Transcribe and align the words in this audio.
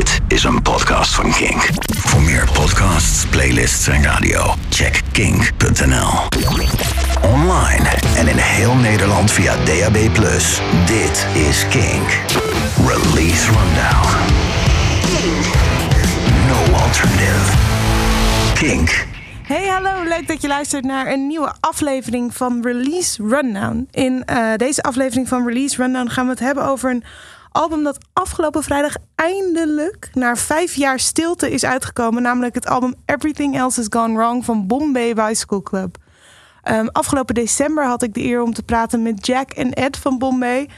Dit 0.00 0.20
is 0.28 0.44
een 0.44 0.62
podcast 0.62 1.14
van 1.14 1.32
Kink. 1.32 1.68
Voor 1.96 2.20
meer 2.20 2.48
podcasts, 2.52 3.26
playlists 3.26 3.88
en 3.88 4.02
radio, 4.02 4.54
check 4.68 5.02
kink.nl. 5.12 6.10
Online 7.22 7.88
en 8.16 8.28
in 8.28 8.36
heel 8.36 8.74
Nederland 8.74 9.30
via 9.30 9.54
DAB+. 9.64 9.96
Dit 10.86 11.26
is 11.34 11.68
Kink. 11.68 12.08
Release 12.86 13.46
Rundown. 13.46 14.08
No 16.48 16.76
alternative. 16.78 17.56
Kink. 18.54 19.06
Hey, 19.42 19.68
hallo. 19.68 20.04
Leuk 20.04 20.28
dat 20.28 20.42
je 20.42 20.48
luistert 20.48 20.84
naar 20.84 21.12
een 21.12 21.26
nieuwe 21.26 21.52
aflevering 21.60 22.34
van 22.34 22.62
Release 22.62 23.22
Rundown. 23.28 23.88
In 23.90 24.22
uh, 24.30 24.54
deze 24.56 24.82
aflevering 24.82 25.28
van 25.28 25.46
Release 25.46 25.76
Rundown 25.76 26.08
gaan 26.08 26.24
we 26.24 26.30
het 26.30 26.40
hebben 26.40 26.64
over 26.64 26.90
een 26.90 27.04
album 27.50 27.84
dat 27.84 27.98
afgelopen 28.12 28.62
vrijdag 28.62 28.94
eindelijk 29.14 30.10
na 30.14 30.36
vijf 30.36 30.74
jaar 30.74 30.98
stilte 30.98 31.50
is 31.50 31.64
uitgekomen. 31.64 32.22
Namelijk 32.22 32.54
het 32.54 32.66
album 32.66 32.94
Everything 33.06 33.56
Else 33.56 33.80
Has 33.80 33.86
Gone 33.90 34.16
Wrong 34.16 34.44
van 34.44 34.66
Bombay 34.66 35.14
Bicycle 35.14 35.62
Club. 35.62 35.96
Um, 36.64 36.88
afgelopen 36.88 37.34
december 37.34 37.86
had 37.86 38.02
ik 38.02 38.14
de 38.14 38.24
eer 38.24 38.42
om 38.42 38.52
te 38.52 38.62
praten 38.62 39.02
met 39.02 39.26
Jack 39.26 39.50
en 39.50 39.72
Ed 39.72 39.96
van 39.96 40.18
Bombay. 40.18 40.68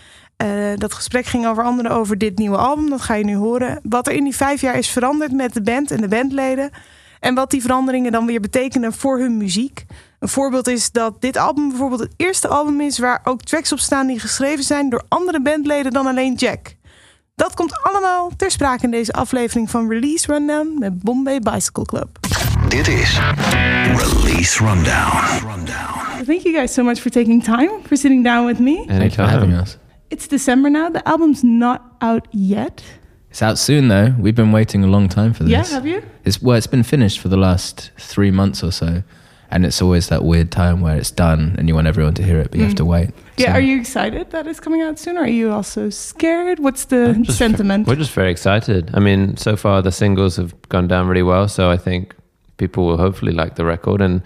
Uh, 0.42 0.76
dat 0.76 0.94
gesprek 0.94 1.26
ging 1.26 1.46
over 1.46 1.64
andere 1.64 1.88
over 1.88 2.18
dit 2.18 2.38
nieuwe 2.38 2.56
album. 2.56 2.90
Dat 2.90 3.00
ga 3.00 3.14
je 3.14 3.24
nu 3.24 3.36
horen. 3.36 3.80
Wat 3.82 4.06
er 4.06 4.12
in 4.12 4.24
die 4.24 4.36
vijf 4.36 4.60
jaar 4.60 4.78
is 4.78 4.88
veranderd 4.88 5.32
met 5.32 5.54
de 5.54 5.62
band 5.62 5.90
en 5.90 6.00
de 6.00 6.08
bandleden. 6.08 6.70
En 7.20 7.34
wat 7.34 7.50
die 7.50 7.60
veranderingen 7.60 8.12
dan 8.12 8.26
weer 8.26 8.40
betekenen 8.40 8.92
voor 8.92 9.18
hun 9.18 9.36
muziek. 9.36 9.84
Een 10.22 10.28
voorbeeld 10.28 10.68
is 10.68 10.90
dat 10.90 11.20
dit 11.20 11.36
album 11.36 11.68
bijvoorbeeld 11.68 12.00
het 12.00 12.12
eerste 12.16 12.48
album 12.48 12.80
is 12.80 12.98
waar 12.98 13.20
ook 13.24 13.42
tracks 13.42 13.72
op 13.72 13.78
staan 13.78 14.06
die 14.06 14.20
geschreven 14.20 14.64
zijn 14.64 14.88
door 14.88 15.02
andere 15.08 15.42
bandleden 15.42 15.92
dan 15.92 16.06
alleen 16.06 16.34
Jack. 16.34 16.74
Dat 17.34 17.54
komt 17.54 17.82
allemaal 17.82 18.30
ter 18.36 18.50
sprake 18.50 18.84
in 18.84 18.90
deze 18.90 19.12
aflevering 19.12 19.70
van 19.70 19.88
Release 19.88 20.32
Rundown 20.32 20.76
met 20.78 21.02
Bombay 21.02 21.38
Bicycle 21.40 21.84
Club. 21.84 22.18
Dit 22.68 22.88
is 22.88 23.20
Release 23.96 24.64
Rundown. 24.64 25.66
Thank 26.26 26.40
you 26.40 26.54
guys 26.54 26.72
so 26.72 26.82
much 26.82 26.98
for 26.98 27.10
taking 27.10 27.44
time, 27.44 27.70
for 27.86 27.96
sitting 27.96 28.24
down 28.24 28.46
with 28.46 28.58
me. 28.58 28.84
Thank 28.86 29.00
you 29.00 29.10
for 29.10 29.24
having 29.24 29.60
us. 29.60 29.76
It's 30.08 30.28
December 30.28 30.70
now. 30.70 30.92
The 30.92 31.02
album's 31.02 31.42
not 31.42 31.80
out 31.98 32.26
yet. 32.30 32.82
It's 33.30 33.42
out 33.42 33.58
soon 33.58 33.88
though. 33.88 34.14
We've 34.20 34.36
been 34.36 34.52
waiting 34.52 34.84
a 34.84 34.88
long 34.88 35.08
time 35.08 35.32
for 35.32 35.44
this. 35.44 35.52
Yeah, 35.52 35.74
have 35.74 35.88
you? 35.88 36.02
It's 36.24 36.42
well, 36.42 36.56
it's 36.56 36.70
been 36.70 36.84
finished 36.84 37.18
for 37.18 37.28
the 37.28 37.38
last 37.38 37.90
three 37.96 38.30
months 38.30 38.62
or 38.62 38.72
so, 38.72 39.02
and 39.52 39.66
it's 39.66 39.82
always 39.82 40.08
that 40.08 40.24
weird 40.24 40.50
time 40.50 40.80
where 40.80 40.96
it's 40.96 41.10
done 41.10 41.54
and 41.58 41.68
you 41.68 41.74
want 41.74 41.86
everyone 41.86 42.14
to 42.14 42.22
hear 42.22 42.40
it, 42.40 42.50
but 42.50 42.58
you 42.58 42.64
have 42.64 42.72
mm. 42.72 42.78
to 42.78 42.86
wait. 42.86 43.10
Yeah, 43.36 43.48
So- 43.48 43.52
are 43.52 43.60
you 43.60 43.78
excited 43.78 44.30
that 44.30 44.46
it's 44.46 44.58
coming 44.58 44.80
out 44.80 44.98
soon? 44.98 45.18
Or 45.18 45.24
are 45.24 45.28
you 45.28 45.52
also 45.52 45.90
scared? 45.90 46.58
What's 46.58 46.86
the 46.86 47.10
I'm 47.10 47.22
just- 47.22 47.38
sentiment? 47.38 47.86
We're 47.86 47.96
just 47.96 48.12
very 48.12 48.30
excited. 48.30 48.90
I 48.94 49.00
mean, 49.00 49.36
so 49.36 49.54
far 49.54 49.82
the 49.82 49.92
singles 49.92 50.36
have 50.36 50.54
gone 50.70 50.88
down 50.88 51.06
really 51.06 51.22
well, 51.22 51.48
so 51.48 51.70
I 51.70 51.76
think 51.76 52.14
people 52.56 52.86
will 52.86 52.96
hopefully 52.96 53.32
like 53.32 53.56
the 53.56 53.64
record. 53.66 54.00
And 54.00 54.22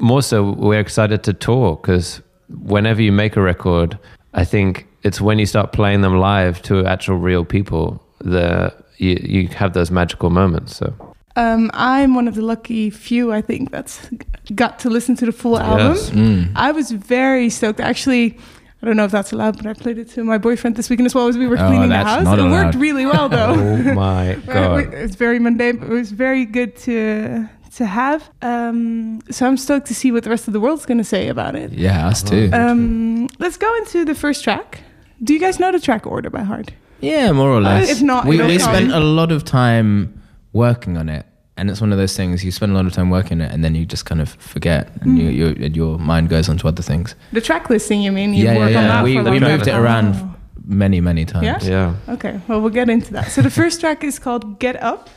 more 0.00 0.22
so, 0.22 0.52
we're 0.52 0.80
excited 0.80 1.22
to 1.24 1.34
tour 1.34 1.76
because 1.76 2.22
whenever 2.48 3.02
you 3.02 3.12
make 3.12 3.36
a 3.36 3.42
record, 3.42 3.98
I 4.32 4.44
think 4.44 4.86
it's 5.02 5.20
when 5.20 5.38
you 5.38 5.46
start 5.46 5.72
playing 5.72 6.00
them 6.00 6.18
live 6.18 6.62
to 6.62 6.86
actual 6.86 7.16
real 7.16 7.44
people 7.44 8.02
that 8.20 8.84
you, 8.96 9.18
you 9.22 9.48
have 9.48 9.74
those 9.74 9.90
magical 9.90 10.30
moments. 10.30 10.76
So 10.76 11.09
Um, 11.36 11.70
I'm 11.74 12.14
one 12.14 12.26
of 12.28 12.34
the 12.34 12.42
lucky 12.42 12.90
few, 12.90 13.32
I 13.32 13.40
think, 13.40 13.70
that's 13.70 14.08
got 14.54 14.78
to 14.80 14.90
listen 14.90 15.14
to 15.16 15.26
the 15.26 15.32
full 15.32 15.58
album. 15.58 15.94
Yes. 15.94 16.10
Mm. 16.10 16.52
I 16.56 16.72
was 16.72 16.90
very 16.90 17.48
stoked. 17.50 17.78
Actually, 17.80 18.36
I 18.82 18.86
don't 18.86 18.96
know 18.96 19.04
if 19.04 19.12
that's 19.12 19.32
allowed, 19.32 19.56
but 19.56 19.66
I 19.66 19.74
played 19.74 19.98
it 19.98 20.08
to 20.10 20.24
my 20.24 20.38
boyfriend 20.38 20.74
this 20.76 20.90
weekend 20.90 21.06
as 21.06 21.14
well 21.14 21.28
as 21.28 21.38
we 21.38 21.46
were 21.46 21.56
Oh, 21.58 21.66
cleaning 21.68 21.88
the 21.90 21.98
house. 21.98 22.24
not 22.24 22.38
It 22.38 22.42
worked 22.50 22.74
really 22.74 23.06
well, 23.06 23.28
though. 23.28 23.54
oh 23.56 23.94
my 23.94 24.34
god. 24.46 24.92
It's 24.92 25.14
very 25.16 25.38
mundane, 25.38 25.76
but 25.76 25.88
it 25.88 25.92
was 25.94 26.10
very 26.12 26.44
good 26.44 26.76
to 26.78 27.48
to 27.76 27.86
have. 27.86 28.28
Um, 28.42 29.20
so 29.30 29.46
I'm 29.46 29.56
stoked 29.56 29.86
to 29.86 29.94
see 29.94 30.10
what 30.10 30.24
the 30.24 30.30
rest 30.30 30.48
of 30.48 30.52
the 30.52 30.60
world's 30.60 30.84
going 30.86 30.98
to 30.98 31.04
say 31.04 31.28
about 31.28 31.54
it. 31.54 31.72
Yeah, 31.72 32.08
us 32.08 32.22
too. 32.22 32.50
Um, 32.52 33.28
let's 33.38 33.56
go 33.56 33.72
into 33.76 34.04
the 34.04 34.14
first 34.16 34.42
track. 34.42 34.80
Do 35.22 35.32
you 35.32 35.38
guys 35.38 35.60
know 35.60 35.70
the 35.70 35.78
track 35.78 36.04
order 36.06 36.30
by 36.30 36.42
heart? 36.42 36.72
yeah, 37.00 37.30
more 37.32 37.48
or 37.50 37.60
less. 37.60 37.88
if 37.88 38.02
not, 38.02 38.26
we, 38.26 38.34
it'll 38.36 38.48
we 38.48 38.58
spent 38.58 38.90
a 38.92 38.98
lot 39.00 39.30
of 39.30 39.44
time 39.44 40.19
working 40.52 40.96
on 40.96 41.08
it, 41.08 41.26
and 41.56 41.70
it's 41.70 41.80
one 41.80 41.92
of 41.92 41.98
those 41.98 42.16
things 42.16 42.44
you 42.44 42.50
spend 42.50 42.72
a 42.72 42.74
lot 42.74 42.86
of 42.86 42.92
time 42.92 43.10
working 43.10 43.40
on 43.40 43.48
it, 43.48 43.52
and 43.54 43.62
then 43.64 43.74
you 43.74 43.84
just 43.86 44.04
kind 44.06 44.20
of 44.20 44.30
forget, 44.34 44.90
and 45.02 45.12
Mm. 45.18 45.22
you, 45.22 45.28
you, 45.28 45.46
and 45.64 45.76
your 45.76 45.98
mind 45.98 46.28
goes 46.28 46.48
on 46.48 46.58
to 46.58 46.68
other 46.68 46.82
things. 46.82 47.14
The 47.32 47.40
track 47.40 47.70
listing, 47.70 48.02
you 48.02 48.12
mean? 48.12 48.34
You 48.34 48.44
yeah, 48.44 48.52
yeah, 48.52 48.58
work 48.58 48.66
on 48.68 48.72
yeah. 48.72 48.86
that 48.88 49.04
We, 49.04 49.16
for 49.16 49.30
we 49.30 49.40
moved 49.40 49.66
it 49.68 49.74
around 49.74 50.14
Oh. 50.16 50.34
many, 50.66 51.00
many 51.00 51.24
times. 51.24 51.66
Yeah? 51.68 51.94
Yeah. 52.06 52.14
Okay, 52.14 52.40
well, 52.48 52.60
we'll 52.60 52.70
get 52.74 52.88
into 52.88 53.12
that. 53.12 53.30
So 53.30 53.42
the 53.42 53.50
first 53.50 53.80
track 53.82 54.04
is 54.04 54.18
called 54.18 54.58
"Get 54.58 54.82
Up." 54.82 55.08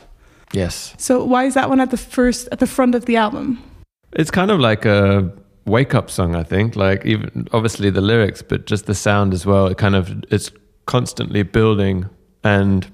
Yes. 0.52 0.94
So 0.98 1.24
why 1.24 1.44
is 1.44 1.54
that 1.54 1.68
one 1.68 1.80
at 1.80 1.90
the 1.90 1.96
first, 1.96 2.48
at 2.52 2.58
the 2.60 2.66
front 2.66 2.94
of 2.94 3.06
the 3.06 3.16
album? 3.16 3.58
It's 4.12 4.30
kind 4.30 4.50
of 4.52 4.60
like 4.60 4.84
a 4.84 5.32
wake 5.66 5.94
up 5.94 6.10
song, 6.10 6.36
I 6.36 6.44
think. 6.44 6.76
Like 6.76 7.04
even 7.04 7.48
obviously 7.52 7.90
the 7.90 8.00
lyrics, 8.00 8.42
but 8.42 8.66
just 8.66 8.86
the 8.86 8.94
sound 8.94 9.32
as 9.34 9.44
well. 9.46 9.66
It 9.66 9.78
kind 9.78 9.96
of 9.96 10.22
it's 10.30 10.52
constantly 10.86 11.42
building 11.42 12.04
and 12.44 12.86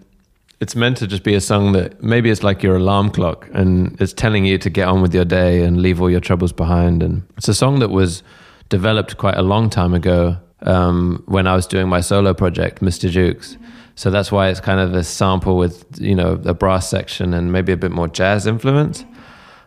it's 0.61 0.77
meant 0.77 0.99
to 0.99 1.07
just 1.07 1.23
be 1.23 1.35
a 1.35 1.41
song 1.41 1.73
that 1.73 2.03
maybe 2.03 2.31
it's 2.31 2.43
like 2.43 2.63
your 2.63 2.77
alarm 2.77 3.11
clock 3.11 3.49
and 3.55 3.99
it's 4.01 4.13
telling 4.13 4.45
you 4.45 4.59
to 4.59 4.69
get 4.69 4.89
on 4.89 5.01
with 5.01 5.15
your 5.15 5.25
day 5.25 5.63
and 5.63 5.81
leave 5.81 6.01
all 6.03 6.11
your 6.11 6.21
troubles 6.21 6.53
behind. 6.53 7.03
And 7.03 7.23
it's 7.39 7.49
a 7.49 7.55
song 7.55 7.79
that 7.79 7.89
was 7.89 8.23
developed 8.69 9.17
quite 9.17 9.37
a 9.37 9.43
long 9.43 9.71
time 9.71 9.95
ago 9.95 10.37
um, 10.63 11.23
when 11.27 11.47
I 11.47 11.57
was 11.57 11.67
doing 11.67 11.89
my 11.89 12.03
solo 12.03 12.35
project, 12.35 12.83
Mr. 12.83 13.09
Jukes. 13.09 13.57
So 13.95 14.11
that's 14.11 14.31
why 14.31 14.49
it's 14.49 14.61
kind 14.61 14.81
of 14.81 14.95
a 14.95 15.03
sample 15.03 15.57
with, 15.57 15.85
you 15.99 16.15
know, 16.15 16.41
a 16.45 16.53
brass 16.53 16.89
section 16.89 17.33
and 17.33 17.51
maybe 17.53 17.73
a 17.73 17.77
bit 17.77 17.91
more 17.91 18.09
jazz 18.09 18.47
influence. 18.47 19.05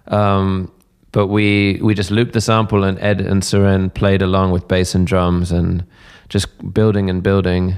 Um, 0.08 0.72
but 1.12 1.28
we 1.28 1.80
we 1.82 1.94
just 1.94 2.12
looped 2.12 2.34
the 2.34 2.42
sample 2.42 2.84
and 2.84 3.00
Ed 3.00 3.22
and 3.22 3.44
Suren 3.44 3.94
played 3.94 4.22
along 4.22 4.52
with 4.52 4.68
bass 4.68 4.96
and 4.96 5.06
drums 5.06 5.52
and 5.52 5.86
just 6.30 6.74
building 6.74 7.10
and 7.10 7.22
building. 7.22 7.78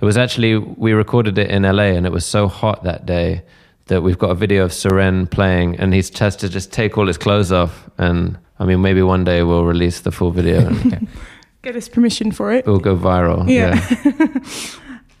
It 0.00 0.04
was 0.04 0.16
actually 0.16 0.56
we 0.56 0.92
recorded 0.92 1.36
it 1.38 1.50
in 1.50 1.62
LA 1.62 1.92
and 1.96 2.06
it 2.06 2.12
was 2.12 2.24
so 2.24 2.48
hot 2.48 2.84
that 2.84 3.04
day 3.04 3.42
that 3.86 4.02
we've 4.02 4.18
got 4.18 4.30
a 4.30 4.34
video 4.34 4.64
of 4.64 4.70
Suren 4.70 5.28
playing 5.30 5.76
and 5.78 5.92
he's 5.92 6.16
has 6.18 6.36
to 6.36 6.48
just 6.48 6.72
take 6.72 6.96
all 6.96 7.06
his 7.06 7.18
clothes 7.18 7.52
off 7.52 7.90
and 7.98 8.38
I 8.58 8.64
mean 8.64 8.80
maybe 8.80 9.02
one 9.02 9.24
day 9.24 9.42
we'll 9.42 9.64
release 9.64 10.00
the 10.00 10.10
full 10.10 10.30
video 10.30 10.66
and 10.66 11.08
Get 11.62 11.74
his 11.74 11.90
permission 11.90 12.32
for 12.32 12.50
it. 12.52 12.66
it 12.66 12.70
will 12.70 12.78
go 12.78 12.96
viral. 12.96 13.46
Yeah. 13.46 13.76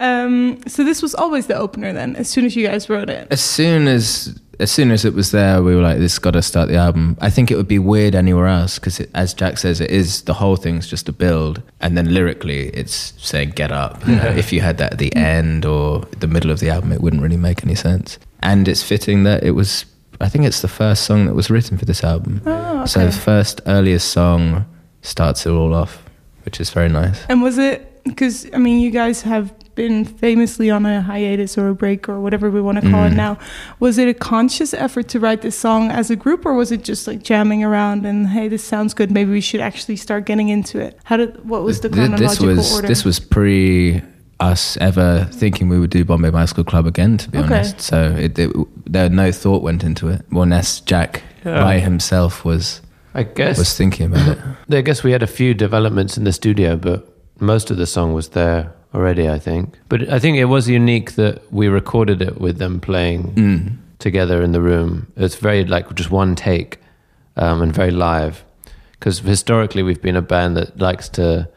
um, 0.00 0.58
so 0.66 0.82
this 0.84 1.02
was 1.02 1.14
always 1.14 1.48
the 1.48 1.54
opener 1.54 1.92
then, 1.92 2.16
as 2.16 2.30
soon 2.30 2.46
as 2.46 2.56
you 2.56 2.66
guys 2.66 2.88
wrote 2.88 3.10
it. 3.10 3.28
as 3.30 3.42
soon 3.42 3.86
as 3.86 4.40
as 4.60 4.70
soon 4.70 4.90
as 4.90 5.04
it 5.04 5.14
was 5.14 5.30
there, 5.30 5.62
we 5.62 5.74
were 5.74 5.82
like, 5.82 5.98
"This 5.98 6.18
got 6.18 6.32
to 6.32 6.42
start 6.42 6.68
the 6.68 6.76
album." 6.76 7.16
I 7.20 7.30
think 7.30 7.50
it 7.50 7.56
would 7.56 7.68
be 7.68 7.78
weird 7.78 8.14
anywhere 8.14 8.46
else 8.46 8.78
because, 8.78 9.00
as 9.14 9.34
Jack 9.34 9.58
says, 9.58 9.80
it 9.80 9.90
is 9.90 10.22
the 10.22 10.34
whole 10.34 10.56
thing's 10.56 10.86
just 10.86 11.08
a 11.08 11.12
build, 11.12 11.62
and 11.80 11.96
then 11.96 12.12
lyrically, 12.14 12.68
it's 12.68 13.14
saying 13.18 13.50
"get 13.50 13.72
up." 13.72 14.06
You 14.06 14.16
know, 14.20 14.28
if 14.28 14.52
you 14.52 14.60
had 14.60 14.78
that 14.78 14.92
at 14.92 14.98
the 14.98 15.14
end 15.16 15.64
or 15.64 16.00
the 16.20 16.26
middle 16.28 16.50
of 16.50 16.60
the 16.60 16.70
album, 16.70 16.92
it 16.92 17.00
wouldn't 17.00 17.22
really 17.22 17.36
make 17.38 17.64
any 17.64 17.74
sense. 17.74 18.18
And 18.40 18.68
it's 18.68 18.82
fitting 18.82 19.24
that 19.24 19.42
it 19.42 19.52
was. 19.52 19.84
I 20.20 20.28
think 20.28 20.44
it's 20.44 20.60
the 20.60 20.68
first 20.68 21.04
song 21.04 21.24
that 21.26 21.34
was 21.34 21.48
written 21.48 21.78
for 21.78 21.86
this 21.86 22.04
album. 22.04 22.42
Oh, 22.44 22.84
So 22.84 23.06
the 23.06 23.12
first 23.12 23.62
earliest 23.66 24.10
song 24.10 24.66
starts 25.00 25.46
it 25.46 25.50
all 25.50 25.72
off, 25.74 26.02
which 26.44 26.60
is 26.60 26.68
very 26.68 26.90
nice. 26.90 27.24
And 27.30 27.40
was 27.42 27.56
it 27.56 27.86
because 28.04 28.46
I 28.52 28.58
mean, 28.58 28.80
you 28.80 28.90
guys 28.90 29.22
have 29.22 29.52
been 29.74 30.04
famously 30.04 30.70
on 30.70 30.84
a 30.86 31.00
hiatus 31.02 31.56
or 31.56 31.68
a 31.68 31.74
break 31.74 32.08
or 32.08 32.20
whatever 32.20 32.50
we 32.50 32.60
want 32.60 32.80
to 32.80 32.90
call 32.90 33.04
it 33.04 33.12
Mm. 33.12 33.16
now. 33.16 33.38
Was 33.78 33.98
it 33.98 34.08
a 34.08 34.14
conscious 34.14 34.74
effort 34.74 35.08
to 35.08 35.20
write 35.20 35.42
this 35.42 35.56
song 35.56 35.90
as 35.90 36.10
a 36.10 36.16
group, 36.16 36.44
or 36.44 36.54
was 36.54 36.70
it 36.72 36.82
just 36.84 37.06
like 37.06 37.22
jamming 37.22 37.62
around 37.64 38.04
and 38.06 38.28
hey, 38.28 38.48
this 38.48 38.64
sounds 38.64 38.94
good, 38.94 39.10
maybe 39.10 39.30
we 39.30 39.40
should 39.40 39.60
actually 39.60 39.96
start 39.96 40.26
getting 40.26 40.48
into 40.48 40.78
it? 40.80 40.98
How 41.04 41.16
did 41.16 41.48
what 41.48 41.62
was 41.62 41.80
the 41.80 41.88
Th- 41.88 42.08
chronological 42.08 42.46
this 42.48 42.56
was 42.56 42.74
order? 42.74 42.88
this 42.88 43.04
was 43.04 43.18
pre 43.18 44.02
us 44.40 44.76
ever 44.78 45.28
thinking 45.32 45.68
we 45.68 45.78
would 45.78 45.90
do 45.90 46.04
Bombay 46.04 46.30
Bicycle 46.30 46.64
Club 46.64 46.86
again. 46.86 47.18
To 47.18 47.28
be 47.30 47.38
Okay. 47.38 47.46
honest, 47.56 47.80
so 47.80 48.14
it, 48.18 48.38
it, 48.38 48.50
there 48.90 49.08
no 49.10 49.30
thought 49.32 49.62
went 49.62 49.84
into 49.84 50.08
it. 50.08 50.22
More 50.30 50.46
less 50.46 50.80
Jack 50.80 51.22
Yeah. 51.44 51.62
by 51.62 51.78
himself 51.78 52.44
was 52.44 52.80
I 53.14 53.24
guess 53.24 53.58
was 53.58 53.76
thinking 53.76 54.06
about 54.06 54.28
it. 54.28 54.38
I 54.78 54.80
guess 54.82 55.02
we 55.04 55.12
had 55.12 55.22
a 55.22 55.26
few 55.26 55.52
developments 55.52 56.16
in 56.16 56.24
the 56.24 56.32
studio, 56.32 56.76
but 56.76 57.06
most 57.38 57.70
of 57.70 57.76
the 57.76 57.86
song 57.86 58.14
was 58.14 58.28
there 58.30 58.72
already, 58.94 59.28
I 59.28 59.38
think. 59.38 59.78
But 59.88 60.08
I 60.08 60.18
think 60.18 60.36
it 60.36 60.46
was 60.46 60.68
unique 60.68 61.12
that 61.14 61.42
we 61.52 61.68
recorded 61.68 62.20
it 62.22 62.40
with 62.40 62.58
them 62.58 62.80
playing 62.80 63.32
Mm. 63.34 63.76
together 63.98 64.42
in 64.42 64.52
the 64.52 64.60
room. 64.60 65.06
It's 65.16 65.36
very 65.36 65.64
like 65.64 65.94
just 65.94 66.10
one 66.10 66.34
take 66.34 66.78
um, 67.36 67.62
and 67.62 67.72
very 67.72 67.90
live. 67.92 68.44
Because 68.92 69.20
historically, 69.20 69.82
we've 69.82 70.02
been 70.02 70.16
a 70.16 70.22
band 70.22 70.56
that 70.56 70.78
likes 70.78 71.08
to, 71.10 71.48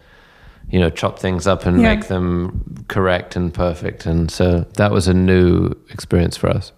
you 0.69 0.79
know, 0.79 0.89
chop 0.89 1.19
things 1.19 1.45
up 1.47 1.65
and 1.65 1.81
Yeah. 1.81 1.95
make 1.95 2.07
them 2.07 2.85
correct 2.87 3.35
and 3.35 3.53
perfect. 3.53 4.05
And 4.05 4.29
so 4.31 4.65
that 4.77 4.91
was 4.91 5.07
a 5.07 5.13
new 5.13 5.71
experience 5.91 6.37
for 6.37 6.49
us. 6.49 6.71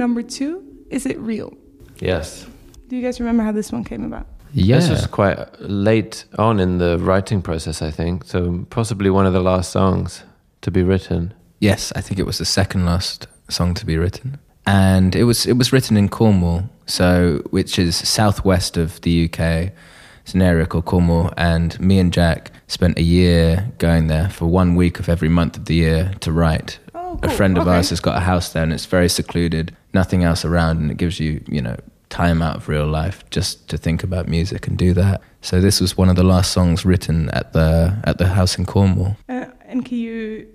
Number 0.00 0.22
two. 0.22 0.64
Is 0.90 1.06
it 1.06 1.18
real? 1.20 1.56
Yes. 2.00 2.46
Do 2.88 2.96
you 2.96 3.02
guys 3.02 3.20
remember 3.20 3.44
how 3.44 3.52
this 3.52 3.70
one 3.70 3.84
came 3.84 4.04
about? 4.04 4.26
Yeah. 4.52 4.76
This 4.78 4.90
was 4.90 5.06
quite 5.06 5.38
late 5.60 6.24
on 6.38 6.58
in 6.58 6.78
the 6.78 6.98
writing 6.98 7.40
process, 7.42 7.82
I 7.82 7.92
think. 7.92 8.24
So 8.24 8.66
possibly 8.70 9.10
one 9.10 9.26
of 9.26 9.32
the 9.32 9.40
last 9.40 9.70
songs 9.70 10.24
to 10.62 10.70
be 10.72 10.82
written. 10.82 11.34
Yes, 11.60 11.92
I 11.94 12.00
think 12.00 12.18
it 12.18 12.26
was 12.26 12.38
the 12.38 12.44
second 12.44 12.84
last 12.84 13.28
song 13.48 13.74
to 13.74 13.86
be 13.86 13.96
written, 13.98 14.38
and 14.66 15.14
it 15.14 15.24
was 15.24 15.46
it 15.46 15.58
was 15.58 15.72
written 15.72 15.96
in 15.96 16.08
Cornwall, 16.08 16.62
so 16.86 17.42
which 17.50 17.78
is 17.78 17.96
southwest 17.96 18.76
of 18.78 19.00
the 19.02 19.26
UK. 19.26 19.72
It's 20.22 20.34
an 20.34 20.42
area 20.42 20.66
called 20.66 20.86
Cornwall, 20.86 21.32
and 21.36 21.78
me 21.78 21.98
and 21.98 22.12
Jack 22.12 22.50
spent 22.66 22.98
a 22.98 23.02
year 23.02 23.70
going 23.78 24.06
there 24.06 24.30
for 24.30 24.46
one 24.46 24.74
week 24.74 24.98
of 24.98 25.08
every 25.08 25.28
month 25.28 25.56
of 25.58 25.64
the 25.66 25.74
year 25.74 26.12
to 26.20 26.32
write. 26.32 26.78
Oh, 27.10 27.18
A 27.24 27.28
friend 27.30 27.58
of 27.58 27.66
Okay. 27.66 27.76
ours 27.76 27.90
has 27.90 27.98
got 28.00 28.16
a 28.16 28.20
house 28.20 28.52
there, 28.52 28.62
and 28.62 28.72
it's 28.72 28.86
very 28.86 29.08
secluded, 29.08 29.76
nothing 29.92 30.22
else 30.22 30.44
around, 30.44 30.78
and 30.78 30.90
it 30.90 30.96
gives 30.96 31.18
you 31.18 31.42
you 31.48 31.60
know 31.60 31.76
time 32.08 32.40
out 32.42 32.56
of 32.56 32.68
real 32.68 32.86
life 32.86 33.24
just 33.30 33.68
to 33.68 33.76
think 33.76 34.02
about 34.04 34.28
music 34.28 34.66
and 34.66 34.76
do 34.78 34.92
that. 34.94 35.20
So 35.42 35.60
this 35.60 35.80
was 35.80 35.96
one 35.96 36.08
of 36.08 36.16
the 36.16 36.24
last 36.24 36.52
songs 36.52 36.84
written 36.84 37.28
at 37.30 37.52
the 37.52 37.96
at 38.04 38.18
the 38.18 38.26
house 38.28 38.58
in 38.58 38.64
Cornwall. 38.66 39.16
Uh, 39.28 39.46
and 39.66 39.84
can 39.84 39.98
you 39.98 40.46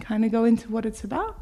kind 0.00 0.24
of 0.24 0.30
go 0.30 0.44
into 0.44 0.68
what 0.70 0.86
it's 0.86 1.02
about? 1.04 1.36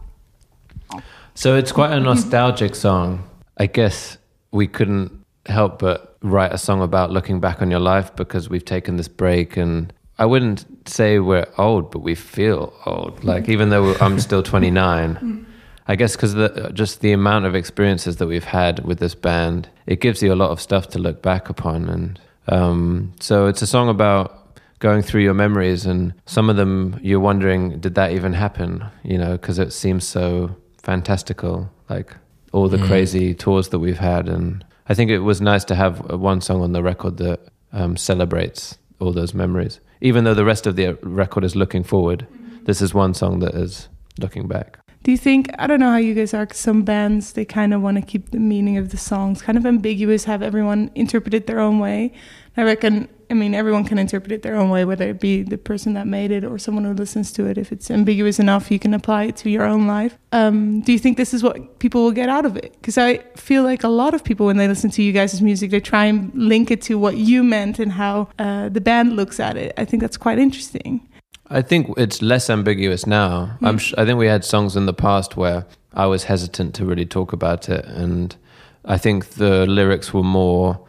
So 1.35 1.55
it's 1.57 1.73
quite 1.73 1.93
a 1.93 2.01
nostalgic 2.01 2.75
song. 2.75 3.29
I 3.59 3.67
guess 3.67 4.19
we 4.51 4.67
couldn't 4.67 5.13
help 5.47 5.79
but 5.79 6.17
write 6.23 6.53
a 6.53 6.59
song 6.59 6.83
about 6.83 7.11
looking 7.11 7.41
back 7.41 7.61
on 7.63 7.71
your 7.71 7.81
life 7.81 8.15
because 8.17 8.49
we've 8.49 8.65
taken 8.65 8.97
this 8.97 9.09
break 9.09 9.57
and 9.57 9.93
I 10.19 10.27
wouldn't 10.27 10.89
say 10.89 11.21
we're 11.21 11.47
old, 11.59 11.91
but 11.91 12.01
we 12.01 12.15
feel 12.15 12.73
old. 12.87 13.23
Like 13.23 13.49
even 13.49 13.69
though 13.71 13.95
I'm 13.97 14.19
still 14.19 14.43
29, 14.55 15.47
I 15.87 15.97
guess 15.97 16.17
because 16.17 16.35
the, 16.35 16.71
just 16.75 17.01
the 17.01 17.13
amount 17.13 17.47
of 17.47 17.55
experiences 17.55 18.17
that 18.17 18.27
we've 18.27 18.45
had 18.45 18.85
with 18.85 18.99
this 18.99 19.15
band, 19.15 19.69
it 19.87 20.01
gives 20.01 20.23
you 20.23 20.33
a 20.33 20.37
lot 20.37 20.51
of 20.51 20.61
stuff 20.61 20.89
to 20.89 20.99
look 20.99 21.23
back 21.23 21.49
upon. 21.49 21.89
And 21.89 22.21
um, 22.49 23.13
so 23.21 23.47
it's 23.47 23.63
a 23.63 23.67
song 23.67 23.89
about 23.89 24.35
going 24.81 25.03
through 25.03 25.23
your 25.23 25.35
memories, 25.35 25.87
and 25.87 26.15
some 26.27 26.51
of 26.51 26.57
them 26.57 26.99
you're 27.03 27.21
wondering, 27.21 27.79
did 27.81 27.95
that 27.95 28.13
even 28.13 28.33
happen? 28.33 28.85
You 29.03 29.19
know, 29.19 29.33
because 29.33 29.59
it 29.59 29.73
seems 29.73 30.07
so 30.07 30.55
fantastical, 30.83 31.71
like 31.89 32.15
all 32.53 32.69
the 32.69 32.79
crazy 32.79 33.35
tours 33.35 33.69
that 33.69 33.79
we've 33.79 33.99
had. 33.99 34.29
And 34.29 34.65
I 34.89 34.95
think 34.95 35.11
it 35.11 35.21
was 35.21 35.41
nice 35.41 35.65
to 35.67 35.75
have 35.75 36.11
uh, 36.11 36.17
one 36.19 36.41
song 36.41 36.63
on 36.63 36.73
the 36.73 36.83
record 36.83 37.19
that 37.19 37.41
um, 37.73 37.97
celebrates 37.97 38.79
all 39.01 39.13
those 39.13 39.35
memories. 39.35 39.81
Even 40.01 40.25
though 40.25 40.35
the 40.35 40.45
rest 40.45 40.67
of 40.67 40.77
the 40.77 40.99
record 41.03 41.45
is 41.45 41.57
looking 41.57 41.85
forward, 41.85 42.27
this 42.65 42.81
is 42.83 42.95
one 42.95 43.15
song 43.15 43.41
that 43.41 43.55
is 43.55 43.89
looking 44.19 44.47
back. 44.49 44.79
Do 45.03 45.13
you 45.13 45.19
think 45.19 45.51
I 45.59 45.67
don't 45.67 45.81
know 45.81 45.91
how 45.91 45.97
you 45.97 46.15
guys 46.15 46.35
are? 46.35 46.47
some 46.53 46.83
bands 46.83 47.33
they 47.33 47.45
kind 47.45 47.73
of 47.73 47.81
want 47.81 47.97
to 47.97 48.03
keep 48.03 48.31
the 48.31 48.39
meaning 48.39 48.77
of 48.77 48.91
the 48.91 48.97
songs 48.97 49.43
kind 49.43 49.57
of 49.57 49.65
ambiguous, 49.65 50.25
have 50.25 50.43
everyone 50.43 50.91
interpret 50.95 51.35
it 51.35 51.47
their 51.47 51.61
own 51.61 51.79
way. 51.79 52.13
I 52.57 52.63
reckon. 52.65 53.09
I 53.31 53.35
mean, 53.35 53.55
everyone 53.55 53.85
can 53.85 53.99
interpret 53.99 54.33
it 54.33 54.43
their 54.43 54.57
own 54.57 54.71
way, 54.71 54.85
whether 54.85 55.09
it 55.09 55.21
be 55.21 55.43
the 55.43 55.59
person 55.59 55.93
that 55.95 56.07
made 56.07 56.31
it 56.31 56.45
or 56.45 56.59
someone 56.59 56.85
who 56.85 56.95
listens 56.95 57.31
to 57.33 57.47
it. 57.47 57.59
If 57.59 57.73
it's 57.73 57.91
ambiguous 57.91 58.39
enough, 58.39 58.71
you 58.71 58.79
can 58.79 58.95
apply 58.95 59.25
it 59.25 59.37
to 59.39 59.51
your 59.51 59.65
own 59.65 59.87
life. 59.87 60.17
Um, 60.33 60.81
do 60.81 60.93
you 60.93 60.99
think 60.99 61.17
this 61.17 61.35
is 61.35 61.43
what 61.43 61.79
people 61.79 62.05
will 62.05 62.13
get 62.13 62.29
out 62.29 62.47
of 62.47 62.57
it? 62.57 62.73
Because 62.81 62.97
I 62.97 63.19
feel 63.37 63.63
like 63.65 63.85
a 63.85 63.89
lot 63.89 64.15
of 64.15 64.25
people, 64.25 64.47
when 64.47 64.57
they 64.57 64.67
listen 64.67 64.91
to 64.91 65.03
you 65.03 65.13
guys' 65.13 65.43
music, 65.43 65.71
they 65.71 65.81
try 65.81 66.07
and 66.07 66.33
link 66.35 66.71
it 66.71 66.81
to 66.83 66.99
what 66.99 67.17
you 67.19 67.45
meant 67.45 67.79
and 67.79 67.93
how 67.93 68.29
uh, 68.39 68.71
the 68.71 68.81
band 68.81 69.15
looks 69.15 69.39
at 69.41 69.57
it. 69.57 69.75
I 69.77 69.85
think 69.85 70.01
that's 70.01 70.17
quite 70.17 70.39
interesting. 70.39 71.07
I 71.51 71.63
think 71.63 71.93
it's 71.97 72.23
less 72.23 72.51
ambiguous 72.51 73.07
now. 73.07 73.57
I'm 73.63 73.79
sh- 73.79 73.95
I 73.97 74.05
think 74.05 74.19
we 74.19 74.27
had 74.27 74.45
songs 74.45 74.77
in 74.77 74.87
the 74.87 74.93
past 74.93 75.37
where 75.37 75.67
I 75.95 76.07
was 76.07 76.25
hesitant 76.25 76.75
to 76.75 76.85
really 76.85 77.07
talk 77.07 77.33
about 77.33 77.69
it, 77.69 77.85
and 77.87 78.37
I 78.85 78.99
think 78.99 79.31
the 79.31 79.67
lyrics 79.67 80.13
were 80.13 80.23
more 80.23 80.87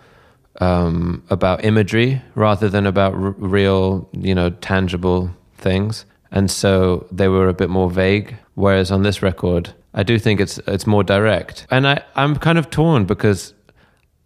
um, 0.60 1.24
about 1.30 1.64
imagery 1.64 2.22
rather 2.36 2.70
than 2.70 2.86
about 2.86 3.14
r- 3.14 3.36
real, 3.38 4.08
you 4.14 4.36
know, 4.36 4.50
tangible 4.50 5.30
things, 5.58 6.06
and 6.32 6.50
so 6.52 7.06
they 7.12 7.28
were 7.28 7.48
a 7.50 7.54
bit 7.54 7.70
more 7.70 7.90
vague. 7.90 8.36
Whereas 8.56 8.92
on 8.92 9.04
this 9.04 9.22
record, 9.22 9.74
I 9.94 10.04
do 10.04 10.20
think 10.20 10.40
it's 10.40 10.58
it's 10.68 10.86
more 10.88 11.04
direct, 11.04 11.66
and 11.72 11.88
I 11.88 12.02
I'm 12.16 12.36
kind 12.36 12.58
of 12.58 12.70
torn 12.70 13.06
because 13.06 13.54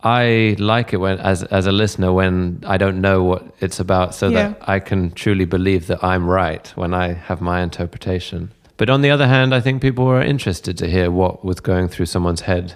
I 0.04 0.56
like 0.60 0.92
it 0.94 0.98
when, 0.98 1.20
as 1.20 1.44
as 1.44 1.66
a 1.68 1.72
listener, 1.72 2.12
when 2.12 2.62
I 2.66 2.78
don't 2.78 3.00
know 3.00 3.24
what 3.24 3.44
it's 3.62 3.80
about, 3.80 4.16
so 4.16 4.28
Yeah. 4.30 4.50
that 4.50 4.70
I 4.70 4.80
can 4.80 5.12
truly 5.12 5.46
believe 5.46 5.88
that 5.88 6.04
I'm 6.04 6.28
right 6.28 6.68
when 6.76 6.94
I 6.94 7.14
have 7.14 7.42
my 7.42 7.62
interpretation. 7.62 8.52
But 8.76 8.90
on 8.90 9.02
the 9.02 9.12
other 9.12 9.28
hand, 9.28 9.54
I 9.54 9.62
think 9.62 9.82
people 9.82 10.06
were 10.06 10.22
interested 10.22 10.78
to 10.80 10.90
hear 10.90 11.10
what 11.12 11.46
was 11.46 11.60
going 11.62 11.88
through 11.90 12.08
someone's 12.08 12.42
head 12.42 12.74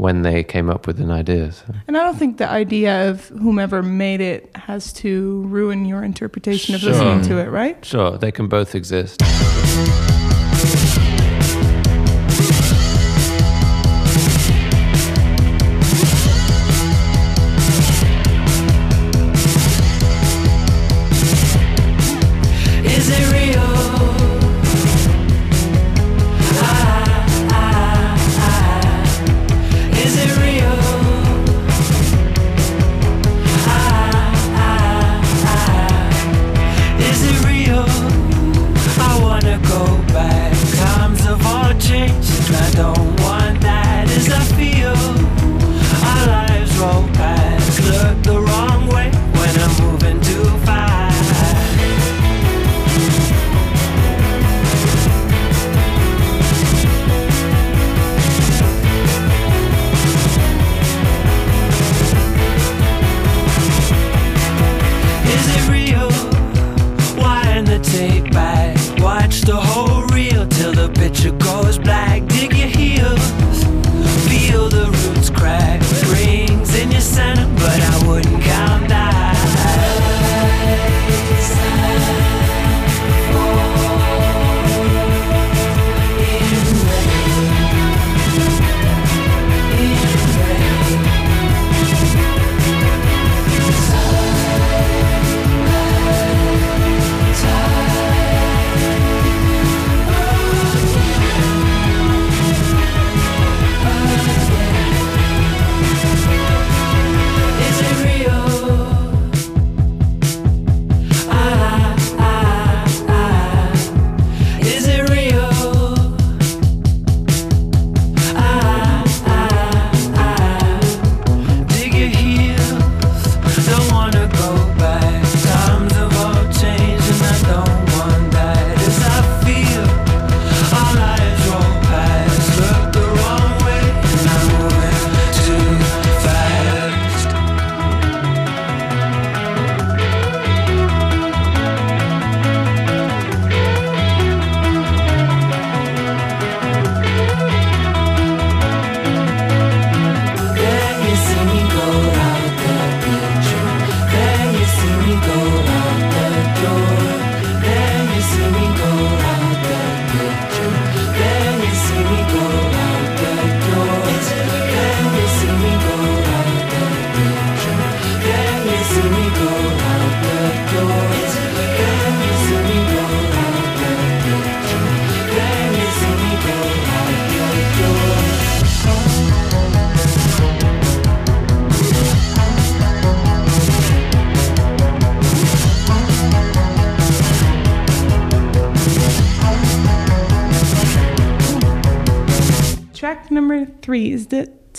when 0.00 0.22
they 0.22 0.42
came 0.42 0.70
up 0.70 0.86
with 0.86 0.98
an 0.98 1.10
idea. 1.10 1.52
So. 1.52 1.64
And 1.86 1.96
I 1.96 2.02
don't 2.02 2.16
think 2.18 2.38
the 2.38 2.48
idea 2.48 3.10
of 3.10 3.28
whomever 3.28 3.82
made 3.82 4.20
it 4.22 4.50
has 4.56 4.92
to 4.94 5.42
ruin 5.42 5.84
your 5.84 6.02
interpretation 6.02 6.74
of 6.74 6.80
Sure. 6.80 6.92
listening 6.92 7.20
to 7.22 7.38
it, 7.38 7.50
right? 7.50 7.84
Sure, 7.84 8.16
they 8.16 8.32
can 8.32 8.48
both 8.48 8.74
exist. 8.74 9.20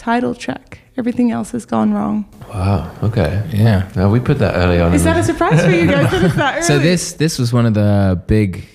Title 0.01 0.33
track. 0.33 0.79
Everything 0.97 1.31
else 1.31 1.51
has 1.51 1.63
gone 1.65 1.93
wrong. 1.93 2.25
Wow. 2.49 2.91
Okay. 3.03 3.47
Yeah. 3.53 3.87
No, 3.95 4.09
we 4.09 4.19
put 4.19 4.39
that 4.39 4.55
early 4.55 4.79
on. 4.79 4.93
Is 4.93 5.03
that 5.03 5.15
a 5.15 5.23
surprise 5.23 5.63
for 5.63 5.69
you 5.69 5.85
guys? 5.85 6.09
that 6.11 6.23
it's 6.23 6.35
that 6.35 6.55
early? 6.57 6.63
So 6.63 6.79
this 6.79 7.13
this 7.13 7.37
was 7.37 7.53
one 7.53 7.65
of 7.67 7.75
the 7.75 8.21
big 8.27 8.67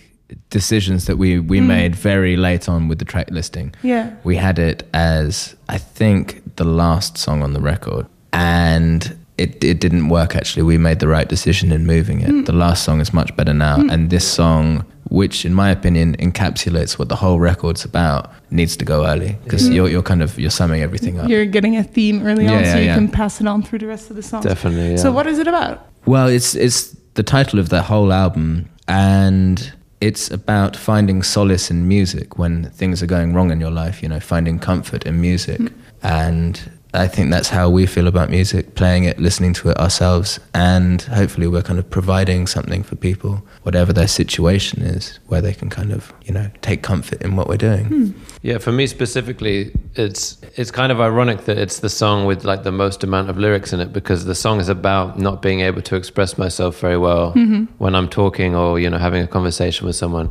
decisions 0.50 1.06
that 1.06 1.16
we 1.18 1.40
we 1.40 1.58
mm. 1.58 1.66
made 1.66 1.96
very 1.96 2.36
late 2.36 2.68
on 2.68 2.88
with 2.88 2.98
the 3.00 3.04
track 3.04 3.28
listing. 3.30 3.74
Yeah. 3.82 4.14
We 4.22 4.36
had 4.36 4.58
it 4.58 4.88
as 4.94 5.56
I 5.68 5.78
think 5.78 6.56
the 6.56 6.64
last 6.64 7.18
song 7.18 7.42
on 7.42 7.52
the 7.54 7.60
record, 7.60 8.06
and 8.32 9.00
it 9.36 9.62
it 9.64 9.80
didn't 9.80 10.08
work. 10.08 10.36
Actually, 10.36 10.62
we 10.62 10.78
made 10.78 11.00
the 11.00 11.08
right 11.08 11.28
decision 11.28 11.72
in 11.72 11.86
moving 11.86 12.20
it. 12.20 12.30
Mm. 12.30 12.46
The 12.46 12.58
last 12.64 12.84
song 12.84 13.00
is 13.00 13.12
much 13.12 13.34
better 13.36 13.54
now, 13.54 13.76
mm. 13.78 13.92
and 13.92 14.10
this 14.10 14.26
song, 14.26 14.84
which 15.08 15.44
in 15.44 15.54
my 15.54 15.70
opinion 15.70 16.16
encapsulates 16.16 16.98
what 16.98 17.08
the 17.08 17.16
whole 17.16 17.38
record's 17.38 17.84
about, 17.84 18.32
needs 18.50 18.76
to 18.76 18.84
go 18.84 19.06
early 19.06 19.38
because 19.44 19.64
mm-hmm. 19.64 19.72
you're 19.74 19.88
you're 19.88 20.02
kind 20.02 20.22
of 20.22 20.38
you're 20.38 20.50
summing 20.50 20.82
everything 20.82 21.18
up. 21.18 21.28
You're 21.28 21.46
getting 21.46 21.76
a 21.76 21.84
theme 21.84 22.26
early 22.26 22.44
Yeah, 22.44 22.58
on, 22.58 22.64
so 22.64 22.78
you 22.78 22.84
yeah. 22.86 22.94
can 22.94 23.08
pass 23.08 23.40
it 23.40 23.46
on 23.46 23.62
through 23.62 23.80
the 23.80 23.86
rest 23.86 24.10
of 24.10 24.16
the 24.16 24.22
song. 24.22 24.42
Definitely. 24.42 24.90
Yeah. 24.90 24.96
So 24.96 25.12
what 25.12 25.26
is 25.26 25.38
it 25.38 25.46
about? 25.46 25.86
Well, 26.06 26.28
it's 26.28 26.54
it's 26.54 26.96
the 27.14 27.22
title 27.22 27.58
of 27.58 27.68
the 27.68 27.82
whole 27.82 28.12
album, 28.12 28.68
and 28.88 29.72
it's 30.00 30.30
about 30.30 30.76
finding 30.76 31.22
solace 31.22 31.70
in 31.70 31.88
music 31.88 32.38
when 32.38 32.70
things 32.70 33.02
are 33.02 33.06
going 33.06 33.32
wrong 33.32 33.50
in 33.50 33.60
your 33.60 33.70
life. 33.70 34.02
You 34.02 34.08
know, 34.08 34.20
finding 34.20 34.58
comfort 34.58 35.06
in 35.06 35.20
music, 35.20 35.60
mm. 35.60 35.72
and 36.02 36.70
I 36.96 37.08
think 37.08 37.30
that's 37.30 37.48
how 37.48 37.68
we 37.68 37.86
feel 37.86 38.06
about 38.06 38.30
music: 38.30 38.74
playing 38.74 39.04
it, 39.04 39.18
listening 39.18 39.52
to 39.54 39.70
it 39.70 39.78
ourselves, 39.78 40.40
and 40.54 41.02
hopefully 41.02 41.46
we're 41.46 41.62
kind 41.62 41.78
of 41.78 41.88
providing 41.88 42.46
something 42.46 42.82
for 42.82 42.96
people, 42.96 43.42
whatever 43.62 43.92
their 43.92 44.08
situation 44.08 44.82
is, 44.82 45.18
where 45.26 45.40
they 45.40 45.54
can 45.54 45.70
kind 45.70 45.92
of 45.92 46.12
you 46.24 46.32
know 46.32 46.50
take 46.62 46.82
comfort 46.82 47.22
in 47.22 47.36
what 47.36 47.48
we're 47.48 47.56
doing. 47.56 47.86
Hmm. 47.86 48.10
Yeah, 48.42 48.58
for 48.58 48.72
me 48.72 48.86
specifically, 48.86 49.72
it's 49.94 50.38
it's 50.56 50.70
kind 50.70 50.92
of 50.92 51.00
ironic 51.00 51.44
that 51.44 51.58
it's 51.58 51.80
the 51.80 51.88
song 51.88 52.26
with 52.26 52.44
like 52.44 52.62
the 52.62 52.72
most 52.72 53.04
amount 53.04 53.30
of 53.30 53.38
lyrics 53.38 53.72
in 53.72 53.80
it 53.80 53.92
because 53.92 54.24
the 54.24 54.34
song 54.34 54.60
is 54.60 54.68
about 54.68 55.18
not 55.18 55.42
being 55.42 55.60
able 55.60 55.82
to 55.82 55.96
express 55.96 56.38
myself 56.38 56.78
very 56.80 56.98
well 56.98 57.32
mm-hmm. 57.32 57.64
when 57.78 57.94
I'm 57.94 58.08
talking 58.08 58.54
or 58.54 58.78
you 58.78 58.90
know 58.90 58.98
having 58.98 59.22
a 59.22 59.26
conversation 59.26 59.86
with 59.86 59.96
someone. 59.96 60.30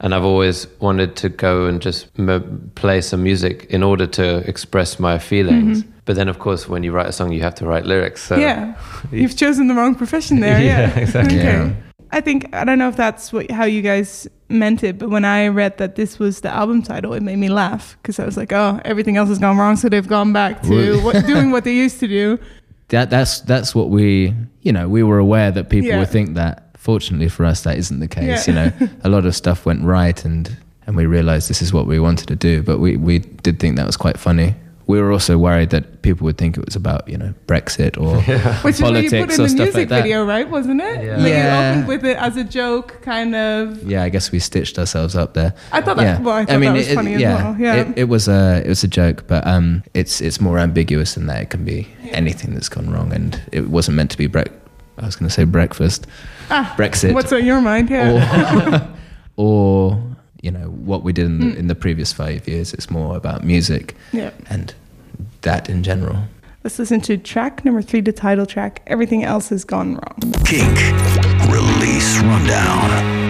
And 0.00 0.14
I've 0.14 0.24
always 0.24 0.66
wanted 0.80 1.16
to 1.16 1.28
go 1.28 1.66
and 1.66 1.80
just 1.80 2.08
m- 2.18 2.70
play 2.74 3.00
some 3.00 3.22
music 3.22 3.66
in 3.70 3.82
order 3.82 4.06
to 4.08 4.38
express 4.48 4.98
my 4.98 5.18
feelings. 5.18 5.82
Mm-hmm. 5.82 5.90
But 6.04 6.16
then, 6.16 6.28
of 6.28 6.38
course, 6.38 6.68
when 6.68 6.82
you 6.82 6.92
write 6.92 7.06
a 7.06 7.12
song, 7.12 7.32
you 7.32 7.40
have 7.42 7.54
to 7.56 7.66
write 7.66 7.86
lyrics. 7.86 8.22
So 8.22 8.36
yeah, 8.36 8.74
you've 9.12 9.36
chosen 9.36 9.68
the 9.68 9.74
wrong 9.74 9.94
profession 9.94 10.40
there. 10.40 10.60
Yeah, 10.60 10.88
Yeah, 10.94 10.98
exactly. 10.98 11.38
Okay. 11.38 11.44
Yeah. 11.46 11.72
I 12.12 12.20
think 12.20 12.54
I 12.54 12.64
don't 12.64 12.78
know 12.78 12.88
if 12.88 12.96
that's 12.96 13.32
what 13.32 13.50
how 13.50 13.64
you 13.64 13.82
guys 13.82 14.28
meant 14.48 14.84
it, 14.84 14.98
but 14.98 15.08
when 15.10 15.24
I 15.24 15.48
read 15.48 15.78
that 15.78 15.96
this 15.96 16.18
was 16.18 16.42
the 16.42 16.48
album 16.54 16.82
title, 16.82 17.12
it 17.14 17.22
made 17.22 17.38
me 17.38 17.48
laugh 17.48 17.96
because 18.02 18.18
I 18.20 18.24
was 18.26 18.36
like, 18.36 18.52
"Oh, 18.52 18.80
everything 18.84 19.16
else 19.16 19.28
has 19.30 19.38
gone 19.40 19.56
wrong, 19.56 19.74
so 19.76 19.88
they've 19.88 20.06
gone 20.06 20.32
back 20.32 20.62
to 20.62 21.00
what, 21.00 21.26
doing 21.32 21.50
what 21.50 21.64
they 21.64 21.74
used 21.74 21.98
to 22.00 22.08
do." 22.08 22.38
that 22.88 23.08
that's 23.08 23.40
that's 23.40 23.74
what 23.74 23.88
we 23.88 24.34
you 24.60 24.70
know 24.70 24.86
we 24.88 25.02
were 25.02 25.18
aware 25.18 25.50
that 25.50 25.70
people 25.70 25.88
Yeah. 25.88 25.98
would 26.00 26.10
think 26.10 26.34
that 26.34 26.63
fortunately 26.88 27.28
for 27.30 27.44
us 27.46 27.62
that 27.62 27.76
isn't 27.78 28.00
the 28.00 28.08
case 28.08 28.46
Yeah. 28.46 28.48
you 28.48 28.54
know 28.80 28.88
a 29.04 29.08
lot 29.08 29.24
of 29.26 29.34
stuff 29.34 29.64
went 29.66 29.82
right 29.84 30.18
and 30.24 30.44
and 30.86 30.96
we 30.96 31.06
realized 31.06 31.48
this 31.48 31.62
is 31.62 31.72
what 31.72 31.86
we 31.86 31.98
wanted 31.98 32.28
to 32.28 32.36
do 32.36 32.62
but 32.62 32.76
we 32.78 32.90
we 33.08 33.18
did 33.46 33.58
think 33.58 33.76
that 33.76 33.86
was 33.86 33.96
quite 33.96 34.18
funny 34.18 34.54
we 34.86 35.00
were 35.00 35.10
also 35.12 35.38
worried 35.38 35.70
that 35.70 35.84
people 36.02 36.26
would 36.26 36.36
think 36.36 36.58
it 36.58 36.64
was 36.66 36.76
about 36.76 37.08
you 37.08 37.16
know 37.16 37.32
brexit 37.46 37.96
or 37.96 38.20
Which 38.64 38.74
is 38.76 38.82
what 38.82 38.92
you 39.02 39.08
put 39.08 39.16
politics 39.30 39.38
in 39.38 39.40
or 39.40 39.44
the 39.44 39.48
stuff 39.48 39.58
music 39.68 39.74
like 39.76 39.88
that 39.88 40.02
video, 40.02 40.26
right? 40.26 40.46
Wasn't 40.56 40.78
it? 40.90 40.98
Yeah. 41.04 41.16
Like 41.16 41.28
Yeah. 41.32 41.44
you 41.46 41.70
opened 41.70 41.88
with 41.88 42.04
it 42.04 42.16
as 42.18 42.36
a 42.36 42.44
joke, 42.44 42.88
kind 43.00 43.34
of. 43.34 43.82
yeah 43.92 44.02
i 44.06 44.10
guess 44.10 44.30
we 44.30 44.38
stitched 44.38 44.76
ourselves 44.78 45.14
up 45.16 45.32
there 45.32 45.54
I 45.72 45.80
thought 45.80 45.96
that. 45.96 46.20
Well, 46.20 46.34
I 46.36 46.44
thought 46.44 46.60
that 46.60 46.72
was 46.80 46.88
it- 46.92 46.94
funny 47.00 47.14
as 47.14 47.20
yeah, 47.22 47.34
well. 47.34 47.52
Yeah. 47.58 47.74
It, 47.80 47.86
it 48.02 48.08
was 48.14 48.28
a 48.28 48.60
it 48.66 48.68
was 48.68 48.84
a 48.84 48.88
joke, 49.00 49.18
but 49.32 49.42
um, 49.54 49.82
it's 50.00 50.20
it's 50.26 50.38
more 50.46 50.58
ambiguous 50.58 51.10
than 51.14 51.24
that. 51.30 51.40
It 51.44 51.48
can 51.54 51.64
be 51.64 51.80
anything 52.22 52.52
that's 52.52 52.68
gone 52.76 52.88
wrong, 52.94 53.08
and 53.18 53.30
it 53.52 53.64
wasn't 53.76 53.96
meant 53.96 54.10
to 54.10 54.18
be 54.18 54.28
brec. 54.28 54.48
I 55.02 55.06
was 55.06 55.16
going 55.16 55.28
to 55.30 55.34
say 55.34 55.44
breakfast, 55.44 56.06
ah, 56.50 56.74
Brexit, 56.76 57.14
What's 57.14 57.32
on 57.32 57.44
your 57.44 57.60
mind? 57.60 57.90
Yeah. 57.90 58.86
or 59.36 59.94
or 59.94 60.16
you 60.42 60.50
know 60.50 60.68
what 60.68 61.02
we 61.02 61.12
did 61.12 61.26
in 61.26 61.40
the, 61.40 61.56
in 61.56 61.66
the 61.68 61.74
previous 61.74 62.12
five 62.12 62.46
years. 62.46 62.74
It's 62.74 62.90
more 62.90 63.16
about 63.16 63.44
music 63.44 63.96
yeah. 64.12 64.30
and 64.50 64.74
that 65.40 65.70
in 65.70 65.82
general. 65.82 66.18
Let's 66.62 66.78
listen 66.78 67.00
to 67.02 67.16
track 67.16 67.64
number 67.64 67.82
three, 67.82 68.00
the 68.00 68.12
title 68.12 68.46
track. 68.46 68.82
Everything 68.86 69.24
else 69.24 69.50
has 69.50 69.64
gone 69.64 69.94
wrong. 69.94 70.32
Kink. 70.44 70.78
Release 71.50 72.18
Rundown. 72.20 73.23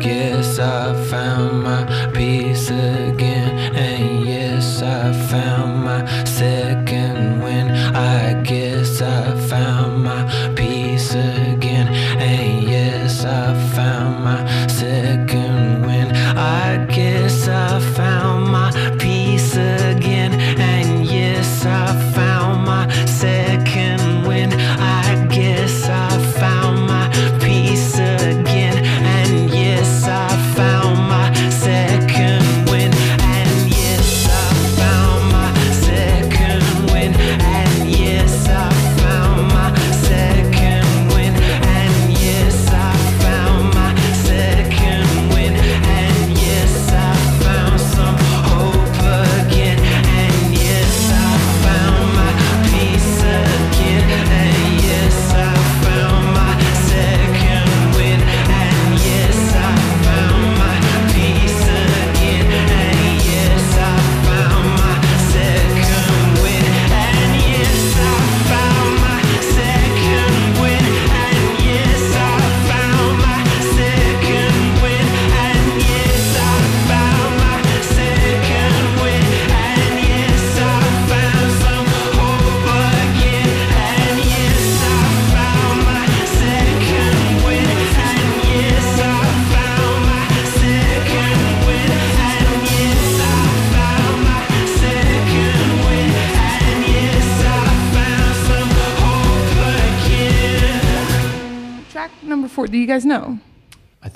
Guess 0.00 0.58
I 0.58 0.94
found 1.10 1.62
my 1.62 2.10
peace 2.12 2.70
again, 2.70 3.74
and 3.74 4.26
yes, 4.26 4.82
I 4.82 5.12
found 5.12 5.55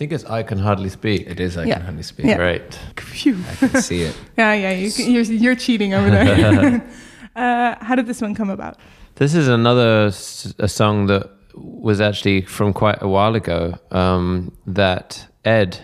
think 0.01 0.13
it's 0.13 0.25
I 0.25 0.43
Can 0.43 0.59
Hardly 0.59 0.89
Speak. 0.89 1.27
It 1.29 1.41
is. 1.41 1.59
I 1.59 1.65
Yeah. 1.65 1.75
can 1.75 1.83
hardly 1.83 2.03
speak. 2.03 2.25
Yeah. 2.25 2.37
Great. 2.39 2.75
Phew. 2.97 3.37
I 3.51 3.55
can 3.55 3.83
see 3.83 4.01
it. 4.09 4.15
Yeah, 4.39 4.55
yeah, 4.55 4.73
you, 4.73 4.91
can- 4.91 5.11
you're, 5.13 5.25
you're 5.45 5.55
cheating 5.55 5.93
over 5.93 6.09
there. 6.11 6.83
uh, 7.37 7.75
how 7.85 7.95
did 7.97 8.07
this 8.07 8.23
one 8.23 8.35
come 8.35 8.49
about? 8.49 8.79
This 9.17 9.35
is 9.35 9.47
another 9.49 10.07
s- 10.07 10.55
a 10.59 10.69
song 10.69 11.07
that 11.09 11.25
was 11.55 12.01
actually 12.01 12.41
from 12.47 12.73
quite 12.73 13.03
a 13.03 13.09
while 13.09 13.35
ago 13.35 13.75
um, 13.91 14.51
that 14.67 15.27
Ed 15.45 15.79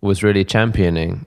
was 0.00 0.24
really 0.24 0.44
championing 0.44 1.24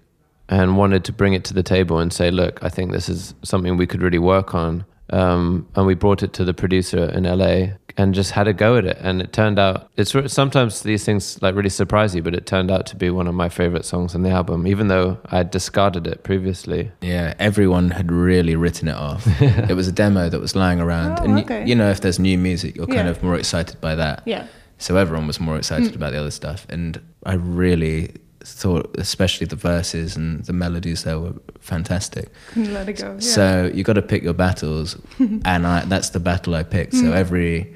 and 0.50 0.76
wanted 0.78 1.06
to 1.06 1.14
bring 1.14 1.34
it 1.34 1.46
to 1.46 1.54
the 1.54 1.64
table 1.64 1.98
and 2.00 2.12
say, 2.12 2.30
"Look, 2.30 2.60
I 2.62 2.70
think 2.70 2.92
this 2.92 3.08
is 3.08 3.34
something 3.44 3.78
we 3.78 3.88
could 3.88 4.02
really 4.02 4.20
work 4.20 4.54
on." 4.54 4.84
Um, 5.12 5.66
and 5.76 5.86
we 5.88 5.96
brought 5.96 6.24
it 6.24 6.34
to 6.34 6.44
the 6.44 6.54
producer 6.54 7.06
in 7.18 7.24
LA 7.24 7.78
and 7.98 8.14
just 8.16 8.32
had 8.32 8.48
a 8.48 8.54
go 8.54 8.76
at 8.78 8.86
it. 8.86 8.98
And 9.02 9.22
it 9.22 9.34
turned 9.34 9.60
out 9.60 9.90
it's 9.98 10.16
sometimes 10.34 10.82
these 10.82 11.06
things 11.06 11.42
like 11.42 11.56
really 11.56 11.70
surprise 11.70 12.16
you, 12.16 12.22
but 12.24 12.34
it 12.34 12.46
turned 12.46 12.72
out 12.72 12.86
to 12.88 12.96
be 12.96 13.10
one 13.10 13.28
of 13.28 13.36
my 13.36 13.50
favorite 13.50 13.86
songs 13.86 14.16
on 14.16 14.24
the 14.24 14.30
album, 14.32 14.66
even 14.66 14.88
though 14.88 15.18
I 15.28 15.38
had 15.38 15.52
discarded 15.52 16.08
it 16.08 16.24
previously. 16.24 16.92
Yeah, 17.02 17.34
everyone 17.40 17.92
had 17.92 18.12
really 18.12 18.56
written 18.56 18.88
it 18.88 18.96
off. 18.96 19.24
it 19.42 19.76
was 19.76 19.88
a 19.88 19.92
demo 19.92 20.30
that 20.30 20.40
was 20.40 20.56
lying 20.56 20.80
around, 20.80 21.20
Oh, 21.20 21.24
and 21.26 21.40
okay. 21.40 21.66
you 21.66 21.76
know, 21.76 21.90
if 21.90 22.02
there's 22.02 22.20
new 22.20 22.38
music, 22.38 22.76
you're 22.76 22.88
kind 22.88 23.06
Yeah. 23.06 23.10
of 23.10 23.22
more 23.24 23.36
excited 23.36 23.80
by 23.82 23.96
that. 23.96 24.24
Yeah. 24.26 24.48
So 24.80 24.98
everyone 24.98 25.28
was 25.28 25.40
more 25.40 25.56
excited 25.58 25.96
about 25.96 26.12
the 26.14 26.20
other 26.20 26.32
stuff, 26.32 26.66
and 26.70 27.00
I 27.26 27.34
really 27.36 28.16
thought, 28.46 28.94
especially 28.98 29.48
the 29.48 29.56
verses 29.56 30.18
and 30.18 30.44
the 30.44 30.52
melodies 30.52 31.04
there 31.06 31.18
were 31.18 31.32
fantastic. 31.62 32.28
Couldn't 32.50 32.74
let 32.74 32.90
it 32.90 32.94
go. 33.00 33.14
Yeah. 33.14 33.20
So 33.20 33.72
you 33.74 33.84
got 33.86 33.94
to 33.94 34.02
pick 34.02 34.24
your 34.24 34.34
battles, 34.34 34.98
and 35.20 35.66
I, 35.66 35.86
that's 35.86 36.10
the 36.10 36.20
battle 36.20 36.56
I 36.56 36.64
picked. 36.64 36.92
Hmm. 36.94 37.00
So 37.02 37.14
every 37.14 37.74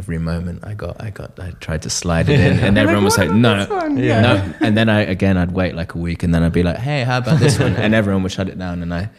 every 0.00 0.18
moment 0.18 0.58
I 0.70 0.74
got, 0.84 0.94
I 1.06 1.10
got, 1.10 1.30
I 1.38 1.50
tried 1.66 1.82
to 1.82 1.90
slide 1.90 2.28
it 2.34 2.40
in, 2.40 2.58
and 2.64 2.76
You're 2.76 2.84
everyone 2.84 3.04
was 3.04 3.18
like, 3.22 3.30
"No, 3.30 3.50
this 3.58 3.68
one?" 3.68 3.94
no." 3.96 4.54
And 4.66 4.72
then 4.78 4.88
I 4.88 5.00
again, 5.16 5.36
I'd 5.42 5.52
wait 5.52 5.74
like 5.80 5.94
a 5.94 5.98
week, 5.98 6.20
and 6.24 6.30
then 6.34 6.42
I'd 6.42 6.52
be 6.60 6.62
like, 6.70 6.78
"Hey, 6.88 7.00
how 7.04 7.18
about 7.18 7.38
this 7.40 7.58
one?" 7.64 7.74
And 7.76 7.94
everyone 7.94 8.22
would 8.24 8.32
shut 8.32 8.48
it 8.48 8.58
down, 8.58 8.82
and 8.82 8.92
I 9.00 9.10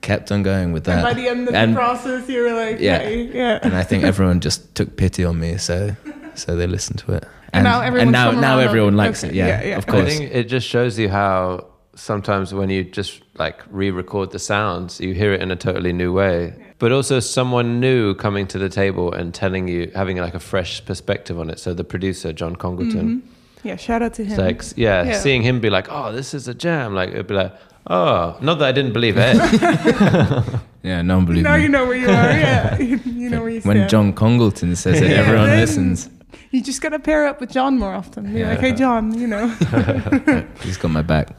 kept 0.00 0.30
on 0.30 0.42
going 0.42 0.72
with 0.74 0.84
that. 0.84 0.98
And 0.98 1.02
by 1.10 1.14
the 1.22 1.28
end 1.28 1.48
of 1.48 1.54
And- 1.54 1.72
the 1.72 1.76
process, 1.84 2.28
you 2.28 2.42
were 2.44 2.54
like, 2.64 2.78
Yeah. 2.80 2.98
hey, 3.00 3.22
yeah. 3.40 3.58
and 3.64 3.74
I 3.74 3.82
think 3.82 4.04
everyone 4.12 4.38
just 4.40 4.60
took 4.78 4.96
pity 4.96 5.24
on 5.24 5.36
me, 5.40 5.56
so 5.58 5.96
so 6.34 6.54
they 6.58 6.66
listened 6.68 6.98
to 7.00 7.12
it. 7.18 7.24
And 7.52 7.64
now 7.64 7.80
everyone's 7.80 8.12
now 8.12 8.30
now 8.48 8.58
everyone 8.68 8.96
likes 8.96 9.24
Okay. 9.24 9.32
it. 9.32 9.36
Yeah, 9.40 9.46
Yeah, 9.48 9.68
yeah. 9.70 9.78
of 9.78 9.86
course. 9.86 10.06
I 10.06 10.18
think 10.18 10.30
it 10.32 10.44
just 10.56 10.66
shows 10.68 10.98
you 11.02 11.08
how 11.08 11.66
sometimes 11.94 12.52
when 12.52 12.68
you 12.70 12.84
just 12.84 13.22
like 13.38 13.58
re-record 13.70 14.30
the 14.30 14.38
sounds, 14.38 15.00
you 15.00 15.14
hear 15.14 15.32
it 15.34 15.40
in 15.42 15.50
a 15.50 15.56
totally 15.56 15.92
new 15.92 16.12
way. 16.12 16.52
But 16.78 16.92
also 16.92 17.20
someone 17.20 17.80
new 17.80 18.14
coming 18.14 18.46
to 18.48 18.58
the 18.58 18.68
table 18.68 19.10
and 19.12 19.32
telling 19.32 19.66
you, 19.66 19.90
having 19.94 20.18
like 20.18 20.34
a 20.34 20.40
fresh 20.40 20.84
perspective 20.84 21.38
on 21.40 21.48
it. 21.48 21.58
So 21.58 21.72
the 21.72 21.84
producer 21.84 22.32
John 22.34 22.54
Congleton, 22.54 23.22
yeah, 23.62 23.76
shout 23.76 24.02
out 24.02 24.12
to 24.14 24.24
him. 24.24 24.32
it's 24.32 24.38
like 24.72 24.78
yeah, 24.78 25.02
Yeah. 25.02 25.18
seeing 25.18 25.42
him 25.42 25.58
be 25.60 25.70
like, 25.70 25.86
"Oh, 25.90 26.12
this 26.12 26.34
is 26.34 26.48
a 26.48 26.54
jam!" 26.54 26.94
Like 26.94 27.10
it'd 27.10 27.26
be 27.28 27.34
like, 27.34 27.54
"Oh, 27.86 28.36
not 28.42 28.58
that 28.58 28.68
I 28.68 28.72
didn't 28.72 28.92
believe 28.92 29.14
it." 29.16 29.36
yeah, 30.82 31.00
no 31.02 31.16
one 31.16 31.24
believed 31.24 31.44
now 31.44 31.56
me. 31.56 31.62
you 31.62 31.68
know 31.70 31.86
where 31.86 31.96
you 31.96 32.08
are. 32.08 32.12
Yeah, 32.12 32.76
you 32.78 33.30
know 33.30 33.40
where 33.40 33.48
you 33.50 33.60
when 33.62 33.76
stand. 33.78 33.90
John 33.90 34.12
Congleton 34.12 34.76
says 34.76 35.00
it, 35.00 35.10
Yeah, 35.10 35.16
everyone 35.16 35.48
listens. 35.48 36.10
You 36.50 36.62
just 36.62 36.82
gotta 36.82 36.98
pair 36.98 37.26
up 37.26 37.40
with 37.40 37.50
John 37.50 37.78
more 37.78 37.94
often. 37.94 38.32
Be 38.34 38.44
like, 38.44 38.60
Yeah. 38.60 38.60
hey, 38.60 38.72
John, 38.72 39.18
you 39.18 39.26
know. 39.26 39.48
He's 40.62 40.76
got 40.76 40.90
my 40.90 41.02
back. 41.02 41.30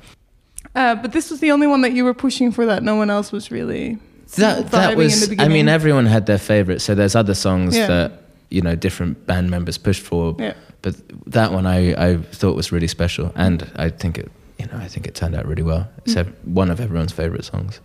Uh, 0.75 0.95
but 0.95 1.11
this 1.11 1.29
was 1.29 1.39
the 1.41 1.51
only 1.51 1.67
one 1.67 1.81
that 1.81 1.93
you 1.93 2.03
were 2.03 2.13
pushing 2.15 2.51
for 2.51 2.65
that 2.65 2.81
no 2.83 2.95
one 2.95 3.09
else 3.11 3.31
was 3.31 3.51
really. 3.51 3.99
That 4.35 4.71
that 4.71 4.97
was. 4.97 5.29
I 5.39 5.47
mean, 5.47 5.67
everyone 5.69 6.05
had 6.05 6.25
their 6.25 6.37
favorite. 6.37 6.81
So 6.81 6.95
there's 6.95 7.15
other 7.15 7.33
songs 7.33 7.75
Yeah. 7.77 7.87
that 7.87 8.11
you 8.49 8.61
know 8.61 8.75
different 8.75 9.25
band 9.25 9.49
members 9.49 9.77
pushed 9.77 10.01
for. 10.03 10.35
Yeah. 10.39 10.53
But 10.81 10.95
that 11.31 11.51
one 11.51 11.65
I 11.65 11.93
I 12.11 12.17
thought 12.17 12.55
was 12.55 12.71
really 12.71 12.87
special, 12.87 13.31
and 13.35 13.63
I 13.75 13.89
think 13.89 14.17
it 14.17 14.31
you 14.59 14.65
know 14.67 14.77
I 14.85 14.87
think 14.87 15.07
it 15.07 15.15
turned 15.15 15.35
out 15.35 15.45
really 15.47 15.63
well. 15.63 15.87
It's 16.05 16.15
Mm. 16.15 16.33
one 16.53 16.69
of 16.71 16.79
everyone's 16.79 17.11
favorite 17.13 17.45
songs. 17.45 17.79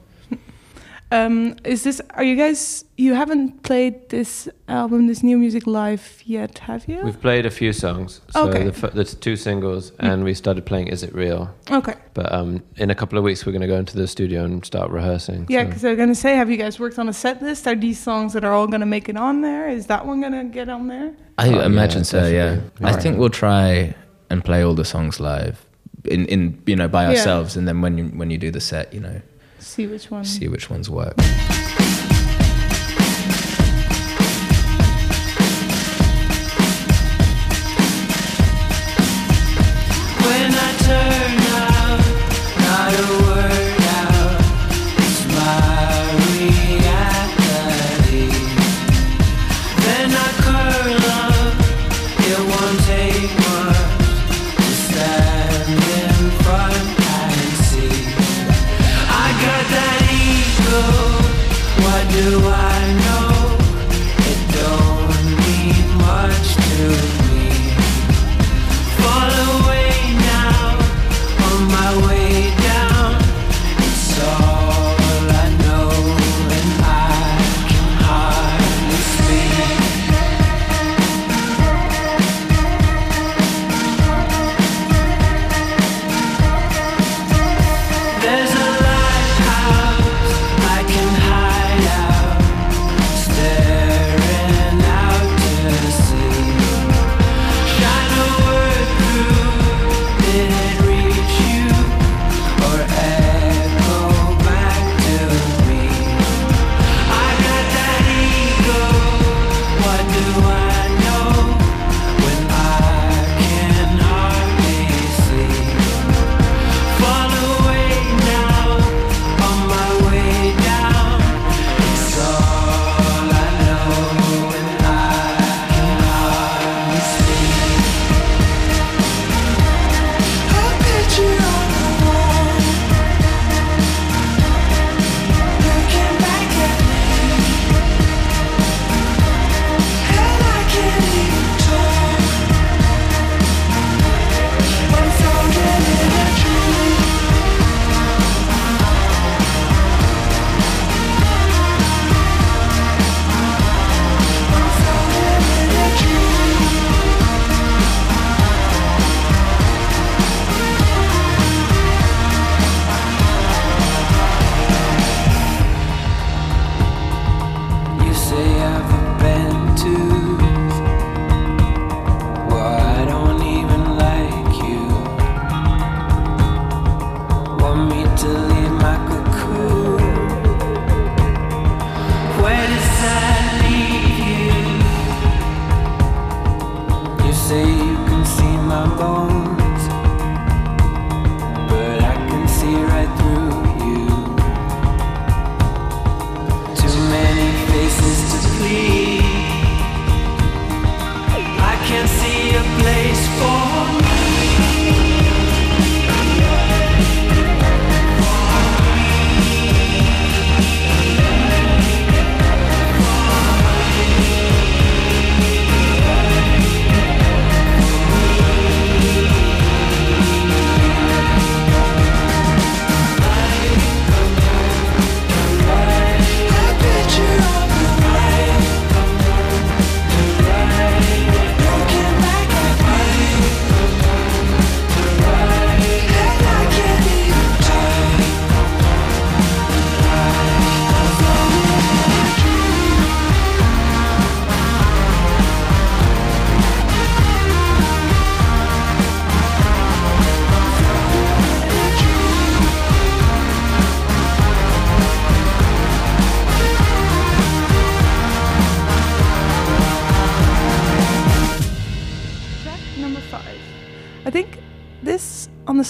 Um, 1.13 1.57
is 1.65 1.83
this? 1.83 2.01
Are 2.15 2.25
you 2.25 2.37
guys? 2.37 2.85
You 2.97 3.15
haven't 3.15 3.63
played 3.65 4.09
this 4.09 4.49
album, 4.67 5.09
this 5.09 5.23
new 5.23 5.37
music 5.39 5.67
live 5.67 6.23
yet, 6.25 6.59
have 6.61 6.89
you? 6.89 7.01
We've 7.05 7.21
played 7.21 7.45
a 7.47 7.51
few 7.51 7.73
songs, 7.73 8.21
so 8.31 8.49
Okay. 8.49 8.65
the, 8.71 8.87
f- 8.87 8.95
the 8.95 9.05
two 9.05 9.37
singles, 9.37 9.93
and 9.99 10.25
we 10.25 10.33
started 10.35 10.65
playing 10.65 10.89
"Is 10.89 11.03
It 11.03 11.15
Real." 11.15 11.49
okay. 11.71 11.95
But 12.15 12.33
um, 12.33 12.63
in 12.77 12.89
a 12.91 12.95
couple 12.95 13.19
of 13.19 13.25
weeks, 13.25 13.45
we're 13.45 13.53
going 13.53 13.69
to 13.69 13.75
go 13.75 13.77
into 13.77 13.97
the 13.97 14.07
studio 14.09 14.45
and 14.45 14.65
start 14.65 14.91
rehearsing. 14.91 15.47
Yeah, 15.51 15.61
so- 15.63 15.67
because 15.67 15.85
I'm 15.85 15.97
gonna 15.97 16.15
say, 16.15 16.35
have 16.37 16.51
you 16.51 16.57
guys 16.57 16.81
worked 16.81 16.99
on 16.99 17.09
a 17.09 17.13
set 17.13 17.43
list? 17.43 17.67
Are 17.67 17.75
these 17.77 17.99
songs 18.01 18.33
that 18.33 18.43
are 18.45 18.53
all 18.55 18.67
gonna 18.67 18.87
make 18.97 19.09
it 19.11 19.17
on 19.19 19.43
there? 19.43 19.69
Is 19.69 19.87
that 19.89 20.07
one 20.07 20.21
gonna 20.23 20.45
get 20.45 20.69
on 20.71 20.87
there? 20.89 21.13
I 21.37 21.49
Oh, 21.49 21.51
yeah, 21.57 21.67
imagine 21.67 22.05
so. 22.05 22.19
Yeah. 22.27 22.55
definitely. 22.55 22.87
I 22.87 22.91
Right. 22.93 23.03
think 23.03 23.19
we'll 23.19 23.29
try 23.47 23.95
and 24.31 24.43
play 24.43 24.63
all 24.65 24.75
the 24.75 24.85
songs 24.85 25.21
live, 25.21 25.57
in 26.05 26.25
in 26.27 26.41
you 26.67 26.77
know 26.77 26.89
by 26.89 27.03
Yeah. 27.03 27.11
ourselves, 27.11 27.57
and 27.57 27.69
then 27.69 27.83
when 27.83 27.99
you 27.99 28.05
when 28.21 28.31
you 28.31 28.39
do 28.39 28.51
the 28.51 28.61
set, 28.61 28.95
you 28.95 29.01
know, 29.01 29.21
See 29.63 29.87
which 29.87 30.11
one. 30.11 30.25
see 30.25 30.49
which 30.49 30.69
ones 30.69 30.91
work. 30.91 31.15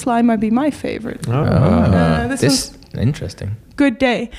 Sly 0.02 0.20
might 0.22 0.40
be 0.40 0.50
my 0.50 0.70
favorite. 0.70 1.28
Oh. 1.28 1.32
Uh, 1.32 2.26
this 2.26 2.40
this 2.40 2.76
interesting. 2.98 3.56
Good 3.76 3.98
day. 3.98 4.30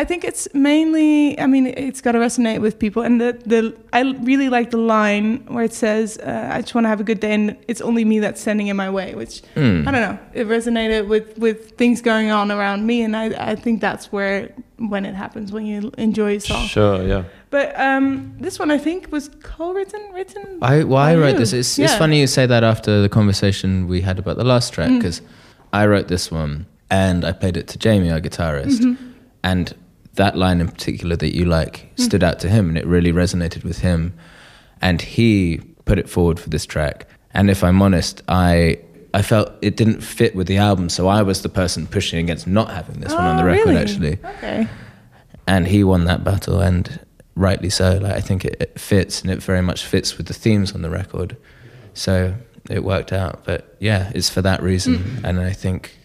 I, 0.00 0.04
think 0.04 0.24
it's 0.24 0.48
mainly. 0.54 1.38
I 1.38 1.46
mean, 1.46 1.66
it's 1.66 2.00
got 2.00 2.12
to 2.12 2.18
resonate 2.18 2.60
with 2.60 2.78
people, 2.78 3.02
and 3.02 3.20
the 3.20 3.32
the 3.46 3.74
I 3.92 4.00
really 4.22 4.48
like 4.48 4.70
the 4.70 4.78
line 4.78 5.44
where 5.46 5.64
it 5.64 5.72
says, 5.72 6.18
uh, 6.18 6.50
"I 6.52 6.60
just 6.62 6.74
want 6.74 6.84
to 6.84 6.88
have 6.88 7.00
a 7.00 7.04
good 7.04 7.20
day," 7.20 7.32
and 7.34 7.56
it's 7.68 7.80
only 7.80 8.04
me 8.04 8.18
that's 8.20 8.40
standing 8.40 8.68
in 8.68 8.76
my 8.76 8.90
way. 8.90 9.14
Which 9.14 9.42
Hmm. 9.54 9.86
I 9.86 9.90
don't 9.92 10.02
know. 10.08 10.18
It 10.32 10.46
resonated 10.48 11.08
with 11.08 11.38
with 11.38 11.58
things 11.78 12.02
going 12.02 12.30
on 12.30 12.50
around 12.50 12.86
me, 12.86 13.02
and 13.02 13.16
I 13.16 13.52
I 13.52 13.54
think 13.56 13.80
that's 13.80 14.12
where 14.12 14.48
when 14.78 15.04
it 15.06 15.14
happens 15.14 15.52
when 15.52 15.64
you 15.66 15.90
enjoy 15.98 16.36
a 16.36 16.40
song. 16.40 16.66
Sure, 16.66 17.02
yeah. 17.06 17.22
But 17.50 17.78
um, 17.78 18.34
this 18.40 18.58
one 18.58 18.70
I 18.74 18.78
think 18.78 19.12
was 19.12 19.30
co-written, 19.42 20.00
written. 20.12 20.58
I 20.62 20.82
well, 20.84 20.98
I 21.10 21.14
wrote 21.14 21.34
you. 21.34 21.38
this. 21.38 21.52
It's, 21.52 21.78
it's 21.78 21.94
funny 21.94 22.20
you 22.20 22.26
say 22.26 22.46
that 22.46 22.64
after 22.64 23.00
the 23.02 23.08
conversation 23.08 23.86
we 23.88 24.00
had 24.02 24.18
about 24.18 24.36
the 24.36 24.44
last 24.44 24.72
track 24.74 24.90
Mm. 24.90 24.98
because 24.98 25.22
I 25.72 25.86
wrote 25.86 26.08
this 26.08 26.30
one 26.32 26.66
and 26.90 27.24
I 27.24 27.32
played 27.32 27.56
it 27.56 27.66
to 27.68 27.78
Jamie, 27.78 28.10
our 28.10 28.20
guitarist, 28.20 28.80
Mm-hmm. 28.80 28.94
and 29.42 29.72
that 30.14 30.36
line 30.36 30.60
in 30.60 30.68
particular 30.68 31.16
that 31.16 31.34
you 31.34 31.44
like 31.44 31.90
Mm. 31.96 32.04
stood 32.04 32.22
out 32.24 32.38
to 32.40 32.48
him 32.48 32.68
and 32.68 32.78
it 32.78 32.86
really 32.86 33.12
resonated 33.12 33.64
with 33.64 33.78
him, 33.80 34.12
and 34.80 35.00
he 35.02 35.60
put 35.84 35.98
it 35.98 36.08
forward 36.08 36.38
for 36.40 36.48
this 36.50 36.66
track. 36.66 37.06
And 37.32 37.50
if 37.50 37.62
I'm 37.64 37.80
honest, 37.82 38.22
I. 38.28 38.78
I 39.16 39.22
felt 39.22 39.52
it 39.62 39.76
didn't 39.76 40.00
fit 40.00 40.34
with 40.34 40.48
the 40.48 40.56
album, 40.56 40.88
so 40.88 41.06
I 41.06 41.22
was 41.22 41.42
the 41.42 41.48
person 41.48 41.86
pushing 41.86 42.18
against 42.18 42.48
not 42.48 42.68
having 42.70 42.98
this 43.00 43.12
one 43.12 43.22
on 43.24 43.36
Oh, 43.36 43.38
the 43.38 43.44
record, 43.44 43.66
really? 43.68 43.80
actually 43.80 44.18
Okay. 44.38 44.66
and 45.46 45.68
he 45.68 45.84
won 45.84 46.04
that 46.06 46.24
battle 46.24 46.58
and 46.60 46.98
rightly 47.36 47.70
so 47.70 47.98
like 48.02 48.12
i 48.16 48.20
think 48.20 48.44
it, 48.44 48.56
it 48.60 48.76
fits 48.80 49.22
and 49.22 49.30
it 49.30 49.40
very 49.40 49.60
much 49.62 49.84
fits 49.84 50.16
with 50.18 50.26
the 50.26 50.34
themes 50.34 50.72
on 50.72 50.82
the 50.82 50.90
record 50.90 51.36
so 51.92 52.34
it 52.68 52.82
worked 52.82 53.12
out 53.12 53.44
but 53.44 53.76
yeah 53.78 54.10
it's 54.16 54.28
for 54.28 54.42
that 54.42 54.60
reason 54.62 55.20
and 55.22 55.38
i 55.38 55.52
think 55.52 55.96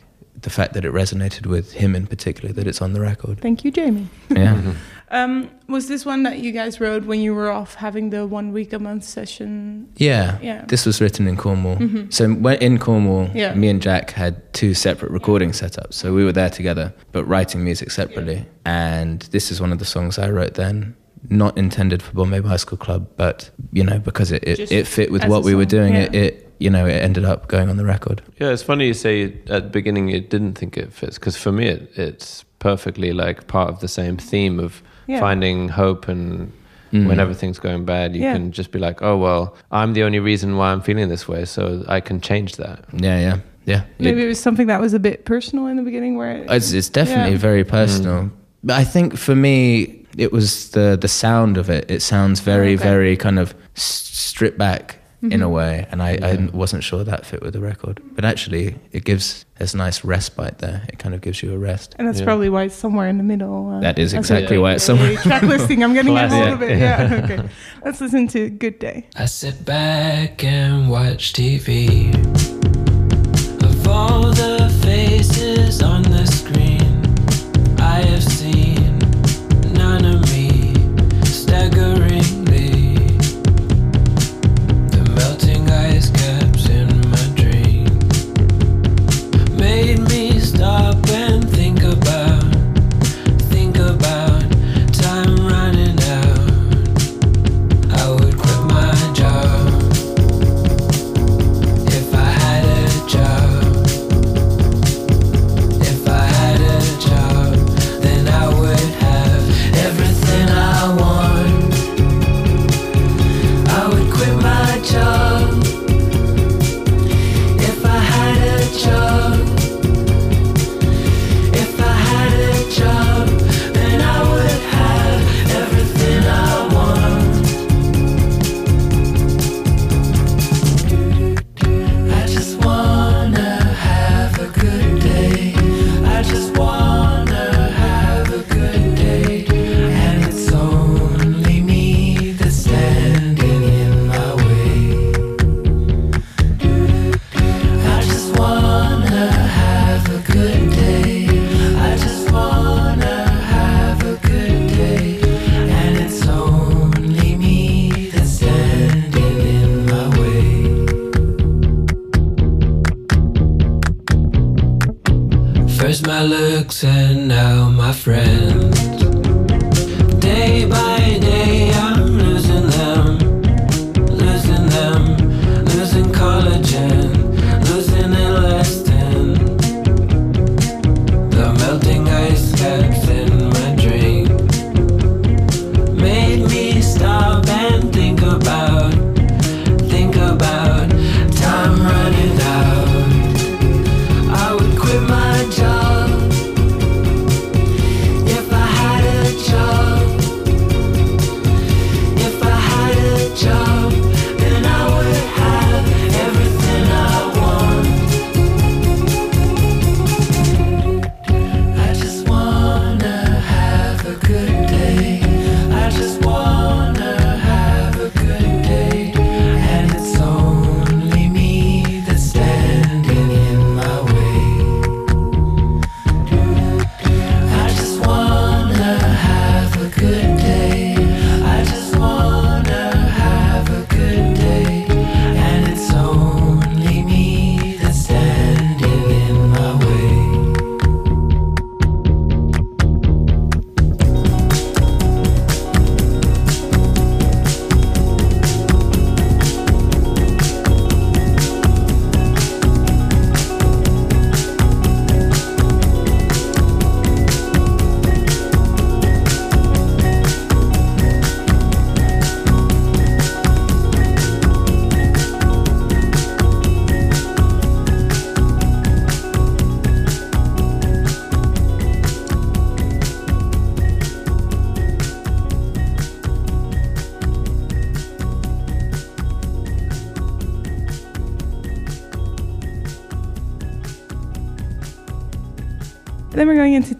the 0.41 0.49
fact 0.49 0.73
that 0.73 0.85
it 0.85 0.91
resonated 0.93 1.45
with 1.45 1.73
him 1.73 1.95
in 1.95 2.07
particular 2.07 2.53
that 2.53 2.65
it's 2.67 2.81
on 2.81 2.93
the 2.93 3.01
record 3.01 3.39
Thank 3.41 3.63
you, 3.65 3.71
Jamie. 3.71 4.07
yeah 4.29 4.73
Um, 5.11 5.49
was 5.67 5.87
this 5.87 6.05
one 6.05 6.21
that 6.21 6.37
you 6.37 6.51
guys 6.51 6.79
wrote 6.79 7.03
when 7.05 7.19
you 7.19 7.33
were 7.33 7.49
off 7.49 7.73
having 7.73 8.11
the 8.11 8.27
one 8.27 8.51
week 8.53 8.73
a 8.73 8.77
month 8.79 9.03
session? 9.05 9.89
yeah 9.95 10.37
Yeah. 10.41 10.65
this 10.67 10.85
was 10.85 11.01
written 11.01 11.27
in 11.27 11.35
cornwall 11.35 11.77
Mhm. 11.77 12.13
so 12.13 12.29
when 12.29 12.57
in 12.59 12.77
cornwall 12.77 13.27
Yeah. 13.33 13.55
me 13.55 13.69
and 13.69 13.81
jack 13.81 14.11
had 14.11 14.33
two 14.53 14.73
separate 14.75 15.11
recording 15.11 15.49
setups 15.51 15.93
so 15.95 16.13
we 16.13 16.23
were 16.23 16.31
there 16.31 16.49
together 16.51 16.93
but 17.11 17.23
writing 17.25 17.63
music 17.63 17.89
separately 17.91 18.45
and 18.65 19.21
this 19.31 19.51
is 19.51 19.59
one 19.59 19.71
of 19.71 19.79
the 19.79 19.85
songs 19.85 20.19
i 20.19 20.29
wrote 20.29 20.53
then 20.53 20.95
not 21.29 21.57
intended 21.57 22.01
for 22.01 22.13
bombay 22.13 22.39
bicycle 22.39 22.77
club 22.77 23.07
but 23.17 23.49
you 23.73 23.83
know 23.83 23.99
because 23.99 24.31
it, 24.31 24.43
it, 24.47 24.55
Just 24.55 24.71
it 24.71 24.87
fit 24.87 25.11
with 25.11 25.25
what 25.25 25.39
a 25.39 25.41
we 25.41 25.55
were 25.55 25.65
doing 25.65 25.93
yeah. 25.93 26.03
it, 26.03 26.15
it 26.15 26.53
you 26.59 26.69
know 26.69 26.85
it 26.85 26.93
ended 26.93 27.25
up 27.25 27.47
going 27.47 27.69
on 27.69 27.77
the 27.77 27.85
record 27.85 28.21
Yeah, 28.39 28.49
it's 28.51 28.63
funny 28.63 28.87
you 28.87 28.93
say 28.93 29.23
at 29.47 29.63
the 29.63 29.69
beginning 29.69 30.07
you 30.09 30.21
didn't 30.21 30.53
think 30.57 30.77
it 30.77 30.93
fits 30.93 31.17
because 31.19 31.35
for 31.37 31.51
me 31.51 31.67
it, 31.67 31.91
it's 31.95 32.45
perfectly 32.59 33.11
like 33.13 33.47
part 33.47 33.69
of 33.69 33.79
the 33.79 33.87
same 33.87 34.17
theme 34.17 34.59
of 34.59 34.81
Yeah. 35.07 35.19
finding 35.19 35.69
hope 35.69 36.07
and 36.07 36.51
Mm. 36.91 37.05
when 37.07 37.19
everything's 37.19 37.59
going 37.59 37.85
bad 37.85 38.15
you 38.15 38.23
Yeah. 38.23 38.33
can 38.33 38.51
just 38.51 38.71
be 38.71 38.79
like 38.79 39.03
oh 39.03 39.15
well 39.15 39.55
I'm 39.71 39.93
the 39.93 40.01
only 40.01 40.17
reason 40.19 40.55
why 40.57 40.71
I'm 40.71 40.81
feeling 40.81 41.07
this 41.07 41.27
way 41.27 41.45
so 41.45 41.83
I 41.87 41.99
can 41.99 42.19
change 42.19 42.55
that. 42.55 42.79
yeah 42.93 43.19
yeah 43.19 43.37
yeah 43.65 43.81
Maybe 43.99 44.21
It- 44.21 44.25
it 44.25 44.27
was 44.27 44.39
something 44.39 44.65
that 44.67 44.81
was 44.81 44.95
a 44.95 44.99
bit 44.99 45.23
personal 45.23 45.67
in 45.67 45.75
the 45.77 45.83
beginning, 45.83 46.15
where 46.17 46.31
it, 46.31 46.49
it's, 46.49 46.71
it's 46.71 46.89
definitely 46.89 47.33
Yeah. 47.33 47.37
very 47.49 47.63
personal 47.63 48.31
but 48.63 48.75
i 48.75 48.83
think 48.83 49.15
for 49.17 49.35
me 49.35 49.98
it 50.17 50.31
was 50.31 50.71
the 50.71 50.97
the 50.99 51.07
sound 51.07 51.57
of 51.57 51.69
it 51.69 51.89
it 51.89 52.01
sounds 52.01 52.39
very 52.39 52.73
Okay. 52.73 52.83
very 52.83 53.15
kind 53.17 53.39
of 53.39 53.53
stripped 53.75 54.57
back 54.57 54.95
in 55.21 55.41
a 55.41 55.47
Mhm. 55.47 55.51
way 55.51 55.85
and 55.91 56.01
I, 56.01 56.11
Yeah. 56.13 56.27
I 56.27 56.49
wasn't 56.55 56.81
sure 56.83 57.03
that 57.03 57.25
fit 57.25 57.41
with 57.41 57.51
the 57.53 57.59
record 57.59 57.99
but 58.15 58.23
actually 58.23 58.75
it 58.93 59.03
gives 59.03 59.43
there's 59.57 59.73
a 59.73 59.77
nice 59.77 60.05
respite 60.05 60.59
there 60.59 60.81
it 60.87 60.97
kind 60.97 61.13
of 61.13 61.19
gives 61.19 61.43
you 61.43 61.53
a 61.53 61.57
rest 61.57 61.93
and 61.99 62.07
that's 62.07 62.19
Yeah. 62.19 62.25
probably 62.25 62.47
why 62.49 62.63
it's 62.63 62.75
somewhere 62.75 63.09
in 63.09 63.17
the 63.17 63.23
middle. 63.23 63.69
Uh, 63.69 63.81
That 63.81 63.99
is 63.99 64.13
as 64.13 64.15
a- 64.15 64.19
exactly 64.19 64.57
why 64.57 64.71
it's 64.75 64.83
somewhere- 64.85 65.17
Track 65.17 65.41
listing. 65.43 65.83
I'm 65.83 65.93
getting 65.93 66.15
a 66.15 66.27
hold 66.29 66.31
Classic. 66.31 66.53
of 66.53 66.61
it. 66.63 66.77
Yeah. 66.79 67.21
Okay. 67.23 67.39
Let's 67.83 67.99
listen 67.99 68.27
to 68.29 68.49
"Good 68.49 68.79
Day." 68.79 69.07
I 69.17 69.25
sit 69.25 69.65
back 69.65 70.41
and 70.43 70.89
watch 70.89 71.33
TV. 71.33 72.13
Of 73.69 73.87
all 73.87 74.31
the 74.31 74.69
faces 74.83 75.81
on 75.83 76.03
the 76.03 76.25
screen, 76.27 76.78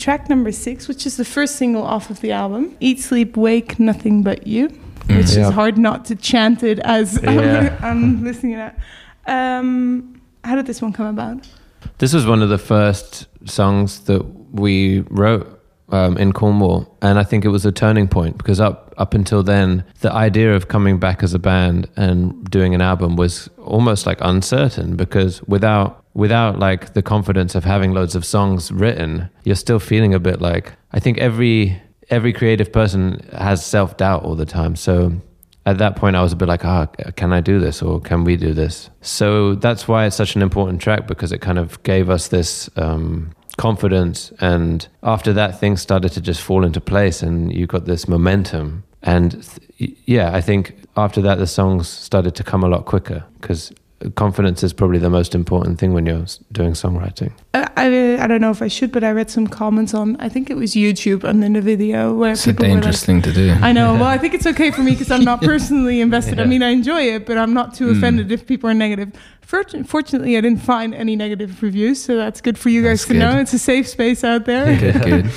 track 0.10 0.28
number 0.28 0.52
six, 0.52 0.88
which 0.88 1.06
is 1.06 1.18
the 1.18 1.24
first 1.24 1.56
single 1.58 1.84
off 1.84 2.10
of 2.10 2.20
the 2.22 2.32
album 2.32 2.76
Eat, 2.80 3.00
Sleep, 3.00 3.38
Wake, 3.38 3.80
Nothing 3.80 4.24
But 4.24 4.48
You, 4.48 4.70
which 5.06 5.36
Yeah. 5.36 5.50
is 5.50 5.54
hard 5.54 5.78
not 5.78 6.06
to 6.06 6.16
chant 6.16 6.64
it 6.64 6.80
as 6.80 7.20
Yeah. 7.22 7.78
I'm 7.84 8.24
listening 8.24 8.54
to 8.54 8.58
that. 8.58 8.80
Um, 9.28 10.20
how 10.44 10.56
did 10.56 10.66
this 10.66 10.82
one 10.82 10.94
come 10.94 11.06
about? 11.06 11.48
This 12.00 12.12
was 12.12 12.26
one 12.26 12.42
of 12.42 12.50
the 12.50 12.58
first 12.58 13.28
songs 13.46 14.00
that 14.06 14.24
we 14.52 15.04
wrote 15.12 15.59
um, 15.92 16.18
in 16.18 16.34
Cornwall, 16.34 16.96
and 17.02 17.20
I 17.20 17.24
think 17.24 17.46
it 17.46 17.50
was 17.50 17.66
a 17.66 17.72
turning 17.72 18.08
point 18.08 18.38
because 18.38 18.60
up 18.60 18.94
up 18.98 19.14
until 19.14 19.44
then, 19.44 19.86
the 20.02 20.12
idea 20.12 20.56
of 20.56 20.68
coming 20.68 21.00
back 21.00 21.24
as 21.24 21.34
a 21.34 21.40
band 21.40 21.90
and 21.96 22.50
doing 22.50 22.76
an 22.76 22.82
album 22.82 23.16
was 23.16 23.50
almost 23.58 24.06
like 24.06 24.18
uncertain 24.22 24.96
because 24.96 25.42
without 25.44 26.04
without 26.14 26.60
like 26.60 26.94
the 26.94 27.02
confidence 27.02 27.56
of 27.56 27.64
having 27.64 27.94
loads 27.94 28.16
of 28.16 28.26
songs 28.26 28.72
written, 28.72 29.30
you're 29.44 29.56
still 29.56 29.80
feeling 29.80 30.14
a 30.14 30.20
bit 30.20 30.42
like 30.42 30.74
I 30.92 31.00
think 31.00 31.18
every 31.18 31.82
every 32.10 32.34
creative 32.34 32.72
person 32.72 33.26
has 33.32 33.66
self 33.66 33.98
doubt 33.98 34.24
all 34.24 34.36
the 34.36 34.46
time. 34.46 34.76
So 34.76 35.14
at 35.66 35.78
that 35.78 35.96
point 35.96 36.16
I 36.16 36.22
was 36.22 36.34
a 36.34 36.36
bit 36.36 36.48
like, 36.48 36.66
ah, 36.66 36.88
can 37.16 37.32
I 37.32 37.42
do 37.42 37.60
this 37.60 37.82
or 37.82 38.02
can 38.02 38.24
we 38.24 38.36
do 38.36 38.54
this? 38.54 38.90
So 39.02 39.56
that's 39.56 39.88
why 39.88 40.06
it's 40.06 40.16
such 40.16 40.36
an 40.36 40.42
important 40.42 40.82
track 40.82 41.08
because 41.08 41.32
it 41.32 41.40
kind 41.40 41.60
of 41.60 41.82
gave 41.84 42.10
us 42.10 42.30
this 42.30 42.70
um, 42.76 43.32
confidence. 43.60 44.32
And 44.40 44.88
after 45.04 45.34
that, 45.34 45.60
things 45.60 45.82
started 45.82 46.12
to 46.14 46.22
just 46.22 46.42
fall 46.42 46.64
into 46.64 46.82
place 46.82 47.22
and 47.22 47.54
you 47.54 47.68
got 47.68 47.86
this 47.86 48.08
momentum. 48.08 48.84
And 49.04 49.44
th- 49.44 49.98
yeah, 50.06 50.34
I 50.34 50.42
think 50.42 50.76
after 50.96 51.22
that, 51.22 51.38
the 51.38 51.48
songs 51.48 51.88
started 51.88 52.36
to 52.36 52.44
come 52.44 52.64
a 52.64 52.70
lot 52.70 52.86
quicker 52.86 53.24
because 53.40 53.72
confidence 54.16 54.64
is 54.64 54.72
probably 54.74 54.98
the 55.00 55.10
most 55.10 55.36
important 55.36 55.80
thing 55.80 55.94
when 55.94 56.06
you're 56.06 56.26
doing 56.52 56.72
songwriting. 56.74 57.32
Uh, 57.54 57.68
I, 57.76 58.18
I 58.24 58.28
don't 58.28 58.40
know 58.42 58.52
if 58.52 58.62
I 58.62 58.68
should, 58.68 58.92
but 58.92 59.04
I 59.04 59.12
read 59.12 59.30
some 59.30 59.46
comments 59.48 59.94
on, 59.94 60.16
I 60.20 60.30
think 60.30 60.50
it 60.50 60.56
was 60.56 60.74
YouTube 60.74 61.24
and 61.24 61.44
then 61.44 61.54
the 61.54 61.62
video 61.62 62.14
where 62.14 62.32
It's 62.32 62.46
a 62.48 62.52
people 62.52 62.66
were 62.66 62.70
like, 62.76 62.82
dangerous 62.84 63.06
thing 63.06 63.22
to 63.24 63.32
do. 63.34 63.52
I 63.62 63.72
know. 63.74 63.94
Well, 63.96 64.04
I 64.16 64.18
think 64.18 64.34
it's 64.34 64.46
okay 64.48 64.72
for 64.72 64.82
me 64.82 64.92
because 64.92 65.12
I'm 65.12 65.24
not 65.26 65.42
personally 65.54 66.00
invested. 66.02 66.40
I 66.40 66.46
mean, 66.46 66.64
I 66.64 66.70
enjoy 66.70 67.02
it, 67.02 67.26
but 67.26 67.38
I'm 67.38 67.54
not 67.54 67.74
too 67.74 67.88
Mm. 67.88 67.98
offended 67.98 68.32
if 68.32 68.46
people 68.48 68.70
are 68.70 68.74
negative. 68.74 69.12
Fortunately, 69.42 70.38
I 70.38 70.42
didn't 70.42 70.62
find 70.62 70.94
any 70.94 71.16
negative 71.16 71.62
reviews, 71.64 72.02
so 72.04 72.16
that's 72.16 72.40
good 72.40 72.58
for 72.58 72.70
you 72.70 72.84
guys 72.84 73.00
That's 73.02 73.08
to 73.08 73.14
good. 73.14 73.20
know. 73.20 73.40
It's 73.40 73.54
a 73.54 73.60
safe 73.60 73.88
space 73.88 74.24
out 74.24 74.46
there. 74.46 74.78
good, 74.80 75.02
good. 75.04 75.32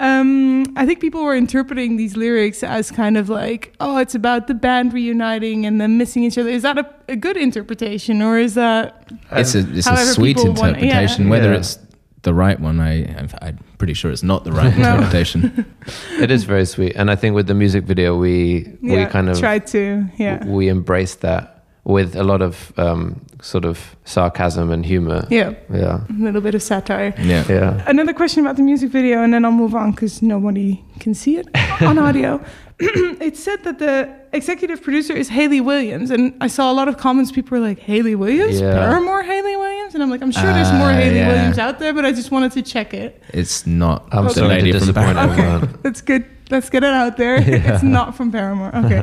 Um, 0.00 0.64
I 0.76 0.84
think 0.86 1.00
people 1.00 1.22
were 1.22 1.36
interpreting 1.36 1.96
these 1.96 2.16
lyrics 2.16 2.62
as 2.62 2.90
kind 2.90 3.16
of 3.16 3.28
like, 3.28 3.74
oh, 3.80 3.98
it's 3.98 4.14
about 4.14 4.48
the 4.48 4.54
band 4.54 4.92
reuniting 4.92 5.66
and 5.66 5.80
them 5.80 5.96
missing 5.98 6.24
each 6.24 6.36
other. 6.36 6.50
Is 6.50 6.62
that 6.62 6.78
a, 6.78 6.86
a 7.08 7.16
good 7.16 7.36
interpretation, 7.36 8.20
or 8.20 8.38
is 8.38 8.54
that 8.54 9.08
It's 9.30 9.54
a 9.54 9.60
it's 9.76 9.86
a 9.86 9.96
sweet 10.06 10.36
people 10.36 10.52
want- 10.54 10.78
yeah. 10.80 10.84
interpretation. 11.00 11.28
Whether 11.28 11.52
Yeah. 11.52 11.58
it's 11.58 11.78
the 12.22 12.34
right 12.34 12.58
one, 12.58 12.80
I 12.80 13.04
I'm 13.42 13.58
pretty 13.78 13.94
sure 13.94 14.10
it's 14.10 14.22
not 14.24 14.44
the 14.44 14.52
right 14.52 14.76
No. 14.78 14.94
interpretation. 14.94 15.64
it 16.20 16.30
is 16.30 16.44
very 16.44 16.64
sweet. 16.66 16.94
And 16.96 17.10
I 17.10 17.16
think 17.16 17.34
with 17.36 17.46
the 17.46 17.54
music 17.54 17.84
video, 17.84 18.16
we, 18.16 18.76
we 18.82 19.04
kind 19.06 19.28
of 19.28 19.38
try 19.38 19.58
to 19.60 20.04
yeah 20.18 20.44
we 20.44 20.68
embraced 20.68 21.20
that 21.20 21.64
with 21.84 22.16
a 22.16 22.24
lot 22.24 22.40
of 22.42 22.72
um, 22.78 23.20
sort 23.44 23.64
of 23.64 23.78
sarcasm 24.04 24.70
and 24.70 24.86
humor. 24.86 25.26
yeah 25.30 25.52
Yeah. 25.72 26.00
a 26.08 26.22
little 26.26 26.40
bit 26.40 26.54
of 26.54 26.62
satire. 26.62 27.12
Yeah. 27.18 27.44
Yeah. 27.48 27.84
Another 27.86 28.14
question 28.14 28.40
about 28.46 28.56
the 28.56 28.62
music 28.62 28.90
video, 28.90 29.22
and 29.22 29.32
then 29.32 29.44
I'll 29.44 29.52
move 29.64 29.74
on 29.74 29.90
because 29.90 30.22
nobody 30.22 30.82
can 31.00 31.14
see 31.14 31.36
it 31.40 31.46
on 31.88 31.98
audio. 31.98 32.40
it 33.28 33.36
said 33.36 33.62
that 33.64 33.78
the 33.78 34.08
executive 34.32 34.82
producer 34.82 35.12
is 35.22 35.28
Haley 35.28 35.60
Williams, 35.60 36.10
and 36.10 36.32
I 36.40 36.48
saw 36.48 36.72
a 36.72 36.76
lot 36.80 36.88
of 36.88 36.96
comments. 36.96 37.30
People 37.32 37.52
were 37.58 37.64
like, 37.68 37.78
"Haley 37.78 38.14
Williams, 38.16 38.60
Yeah. 38.60 38.74
Paramore, 38.74 39.22
Haley 39.22 39.56
Williams," 39.56 39.94
and 39.94 40.02
I'm 40.02 40.10
like, 40.10 40.22
"I'm 40.26 40.32
sure 40.32 40.50
there's 40.58 40.72
more 40.72 40.90
Ah, 40.90 41.00
Haley 41.02 41.16
yeah. 41.18 41.28
Williams 41.28 41.58
out 41.58 41.78
there, 41.78 41.92
but 41.94 42.04
I 42.04 42.12
just 42.12 42.30
wanted 42.32 42.50
to 42.52 42.62
check 42.62 42.92
it." 42.94 43.10
It's 43.40 43.64
not 43.66 43.98
I'm 44.10 44.24
the 44.24 44.30
sorry 44.30 44.48
lady 44.48 44.72
to 44.72 44.78
disappoint 44.80 45.16
Paramore. 45.16 45.34
everyone. 45.34 45.78
That's 45.84 46.00
good. 46.02 46.24
Let's 46.50 46.68
get 46.70 46.82
it 46.82 46.94
out 47.02 47.16
there. 47.16 47.36
It's 47.70 47.82
not 47.84 48.16
from 48.16 48.32
Paramore. 48.32 48.72
Okay, 48.84 49.02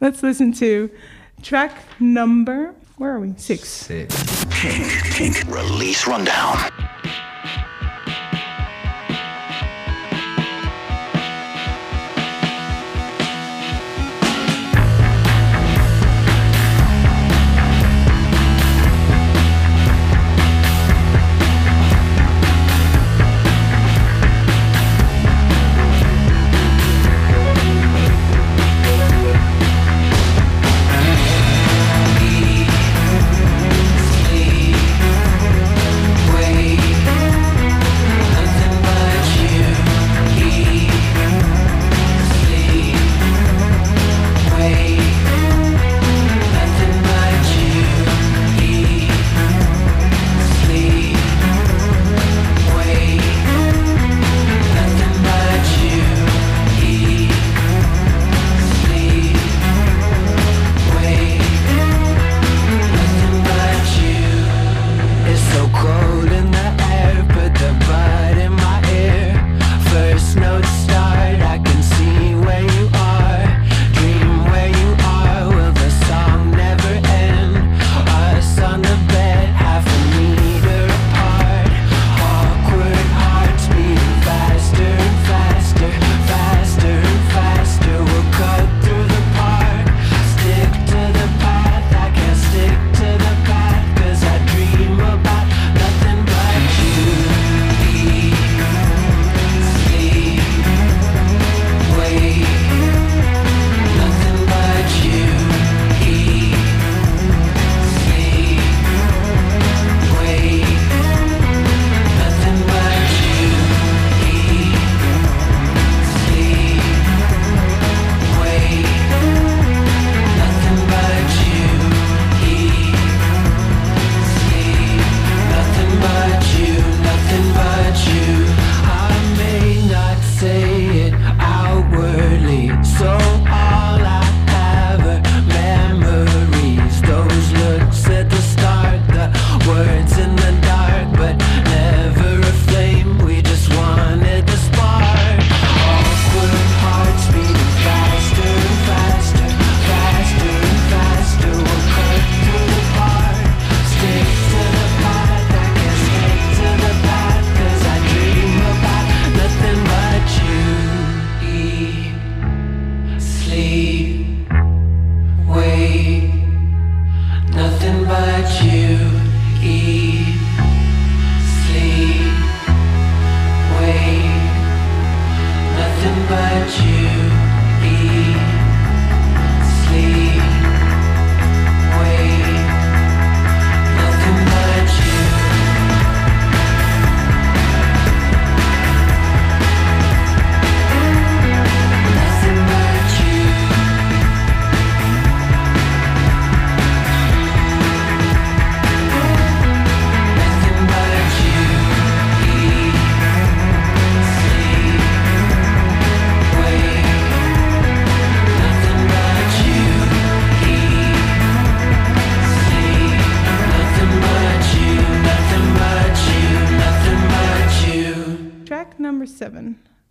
let's 0.00 0.22
listen 0.22 0.52
to 0.64 0.88
track 1.42 1.72
number. 1.98 2.74
Where 2.98 3.12
are 3.14 3.20
we? 3.20 3.32
Six. 3.36 3.68
Six. 3.68 4.44
Kink, 4.50 4.90
kink, 5.14 5.44
release 5.46 6.08
rundown. 6.08 6.58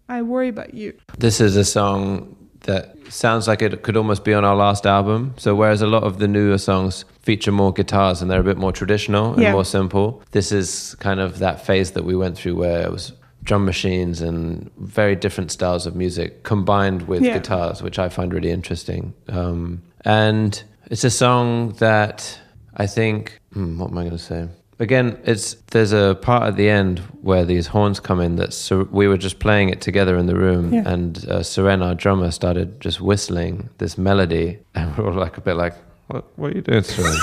I 0.09 0.21
worry 0.21 0.49
about 0.49 0.73
you. 0.73 0.93
This 1.17 1.41
is 1.41 1.55
a 1.55 1.65
song 1.65 2.35
that 2.61 2.95
sounds 3.09 3.47
like 3.47 3.61
it 3.61 3.81
could 3.83 3.95
almost 3.95 4.23
be 4.23 4.33
on 4.33 4.43
our 4.43 4.55
last 4.55 4.85
album. 4.85 5.33
So 5.37 5.55
whereas 5.55 5.81
a 5.81 5.87
lot 5.87 6.03
of 6.03 6.19
the 6.19 6.27
newer 6.27 6.57
songs 6.57 7.05
feature 7.21 7.51
more 7.51 7.71
guitars 7.73 8.21
and 8.21 8.29
they're 8.29 8.39
a 8.39 8.43
bit 8.43 8.57
more 8.57 8.71
traditional 8.71 9.33
and 9.33 9.41
Yeah. 9.41 9.51
more 9.53 9.65
simple, 9.65 10.21
this 10.31 10.51
is 10.51 10.95
kind 10.99 11.19
of 11.19 11.39
that 11.39 11.65
phase 11.65 11.91
that 11.91 12.03
we 12.03 12.15
went 12.15 12.37
through 12.37 12.55
where 12.55 12.81
it 12.81 12.91
was 12.91 13.13
drum 13.43 13.63
machines 13.65 14.21
and 14.21 14.69
very 14.79 15.15
different 15.15 15.51
styles 15.51 15.85
of 15.85 15.95
music 15.95 16.43
combined 16.43 17.07
with 17.07 17.21
Yeah. 17.23 17.33
guitars, 17.37 17.81
which 17.81 17.97
I 17.99 18.09
find 18.09 18.33
really 18.33 18.51
interesting. 18.51 19.13
Um, 19.29 19.81
and 20.03 20.61
it's 20.89 21.05
a 21.05 21.09
song 21.09 21.73
that 21.79 22.39
I 22.75 22.87
think, 22.87 23.39
hmm, 23.53 23.77
what 23.79 23.91
am 23.91 23.97
I 23.97 24.01
going 24.03 24.11
to 24.17 24.23
say? 24.23 24.47
Again, 24.79 25.19
it's 25.23 25.55
there's 25.71 25.91
a 25.91 26.15
part 26.21 26.43
at 26.43 26.55
the 26.55 26.69
end 26.69 26.99
where 27.21 27.43
these 27.45 27.67
horns 27.67 27.99
come 27.99 28.19
in 28.21 28.35
that 28.35 28.53
Ser- 28.53 28.83
we 28.91 29.07
were 29.07 29.17
just 29.17 29.39
playing 29.39 29.69
it 29.69 29.81
together 29.81 30.17
in 30.17 30.27
the 30.27 30.35
room, 30.35 30.71
Yeah. 30.73 30.83
and 30.85 31.17
uh, 31.29 31.39
Suren, 31.39 31.83
our 31.83 31.95
drummer, 31.95 32.29
started 32.31 32.79
just 32.79 33.01
whistling 33.01 33.69
this 33.79 33.97
melody, 33.97 34.59
and 34.75 34.95
we 34.95 35.03
were 35.03 35.09
all 35.11 35.17
like 35.17 35.37
a 35.37 35.41
bit 35.41 35.55
like, 35.55 35.73
"What, 36.07 36.25
what 36.37 36.51
are 36.51 36.55
you 36.55 36.61
doing, 36.61 36.83
Suren?" 36.83 37.17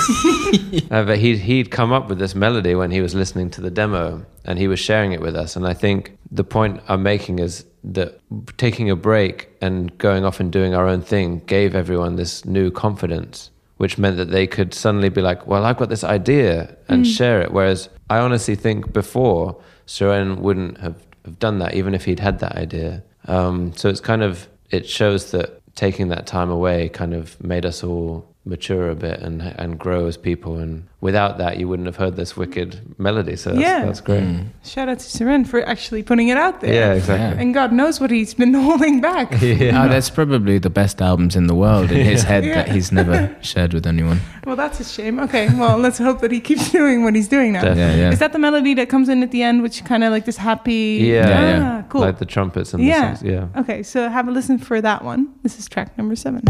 uh, 0.91 1.05
but 1.05 1.17
he'd 1.17 1.37
he'd 1.39 1.71
come 1.71 1.93
up 1.93 2.09
with 2.09 2.19
this 2.19 2.35
melody 2.35 2.75
when 2.75 2.91
he 2.91 2.99
was 2.99 3.15
listening 3.15 3.49
to 3.51 3.61
the 3.61 3.71
demo, 3.71 4.25
and 4.43 4.59
he 4.59 4.67
was 4.67 4.79
sharing 4.79 5.13
it 5.13 5.21
with 5.21 5.35
us. 5.37 5.55
And 5.55 5.65
I 5.65 5.73
think 5.73 6.17
the 6.31 6.43
point 6.43 6.81
I'm 6.89 7.03
making 7.03 7.39
is 7.39 7.65
that 7.85 8.19
taking 8.57 8.89
a 8.89 8.95
break 8.97 9.47
and 9.61 9.97
going 9.97 10.25
off 10.25 10.39
and 10.41 10.51
doing 10.51 10.73
our 10.75 10.87
own 10.87 11.01
thing 11.01 11.41
gave 11.45 11.73
everyone 11.75 12.15
this 12.17 12.43
new 12.43 12.69
confidence 12.71 13.51
which 13.77 13.97
meant 13.97 14.17
that 14.17 14.31
they 14.31 14.47
could 14.47 14.73
suddenly 14.73 15.09
be 15.09 15.21
like, 15.21 15.47
well, 15.47 15.65
I've 15.65 15.77
got 15.77 15.89
this 15.89 16.03
idea 16.03 16.75
and 16.87 17.05
share 17.05 17.41
it. 17.41 17.51
Whereas 17.51 17.89
I 18.09 18.19
honestly 18.19 18.55
think 18.55 18.93
before, 18.93 19.61
Suren 19.85 20.37
wouldn't 20.37 20.77
have, 20.79 20.95
have 21.25 21.39
done 21.39 21.59
that, 21.59 21.73
even 21.73 21.93
if 21.93 22.05
he'd 22.05 22.19
had 22.19 22.39
that 22.39 22.55
idea. 22.55 23.03
Um, 23.27 23.73
so 23.75 23.89
it's 23.89 23.99
kind 23.99 24.23
of, 24.23 24.47
it 24.69 24.87
shows 24.87 25.31
that 25.31 25.61
taking 25.75 26.07
that 26.07 26.25
time 26.25 26.49
away 26.49 26.89
kind 26.89 27.13
of 27.13 27.41
made 27.43 27.65
us 27.65 27.83
all 27.83 28.34
mature 28.45 28.89
a 28.89 28.95
bit 28.95 29.19
and 29.21 29.41
and 29.41 29.79
grow 29.79 30.05
as 30.05 30.17
people. 30.17 30.57
And 30.57 30.87
without 31.01 31.37
that, 31.39 31.57
you 31.57 31.67
wouldn't 31.67 31.87
have 31.87 31.95
heard 31.97 32.15
this 32.15 32.37
wicked 32.37 32.95
melody. 32.99 33.35
So 33.35 33.49
that's, 33.51 33.61
Yeah. 33.61 33.85
that's 33.85 34.01
great. 34.01 34.23
Shout 34.63 34.87
out 34.89 34.99
to 34.99 35.05
Suren 35.17 35.45
for 35.47 35.63
actually 35.67 36.03
putting 36.03 36.27
it 36.29 36.37
out 36.37 36.61
there. 36.61 36.73
Yeah, 36.73 36.93
exactly. 36.93 37.41
And 37.41 37.53
God 37.53 37.71
knows 37.73 37.99
what 37.99 38.11
he's 38.11 38.33
been 38.33 38.53
holding 38.67 39.01
back. 39.01 39.31
Oh, 39.75 39.87
that's 39.89 40.09
probably 40.09 40.57
the 40.59 40.69
best 40.69 41.01
albums 41.01 41.35
in 41.35 41.47
the 41.47 41.55
world 41.55 41.91
in 41.91 42.05
his 42.05 42.23
head 42.31 42.43
that 42.43 42.69
he's 42.69 42.91
never 42.91 43.35
shared 43.41 43.73
with 43.73 43.85
anyone. 43.87 44.19
Well, 44.45 44.55
that's 44.55 44.79
a 44.79 44.83
shame. 44.83 45.19
Okay, 45.19 45.47
well, 45.57 45.77
let's 45.77 45.97
hope 45.97 46.21
that 46.21 46.31
he 46.31 46.39
keeps 46.39 46.71
doing 46.71 47.03
what 47.03 47.15
he's 47.15 47.27
doing 47.27 47.53
now. 47.53 47.61
Definitely. 47.61 47.99
Yeah, 47.99 48.07
yeah. 48.07 48.11
Is 48.13 48.19
that 48.19 48.31
the 48.31 48.39
melody 48.39 48.73
that 48.75 48.89
comes 48.89 49.09
in 49.09 49.23
at 49.23 49.31
the 49.31 49.41
end, 49.43 49.63
which 49.63 49.83
kind 49.85 50.03
of 50.03 50.11
like 50.11 50.25
this 50.25 50.37
happy? 50.37 50.99
Yeah, 51.01 51.25
ah, 51.25 51.29
yeah. 51.41 51.83
cool. 51.89 52.01
Like 52.01 52.19
the 52.19 52.25
trumpets 52.25 52.73
and 52.73 52.83
Yeah. 52.83 53.11
the 53.11 53.17
songs. 53.17 53.31
Yeah. 53.55 53.61
Okay, 53.61 53.81
so 53.83 54.07
have 54.09 54.27
a 54.27 54.31
listen 54.31 54.57
for 54.59 54.81
that 54.81 55.03
one. 55.03 55.33
This 55.43 55.57
is 55.59 55.67
track 55.67 55.97
number 55.97 56.15
seven. 56.15 56.41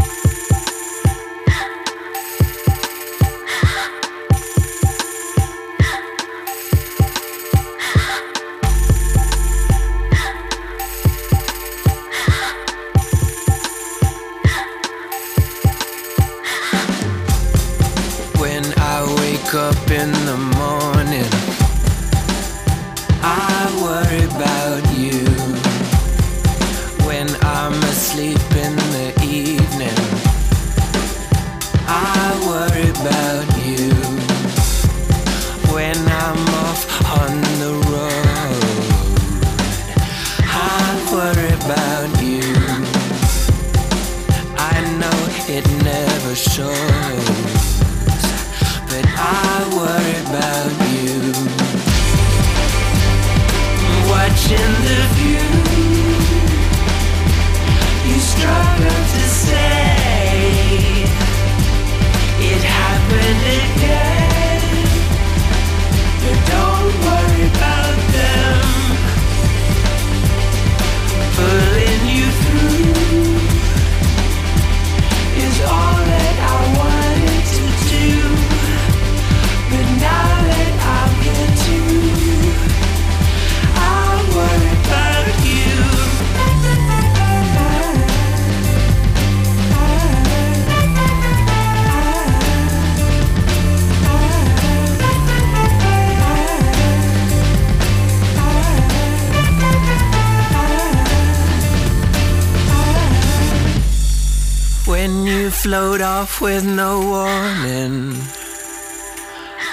With 106.40 106.66
no 106.66 107.00
warning, 107.00 108.14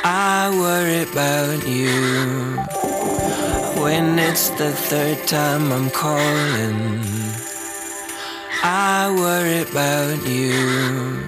I 0.04 0.50
worry 0.54 1.04
about 1.04 1.68
you. 1.68 2.58
When 3.82 4.18
it's 4.20 4.50
the 4.50 4.72
third 4.72 5.28
time 5.28 5.72
I'm 5.72 5.90
calling, 5.90 7.02
I 8.64 9.14
worry 9.16 9.62
about 9.70 10.26
you. 10.26 11.28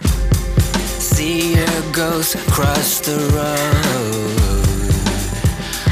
See 0.99 1.55
your 1.55 1.81
ghost 1.91 2.37
cross 2.51 2.99
the 3.01 3.17
road. 3.35 4.91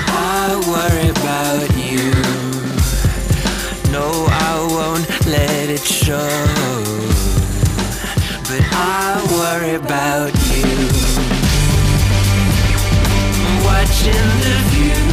I 0.07 0.55
worry 0.73 1.09
about 1.09 1.69
you. 1.75 2.11
No, 3.91 4.25
I 4.29 4.67
won't 4.69 5.27
let 5.27 5.69
it 5.69 5.83
show 5.83 6.62
but 8.53 8.61
I 8.71 9.17
worry 9.33 9.75
about 9.75 10.33
you. 10.53 10.73
Watching 13.65 14.29
the 14.45 14.57
view, 14.71 15.05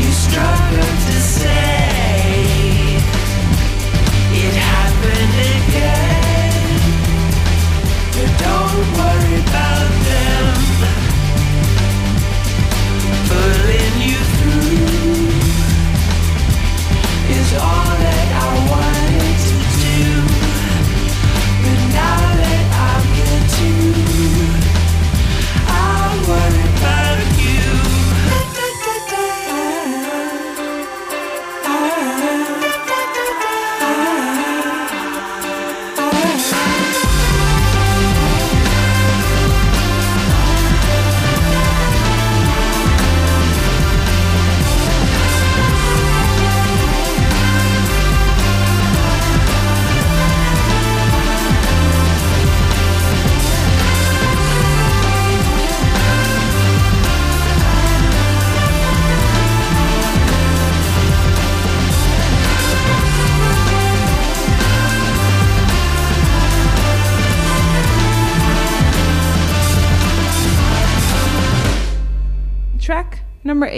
you 0.00 0.10
struggle 0.26 0.92
to 1.06 1.16
say 1.38 1.78
it 4.42 4.54
happened 4.74 5.36
again. 5.54 6.80
But 8.14 8.30
don't 8.44 8.86
worry 8.98 9.34
about 9.42 9.79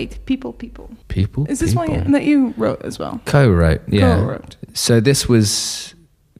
People, 0.06 0.52
People. 0.52 0.90
People. 1.08 1.46
Is 1.48 1.60
this 1.60 1.70
people. 1.72 1.88
one 1.88 2.12
that 2.12 2.24
you 2.24 2.54
wrote 2.56 2.82
as 2.82 2.98
well? 2.98 3.20
Co-wrote, 3.24 3.82
yeah. 3.88 4.16
Co-wrote. 4.16 4.56
So 4.74 5.00
this 5.00 5.28
was 5.28 5.94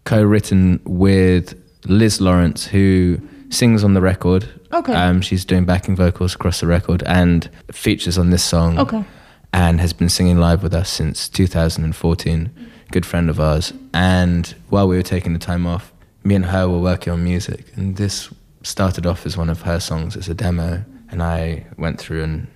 co-written 0.05 0.81
with 0.85 1.55
Liz 1.87 2.21
Lawrence, 2.21 2.67
who 2.67 3.21
sings 3.51 3.85
on 3.85 3.95
the 3.95 4.01
record. 4.01 4.49
Okay. 4.73 4.95
Um, 4.95 5.21
she's 5.21 5.45
doing 5.45 5.65
backing 5.65 5.97
vocals 5.97 6.35
across 6.35 6.61
the 6.61 6.67
record 6.67 7.03
and 7.05 7.49
features 7.71 8.17
on 8.19 8.31
this 8.31 8.43
song. 8.43 8.79
Okay. 8.79 9.05
And 9.53 9.81
has 9.81 9.93
been 9.93 10.09
singing 10.09 10.39
live 10.39 10.63
with 10.63 10.73
us 10.75 10.89
since 10.89 11.29
2014. 11.29 12.51
Good 12.91 13.05
friend 13.05 13.29
of 13.29 13.39
ours. 13.39 13.73
And 13.93 14.55
while 14.71 14.89
we 14.89 14.97
were 14.97 15.03
taking 15.03 15.35
the 15.35 15.39
time 15.39 15.67
off, 15.67 15.93
me 16.25 16.35
and 16.35 16.47
her 16.47 16.69
were 16.69 16.79
working 16.79 17.13
on 17.13 17.25
music, 17.25 17.67
and 17.77 17.97
this 17.97 18.31
started 18.63 19.07
off 19.07 19.27
as 19.27 19.37
one 19.37 19.51
of 19.51 19.63
her 19.63 19.81
songs 19.81 20.17
as 20.17 20.29
a 20.29 20.35
demo. 20.35 20.85
And 21.11 21.23
I 21.23 21.67
went 21.77 22.01
through 22.01 22.23
and 22.23 22.47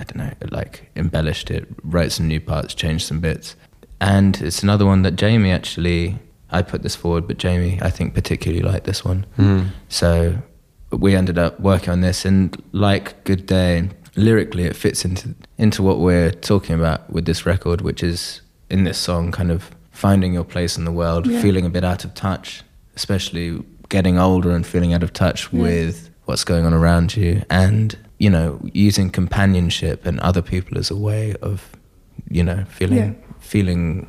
I 0.00 0.04
don't 0.04 0.16
know, 0.16 0.32
like 0.50 0.90
embellished 0.96 1.50
it, 1.50 1.68
wrote 1.84 2.10
some 2.12 2.26
new 2.26 2.40
parts, 2.40 2.74
changed 2.74 3.06
some 3.06 3.20
bits. 3.20 3.54
And 4.00 4.40
it's 4.40 4.62
another 4.62 4.86
one 4.86 5.02
that 5.02 5.16
Jamie 5.16 5.50
actually, 5.52 6.18
I 6.50 6.62
put 6.62 6.82
this 6.82 6.96
forward, 6.96 7.26
but 7.28 7.36
Jamie, 7.36 7.78
I 7.82 7.90
think, 7.90 8.14
particularly 8.14 8.62
liked 8.62 8.84
this 8.86 9.04
one. 9.04 9.26
Hmm. 9.36 9.64
So 9.90 10.38
we 10.90 11.14
ended 11.14 11.38
up 11.38 11.60
working 11.60 11.90
on 11.90 12.00
this, 12.00 12.24
and 12.24 12.56
like 12.72 13.22
Good 13.24 13.44
Day, 13.44 13.90
lyrically, 14.16 14.64
it 14.64 14.74
fits 14.74 15.04
into 15.04 15.34
into 15.58 15.82
what 15.82 15.98
we're 16.00 16.30
talking 16.30 16.74
about 16.74 17.10
with 17.12 17.26
this 17.26 17.44
record, 17.44 17.82
which 17.82 18.02
is 18.02 18.40
in 18.70 18.84
this 18.84 18.96
song, 18.96 19.30
kind 19.30 19.50
of 19.50 19.70
finding 19.90 20.32
your 20.32 20.44
place 20.44 20.78
in 20.78 20.86
the 20.86 20.92
world, 20.92 21.26
Yeah. 21.26 21.42
feeling 21.42 21.66
a 21.66 21.70
bit 21.70 21.84
out 21.84 22.04
of 22.06 22.14
touch, 22.14 22.62
especially 22.96 23.62
getting 23.90 24.18
older 24.18 24.50
and 24.52 24.66
feeling 24.66 24.94
out 24.94 25.02
of 25.02 25.12
touch 25.12 25.52
Yeah. 25.52 25.60
with 25.62 26.08
what's 26.24 26.44
going 26.44 26.64
on 26.64 26.72
around 26.72 27.14
you, 27.16 27.42
and 27.50 27.94
you 28.20 28.30
know, 28.30 28.60
using 28.88 29.10
companionship 29.10 30.06
and 30.06 30.20
other 30.20 30.42
people 30.42 30.78
as 30.78 30.90
a 30.90 30.96
way 30.96 31.34
of, 31.42 31.56
you 32.28 32.44
know, 32.44 32.64
feeling 32.68 32.98
Yeah. 32.98 33.12
feeling 33.40 34.06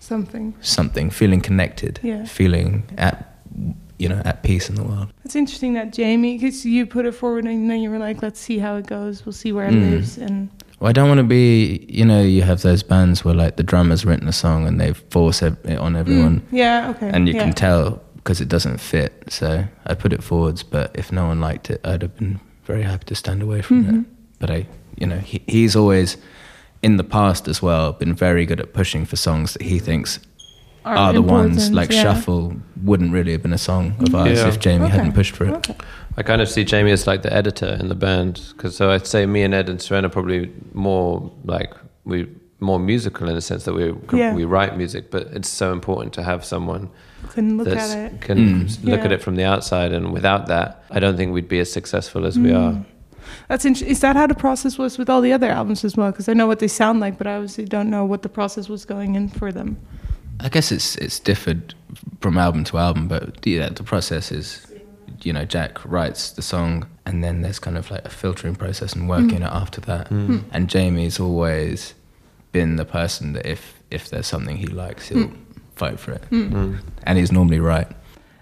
Something. 0.00 0.54
something, 0.60 1.10
feeling 1.10 1.40
connected, 1.40 2.00
Yeah. 2.02 2.24
feeling 2.24 2.82
at 2.98 3.16
you 3.98 4.08
know 4.08 4.20
at 4.24 4.42
peace 4.42 4.68
in 4.70 4.74
the 4.74 4.82
world. 4.82 5.08
It's 5.24 5.36
interesting 5.36 5.74
that 5.74 5.92
Jamie, 5.92 6.36
because 6.38 6.64
you 6.66 6.84
put 6.86 7.06
it 7.06 7.12
forward 7.14 7.44
and 7.46 7.70
then 7.70 7.80
you 7.80 7.90
were 7.90 7.98
like, 8.08 8.22
let's 8.22 8.40
see 8.40 8.58
how 8.58 8.76
it 8.76 8.86
goes. 8.86 9.24
We'll 9.24 9.32
see 9.44 9.52
where 9.52 9.68
it 9.68 9.74
Mm. 9.74 9.90
lives. 9.90 10.18
And 10.18 10.48
Well, 10.80 10.88
I 10.90 10.92
don't 10.92 11.08
want 11.08 11.18
to 11.18 11.24
be, 11.40 11.86
you 11.88 12.04
know, 12.04 12.20
you 12.22 12.42
have 12.42 12.62
those 12.62 12.82
bands 12.82 13.24
where 13.24 13.34
like 13.34 13.54
the 13.56 13.62
drummer's 13.62 14.04
written 14.04 14.26
a 14.28 14.32
song 14.32 14.66
and 14.66 14.80
they 14.80 14.92
force 15.10 15.40
it 15.42 15.54
on 15.78 15.94
everyone, 15.96 16.40
Mm, 16.40 16.42
yeah, 16.62 16.90
okay. 16.96 17.10
and 17.14 17.28
you 17.28 17.34
yeah. 17.34 17.44
can 17.44 17.52
tell 17.52 18.00
because 18.16 18.40
it 18.40 18.48
doesn't 18.48 18.78
fit. 18.80 19.12
So 19.28 19.64
I 19.86 19.94
put 19.94 20.12
it 20.12 20.22
forwards, 20.24 20.62
but 20.64 20.90
if 20.94 21.12
no 21.12 21.26
one 21.28 21.40
liked 21.40 21.70
it, 21.70 21.80
I'd 21.84 22.02
have 22.02 22.16
been 22.18 22.40
very 22.64 22.82
happy 22.82 23.04
to 23.06 23.14
stand 23.14 23.42
away 23.42 23.62
from 23.62 23.84
Mm-hmm. 23.84 23.98
it. 24.00 24.06
But 24.38 24.50
I, 24.50 24.66
you 24.98 25.06
know, 25.06 25.18
he, 25.18 25.42
he's 25.46 25.76
always 25.76 26.16
in 26.82 26.96
the 26.96 27.04
past 27.04 27.48
as 27.48 27.62
well 27.62 27.92
been 27.92 28.14
very 28.14 28.44
good 28.46 28.60
at 28.60 28.72
pushing 28.74 29.06
for 29.06 29.16
songs 29.16 29.52
that 29.54 29.62
he 29.62 29.78
thinks 29.78 30.18
are, 30.84 31.14
the 31.14 31.22
ones 31.22 31.70
like 31.70 31.90
yeah. 31.90 32.02
Shuffle 32.02 32.56
wouldn't 32.82 33.10
really 33.10 33.32
have 33.32 33.42
been 33.42 33.54
a 33.54 33.58
song 33.58 33.94
of 34.00 34.14
ours 34.14 34.38
Yeah. 34.38 34.48
if 34.48 34.60
Jamie 34.60 34.84
Okay. 34.84 34.96
hadn't 34.96 35.12
pushed 35.14 35.34
for 35.34 35.46
it. 35.46 35.54
Okay. 35.54 35.74
I 36.18 36.22
kind 36.22 36.42
of 36.42 36.48
see 36.48 36.62
Jamie 36.62 36.90
as 36.90 37.06
like 37.06 37.22
the 37.22 37.32
editor 37.32 37.76
in 37.80 37.88
the 37.88 37.94
band 37.94 38.40
because 38.52 38.76
so 38.76 38.90
I'd 38.90 39.06
say 39.06 39.24
me 39.24 39.42
and 39.42 39.54
Ed 39.54 39.70
and 39.70 39.78
Suren 39.78 40.04
are 40.04 40.10
probably 40.10 40.52
more 40.74 41.32
like 41.44 41.72
we 42.04 42.28
more 42.60 42.78
musical 42.78 43.28
in 43.30 43.34
the 43.34 43.40
sense 43.40 43.64
that 43.64 43.72
we 43.74 43.94
Yeah. 44.18 44.34
we 44.34 44.44
write 44.44 44.76
music, 44.76 45.10
but 45.10 45.22
it's 45.32 45.48
so 45.48 45.72
important 45.72 46.12
to 46.14 46.22
have 46.22 46.44
someone 46.44 46.90
Couldn't 47.28 47.56
look 47.58 47.68
at 47.68 47.96
it. 47.96 48.20
can 48.20 48.38
Mm. 48.38 48.64
s- 48.66 48.78
look 48.82 49.00
at 49.00 49.12
it 49.12 49.22
from 49.22 49.36
the 49.36 49.44
outside, 49.44 49.92
and 49.92 50.12
without 50.12 50.46
that, 50.48 50.84
I 50.90 51.00
don't 51.00 51.16
think 51.16 51.32
we'd 51.32 51.48
be 51.48 51.58
as 51.60 51.70
successful 51.72 52.24
as 52.26 52.38
we 52.38 52.50
Mm. 52.50 52.58
are. 52.58 52.84
That's 53.48 53.64
int- 53.64 53.82
is 53.82 54.00
that 54.00 54.16
how 54.16 54.26
the 54.26 54.34
process 54.34 54.78
was 54.78 54.98
with 54.98 55.08
all 55.10 55.20
the 55.20 55.32
other 55.32 55.50
albums 55.50 55.84
as 55.84 55.96
well? 55.96 56.10
Because 56.10 56.28
I 56.28 56.34
know 56.34 56.46
what 56.46 56.58
they 56.60 56.68
sound 56.68 57.00
like, 57.00 57.18
but 57.18 57.26
I 57.26 57.34
obviously 57.34 57.64
don't 57.64 57.90
know 57.90 58.04
what 58.04 58.22
the 58.22 58.28
process 58.28 58.68
was 58.68 58.84
going 58.84 59.14
in 59.16 59.28
for 59.28 59.50
them. 59.52 59.76
I 60.40 60.48
guess 60.48 60.70
it's 60.72 60.96
it's 60.96 61.18
differed 61.20 61.74
from 62.20 62.36
album 62.38 62.64
to 62.64 62.78
album, 62.78 63.08
but 63.08 63.44
yeah, 63.46 63.68
the 63.70 63.82
process 63.82 64.30
is, 64.32 64.66
you 65.22 65.32
know, 65.32 65.44
Jack 65.44 65.78
writes 65.84 66.30
the 66.32 66.42
song, 66.42 66.86
and 67.06 67.22
then 67.24 67.40
there's 67.42 67.58
kind 67.58 67.78
of 67.78 67.90
like 67.90 68.04
a 68.04 68.10
filtering 68.10 68.54
process 68.56 68.94
and 68.94 69.08
working 69.08 69.42
it 69.42 69.50
after 69.50 69.80
that. 69.82 70.10
And 70.10 70.68
Jamie's 70.68 71.18
always 71.20 71.94
been 72.52 72.76
the 72.76 72.84
person 72.84 73.32
that 73.34 73.46
if 73.46 73.74
if 73.90 74.10
there's 74.10 74.26
something 74.26 74.56
he 74.56 74.66
likes, 74.66 75.08
he'll 75.08 75.30
fight 75.76 75.98
for 75.98 76.12
it, 76.12 76.22
Mm. 76.30 76.78
and 77.04 77.18
he's 77.18 77.32
normally 77.32 77.60
right. 77.60 77.88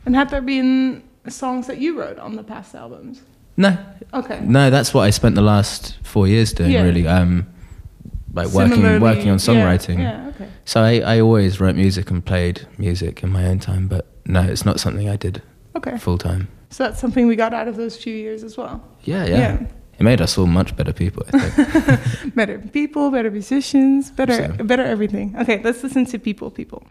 And 0.07 0.15
have 0.17 0.31
there 0.31 0.41
been 0.43 1.03
songs 1.29 1.67
that 1.67 1.79
you 1.79 1.99
wrote 1.99 2.19
on 2.19 2.37
the 2.37 2.43
past 2.43 2.75
albums? 2.75 3.23
No, 3.57 3.77
Okay. 4.15 4.41
no, 4.43 4.71
that's 4.71 4.93
what 4.95 5.03
I 5.03 5.11
spent 5.11 5.35
the 5.35 5.43
last 5.43 5.97
four 6.03 6.27
years 6.27 6.53
doing. 6.53 6.71
Yeah. 6.73 6.83
Really, 6.83 7.07
um, 7.07 7.47
like 8.35 8.49
working 8.49 8.73
Similarly, 8.77 8.99
working 8.99 9.29
on 9.31 9.35
yeah, 9.39 9.47
songwriting. 9.47 9.99
Yeah, 9.99 10.29
okay. 10.35 10.49
So 10.65 10.83
I, 10.83 11.01
I 11.17 11.21
always 11.21 11.61
wrote 11.61 11.77
music 11.77 12.11
and 12.11 12.25
played 12.25 12.67
music 12.79 13.23
in 13.23 13.31
my 13.31 13.45
own 13.47 13.59
time, 13.59 13.89
but 13.89 14.07
no, 14.27 14.41
it's 14.43 14.65
not 14.65 14.81
something 14.81 15.09
I 15.09 15.17
did 15.17 15.43
Okay. 15.77 15.99
full 15.99 16.17
time. 16.19 16.49
So 16.71 16.85
that's 16.85 16.99
something 16.99 17.27
we 17.27 17.37
got 17.37 17.53
out 17.53 17.69
of 17.69 17.77
those 17.77 17.97
few 17.97 18.15
years 18.17 18.43
as 18.43 18.57
well. 18.57 18.83
Yeah, 19.05 19.27
yeah, 19.27 19.37
Yeah. 19.39 19.59
It 19.99 20.03
made 20.05 20.21
us 20.21 20.39
all 20.39 20.47
much 20.47 20.75
better 20.77 20.93
people, 20.93 21.23
I 21.33 21.39
think. 21.39 22.35
Better 22.35 22.59
people, 22.59 23.11
better 23.11 23.31
musicians, 23.31 24.11
better 24.11 24.55
So. 24.57 24.65
better 24.65 24.83
everything. 24.85 25.37
Okay, 25.39 25.61
let's 25.63 25.83
listen 25.83 26.07
to 26.07 26.19
People 26.19 26.51
People. 26.51 26.83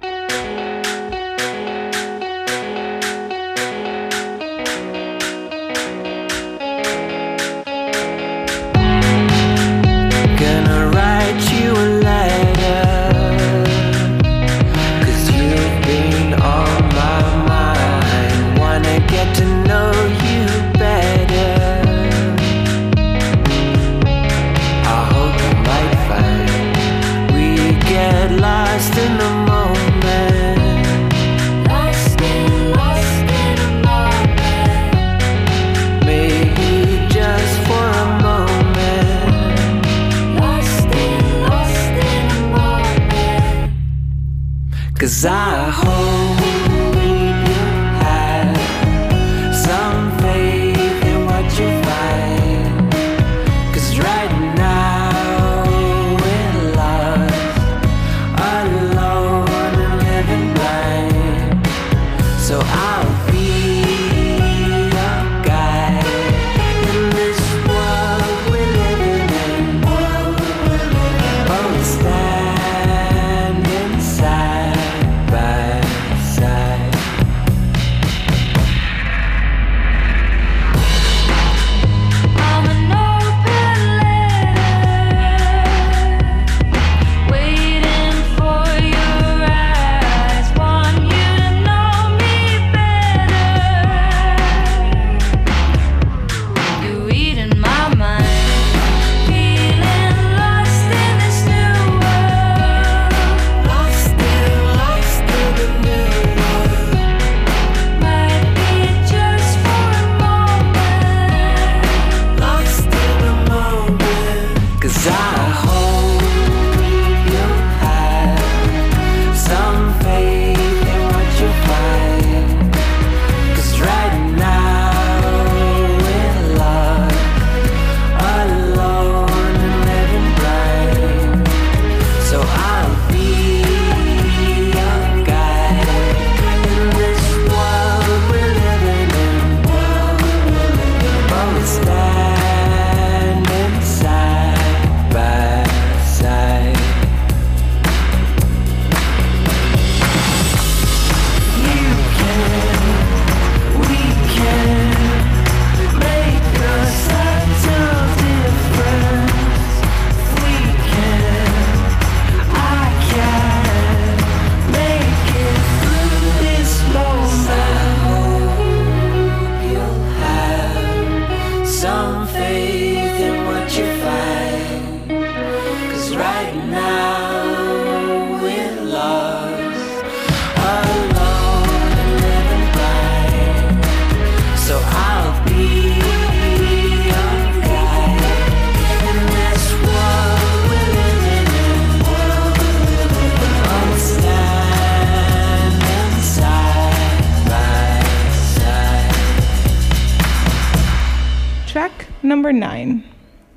Nine. 202.61 203.03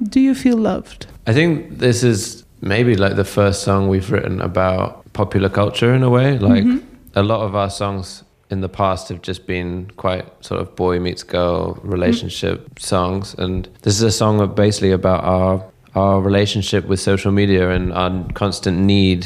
Do 0.03 0.19
you 0.21 0.35
feel 0.35 0.57
loved? 0.57 1.07
I 1.27 1.33
think 1.33 1.79
this 1.79 2.03
is 2.03 2.45
maybe 2.61 2.97
like 2.97 3.17
the 3.17 3.25
first 3.25 3.63
song 3.63 3.89
we've 3.89 4.11
written 4.11 4.41
about 4.41 4.87
popular 5.13 5.49
culture 5.49 5.95
in 5.95 6.03
a 6.03 6.11
way. 6.11 6.39
Like 6.39 6.65
mm-hmm. 6.65 6.85
a 7.15 7.23
lot 7.23 7.41
of 7.47 7.55
our 7.55 7.71
songs 7.71 8.25
in 8.51 8.61
the 8.61 8.69
past 8.69 9.09
have 9.09 9.23
just 9.23 9.47
been 9.47 9.91
quite 9.97 10.25
sort 10.45 10.61
of 10.61 10.75
boy 10.77 10.99
meets 10.99 11.23
girl 11.23 11.75
mm-hmm. 11.75 11.91
relationship 11.91 12.79
songs, 12.79 13.35
and 13.35 13.69
this 13.83 13.95
is 13.95 14.03
a 14.03 14.11
song 14.11 14.55
basically 14.55 14.91
about 14.91 15.23
our 15.25 15.65
our 15.95 16.21
relationship 16.21 16.87
with 16.87 16.99
social 16.99 17.31
media 17.31 17.71
and 17.71 17.93
our 17.93 18.27
constant 18.33 18.79
need 18.79 19.25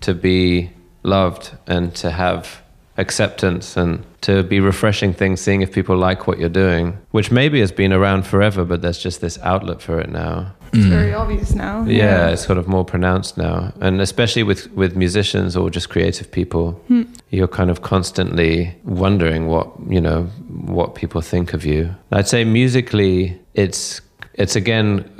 to 0.00 0.12
be 0.14 0.70
loved 1.02 1.56
and 1.66 1.94
to 1.94 2.10
have 2.10 2.59
acceptance 3.00 3.76
and 3.76 4.04
to 4.20 4.42
be 4.42 4.60
refreshing 4.60 5.12
things, 5.12 5.40
seeing 5.40 5.62
if 5.62 5.72
people 5.72 5.96
like 5.96 6.26
what 6.26 6.38
you're 6.38 6.48
doing, 6.66 6.98
which 7.10 7.30
maybe 7.30 7.58
has 7.60 7.72
been 7.72 7.92
around 7.92 8.26
forever, 8.26 8.64
but 8.64 8.82
there's 8.82 8.98
just 8.98 9.20
this 9.20 9.38
outlet 9.38 9.80
for 9.80 9.98
it 9.98 10.10
now. 10.10 10.52
Mm. 10.72 10.78
It's 10.78 10.86
very 10.86 11.14
obvious 11.14 11.54
now. 11.54 11.84
Yeah, 11.84 12.28
it's 12.28 12.44
sort 12.44 12.58
of 12.58 12.68
more 12.68 12.84
pronounced 12.84 13.36
now, 13.36 13.72
and 13.80 14.00
especially 14.00 14.44
with 14.44 14.70
with 14.72 14.94
musicians 14.94 15.56
or 15.56 15.68
just 15.70 15.88
creative 15.88 16.30
people, 16.30 16.72
hmm. 16.86 17.02
you're 17.30 17.48
kind 17.48 17.70
of 17.70 17.82
constantly 17.82 18.76
wondering 18.84 19.48
what 19.48 19.68
you 19.88 20.00
know 20.00 20.24
what 20.48 20.94
people 20.94 21.22
think 21.22 21.54
of 21.54 21.64
you. 21.64 21.96
I'd 22.12 22.28
say 22.28 22.44
musically, 22.44 23.40
it's 23.54 24.00
it's 24.34 24.54
again 24.54 25.19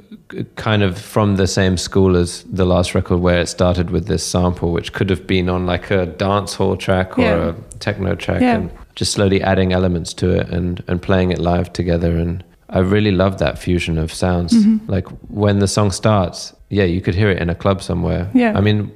kind 0.56 0.82
of 0.82 0.98
from 0.98 1.36
the 1.36 1.46
same 1.46 1.76
school 1.76 2.16
as 2.16 2.42
the 2.44 2.64
last 2.64 2.94
record 2.94 3.18
where 3.18 3.40
it 3.40 3.48
started 3.48 3.90
with 3.90 4.06
this 4.06 4.24
sample 4.26 4.72
which 4.72 4.92
could 4.92 5.08
have 5.10 5.26
been 5.26 5.48
on 5.48 5.66
like 5.66 5.90
a 5.90 6.06
dance 6.06 6.54
hall 6.54 6.76
track 6.76 7.18
or 7.18 7.22
Yeah. 7.22 7.48
a 7.50 7.52
techno 7.78 8.14
track 8.16 8.40
Yeah. 8.40 8.56
and 8.56 8.70
just 8.96 9.12
slowly 9.12 9.40
adding 9.42 9.72
elements 9.72 10.12
to 10.14 10.30
it 10.30 10.48
and 10.48 10.82
and 10.88 11.00
playing 11.00 11.30
it 11.30 11.38
live 11.38 11.72
together 11.72 12.16
and 12.16 12.42
I 12.68 12.78
really 12.80 13.10
love 13.12 13.38
that 13.38 13.58
fusion 13.58 13.98
of 13.98 14.12
sounds. 14.12 14.52
Mm-hmm. 14.52 14.88
Like 14.90 15.08
when 15.28 15.58
the 15.58 15.66
song 15.66 15.90
starts, 15.90 16.54
yeah, 16.68 16.84
you 16.84 17.00
could 17.00 17.16
hear 17.16 17.28
it 17.28 17.42
in 17.42 17.50
a 17.50 17.54
club 17.54 17.82
somewhere. 17.82 18.30
Yeah. 18.32 18.56
I 18.56 18.60
mean, 18.60 18.92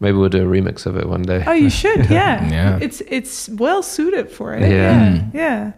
maybe 0.00 0.16
we'll 0.16 0.30
do 0.30 0.42
a 0.42 0.46
remix 0.60 0.86
of 0.86 0.96
it 0.96 1.06
one 1.06 1.20
day. 1.22 1.44
Oh, 1.46 1.52
you 1.52 1.68
should. 1.68 2.08
Yeah. 2.10 2.48
Yeah. 2.50 2.78
It's 2.80 3.02
it's 3.08 3.48
well 3.50 3.82
suited 3.82 4.30
for 4.30 4.54
it. 4.54 4.62
Yeah. 4.62 4.70
Yeah. 4.70 5.24
Yeah. 5.34 5.72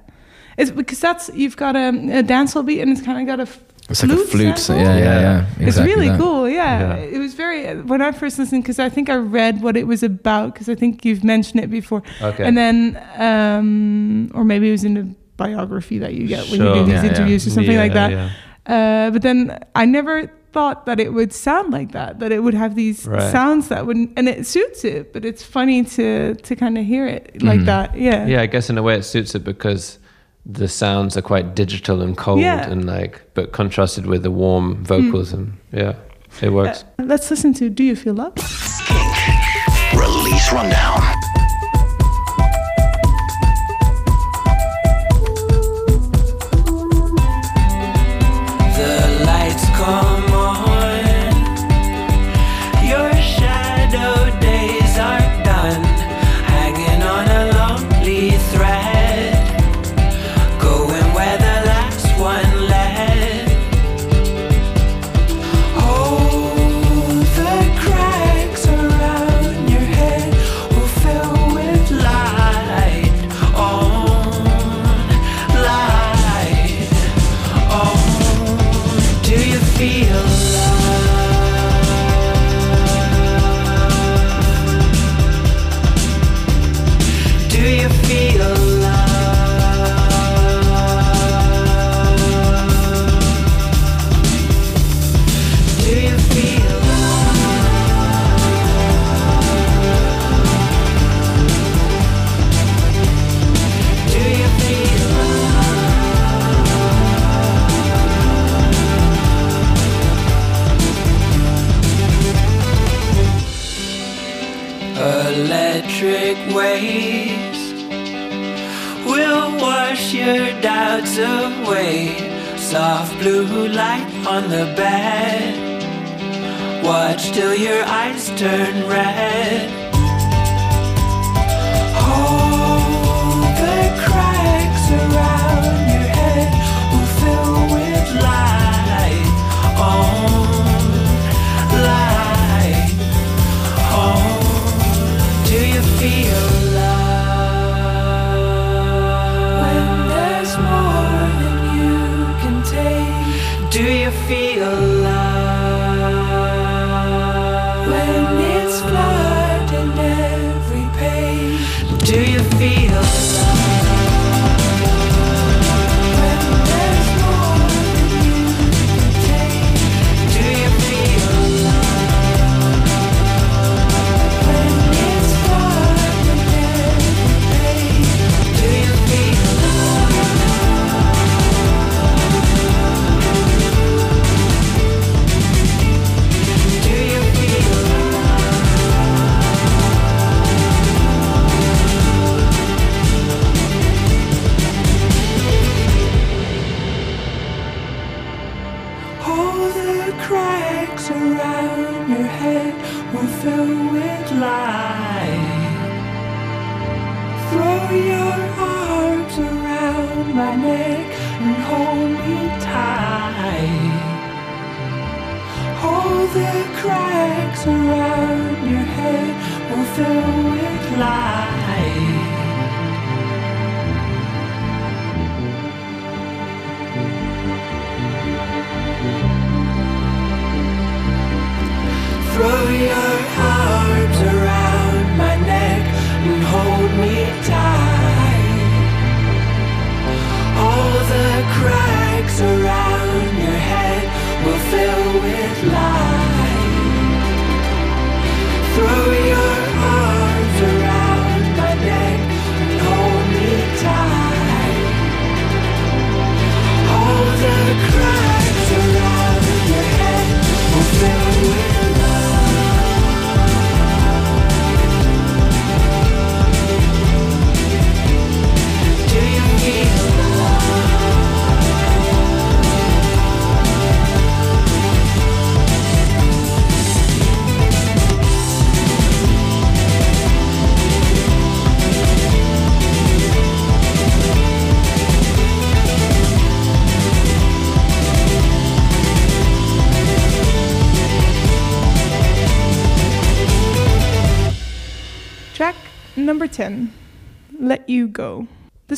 It's 0.56 0.70
because 0.70 1.00
that's 1.00 1.30
you've 1.34 1.56
got 1.56 1.74
a, 1.74 1.88
a 1.88 2.22
dancehall 2.22 2.64
beat 2.64 2.80
and 2.80 2.92
it's 2.92 3.02
kind 3.02 3.20
of 3.20 3.26
got 3.26 3.40
a 3.40 3.48
f- 3.50 3.60
It's 3.92 4.02
like 4.02 4.12
a 4.18 4.24
flute. 4.32 4.58
sample. 4.58 4.84
yeah, 4.84 4.96
yeah, 4.98 5.20
yeah. 5.58 5.66
It's 5.68 5.78
really 5.78 6.08
that. 6.08 6.18
cool. 6.20 6.48
Yeah. 6.48 6.96
Yeah. 6.96 7.16
It 7.16 7.18
was 7.18 7.34
very 7.34 7.60
when 7.90 8.00
I 8.02 8.10
first 8.12 8.38
listened 8.38 8.62
because 8.64 8.78
I 8.78 8.88
think 8.88 9.08
I 9.08 9.16
read 9.16 9.54
what 9.62 9.76
it 9.76 9.86
was 9.86 10.02
about 10.02 10.46
because 10.54 10.68
I 10.68 10.74
think 10.74 11.04
you've 11.06 11.24
mentioned 11.24 11.60
it 11.64 11.70
before. 11.70 12.02
Okay. 12.20 12.44
And 12.46 12.56
then 12.56 12.78
um 13.18 14.30
or 14.34 14.44
maybe 14.44 14.68
it 14.68 14.72
was 14.72 14.84
in 14.84 14.94
the 14.94 15.06
biography 15.36 15.98
that 15.98 16.12
you 16.14 16.26
get 16.26 16.42
when 16.50 16.60
you 16.60 16.74
do 16.74 16.84
these 16.84 16.94
Yeah, 16.94 17.02
yeah. 17.04 17.08
interviews 17.10 17.46
or 17.46 17.50
something 17.50 17.76
like 17.84 17.92
that. 17.94 18.10
yeah. 18.10 18.30
Uh, 18.76 19.10
but 19.10 19.22
then 19.22 19.58
I 19.74 19.84
never 19.86 20.30
thought 20.52 20.84
that 20.86 21.00
it 21.00 21.12
would 21.16 21.32
sound 21.32 21.72
like 21.72 21.92
that. 21.92 22.18
That 22.20 22.30
it 22.30 22.40
would 22.44 22.54
have 22.54 22.74
these 22.74 23.06
Right. 23.06 23.32
sounds 23.32 23.68
that 23.68 23.86
wouldn't, 23.86 24.10
and 24.18 24.28
it 24.28 24.46
suits 24.46 24.84
it. 24.84 25.12
But 25.14 25.24
it's 25.24 25.42
funny 25.42 25.82
to 25.96 26.34
to 26.34 26.52
kind 26.56 26.76
of 26.78 26.84
hear 26.84 27.06
it 27.16 27.42
like 27.42 27.60
Mhm. 27.60 27.66
that. 27.72 27.96
Yeah. 27.96 28.26
Yeah, 28.32 28.42
I 28.42 28.46
guess 28.46 28.70
in 28.70 28.76
a 28.78 28.82
way 28.82 28.94
it 29.00 29.04
suits 29.04 29.34
it 29.34 29.42
because 29.44 29.98
the 30.44 30.68
sounds 30.68 31.16
are 31.16 31.22
quite 31.22 31.54
digital 31.54 32.02
and 32.02 32.16
cold 32.16 32.40
Yeah. 32.40 32.68
and 32.68 32.84
like, 32.86 33.22
but 33.34 33.52
contrasted 33.52 34.06
with 34.06 34.22
the 34.22 34.30
warm 34.30 34.84
vocals 34.84 35.32
and 35.32 35.56
yeah, 35.72 35.94
it 36.40 36.50
works. 36.52 36.84
Uh, 36.98 37.04
let's 37.04 37.30
listen 37.30 37.52
to 37.54 37.68
"Do 37.70 37.84
You 37.84 37.94
Feel 37.96 38.14
Love." 38.14 38.34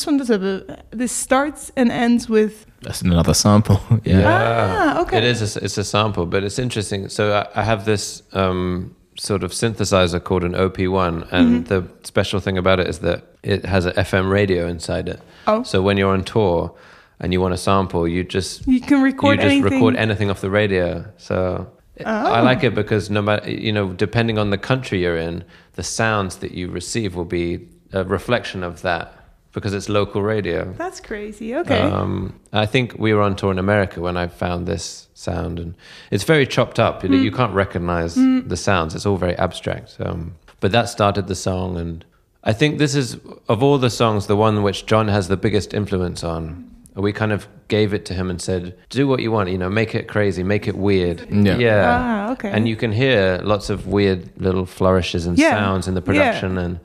This 0.05 0.11
one 0.11 0.19
does 0.19 0.29
have 0.29 0.43
a. 0.45 0.83
This 0.91 1.13
starts 1.13 1.73
and 1.77 1.91
ends 1.91 2.29
with. 2.29 2.67
That's 2.83 3.01
another 3.01 3.33
sample. 3.33 3.81
yeah. 4.05 4.23
Ah, 4.97 5.01
okay. 5.01 5.17
It 5.17 5.25
is. 5.25 5.57
A, 5.57 5.65
it's 5.65 5.79
a 5.79 5.85
sample, 5.85 6.27
but 6.27 6.45
it's 6.45 6.59
interesting. 6.59 7.09
So 7.09 7.33
I, 7.33 7.61
I 7.61 7.65
have 7.65 7.87
this 7.87 8.23
um, 8.35 8.95
sort 9.19 9.43
of 9.43 9.53
synthesizer 9.53 10.23
called 10.23 10.45
an 10.45 10.53
OP1, 10.53 11.27
and 11.33 11.65
Mm-hmm. 11.67 11.69
the 11.73 11.89
special 12.07 12.39
thing 12.39 12.59
about 12.59 12.81
it 12.81 12.87
is 12.89 12.99
that 12.99 13.25
it 13.43 13.65
has 13.65 13.87
an 13.87 13.95
FM 13.95 14.31
radio 14.31 14.67
inside 14.67 15.09
it. 15.09 15.23
Oh. 15.47 15.63
So 15.63 15.81
when 15.81 15.97
you're 15.97 16.13
on 16.13 16.23
tour 16.23 16.75
and 17.19 17.33
you 17.33 17.41
want 17.41 17.55
a 17.55 17.57
sample, 17.59 18.07
you 18.07 18.25
just 18.25 18.67
You 18.67 18.83
can 18.83 19.01
record 19.01 19.39
you 19.39 19.43
just 19.45 19.53
anything. 19.53 19.73
record 19.73 19.97
anything 19.97 20.29
off 20.31 20.43
the 20.43 20.51
radio. 20.51 21.07
So 21.17 21.67
I 22.05 22.41
Oh. 22.41 22.45
like 22.45 22.63
it 22.63 22.75
because 22.75 23.09
no 23.09 23.23
matter 23.23 23.51
you 23.51 23.73
know, 23.73 23.95
depending 23.95 24.37
on 24.39 24.51
the 24.51 24.59
country 24.59 25.01
you're 25.01 25.17
in, 25.17 25.45
the 25.77 25.83
sounds 25.83 26.37
that 26.37 26.51
you 26.53 26.69
receive 26.69 27.15
will 27.17 27.25
be 27.25 27.69
a 27.95 28.05
reflection 28.05 28.63
of 28.63 28.83
that 28.83 29.07
because 29.55 29.73
it's 29.73 29.89
local 29.89 30.21
radio. 30.23 30.73
That's 30.77 31.01
crazy. 31.01 31.55
Okay. 31.57 31.81
Um, 31.81 32.39
I 32.53 32.67
think 32.67 32.97
we 32.99 33.15
were 33.15 33.23
on 33.23 33.37
tour 33.37 33.51
in 33.53 33.59
America 33.59 34.01
when 34.01 34.17
I 34.17 34.27
found 34.27 34.67
this 34.67 35.09
sound, 35.15 35.59
and 35.61 35.75
it's 36.11 36.25
very 36.25 36.47
chopped 36.47 36.79
up. 36.79 37.03
You, 37.03 37.09
know, 37.09 37.17
you 37.17 37.31
can't 37.33 37.55
recognize 37.55 38.15
the 38.17 38.57
sounds; 38.57 38.95
it's 38.95 39.07
all 39.07 39.17
very 39.17 39.37
abstract. 39.39 39.97
Um, 40.01 40.35
but 40.61 40.73
that 40.73 40.89
started 40.89 41.27
the 41.29 41.35
song, 41.35 41.79
and 41.79 42.05
I 42.43 42.53
think 42.53 42.79
this 42.79 42.95
is 42.95 43.17
of 43.49 43.63
all 43.63 43.79
the 43.79 43.91
songs, 43.91 44.27
the 44.27 44.37
one 44.37 44.63
which 44.63 44.85
John 44.87 45.09
has 45.09 45.29
the 45.29 45.37
biggest 45.37 45.73
influence 45.73 46.25
on. 46.25 46.71
We 46.97 47.13
kind 47.13 47.33
of 47.33 47.49
gave 47.67 47.93
it 47.93 48.05
to 48.07 48.15
him 48.15 48.31
and 48.31 48.41
said, 48.41 48.77
"Do 48.89 49.09
what 49.09 49.21
you 49.21 49.33
want. 49.33 49.51
You 49.51 49.59
know, 49.59 49.69
make 49.71 49.95
it 49.97 50.07
crazy, 50.09 50.43
make 50.45 50.69
it 50.69 50.77
weird." 50.77 51.27
Yeah. 51.31 51.57
yeah. 51.59 51.99
Ah, 52.29 52.33
okay. 52.33 52.51
And 52.51 52.69
you 52.69 52.77
can 52.77 52.93
hear 52.93 53.41
lots 53.43 53.69
of 53.71 53.87
weird 53.89 54.31
little 54.37 54.65
flourishes 54.67 55.27
and 55.27 55.37
Yeah. 55.39 55.51
sounds 55.51 55.89
in 55.89 55.95
the 55.95 56.01
Yeah. 56.01 56.07
production, 56.07 56.57
and 56.59 56.75
you, 56.75 56.81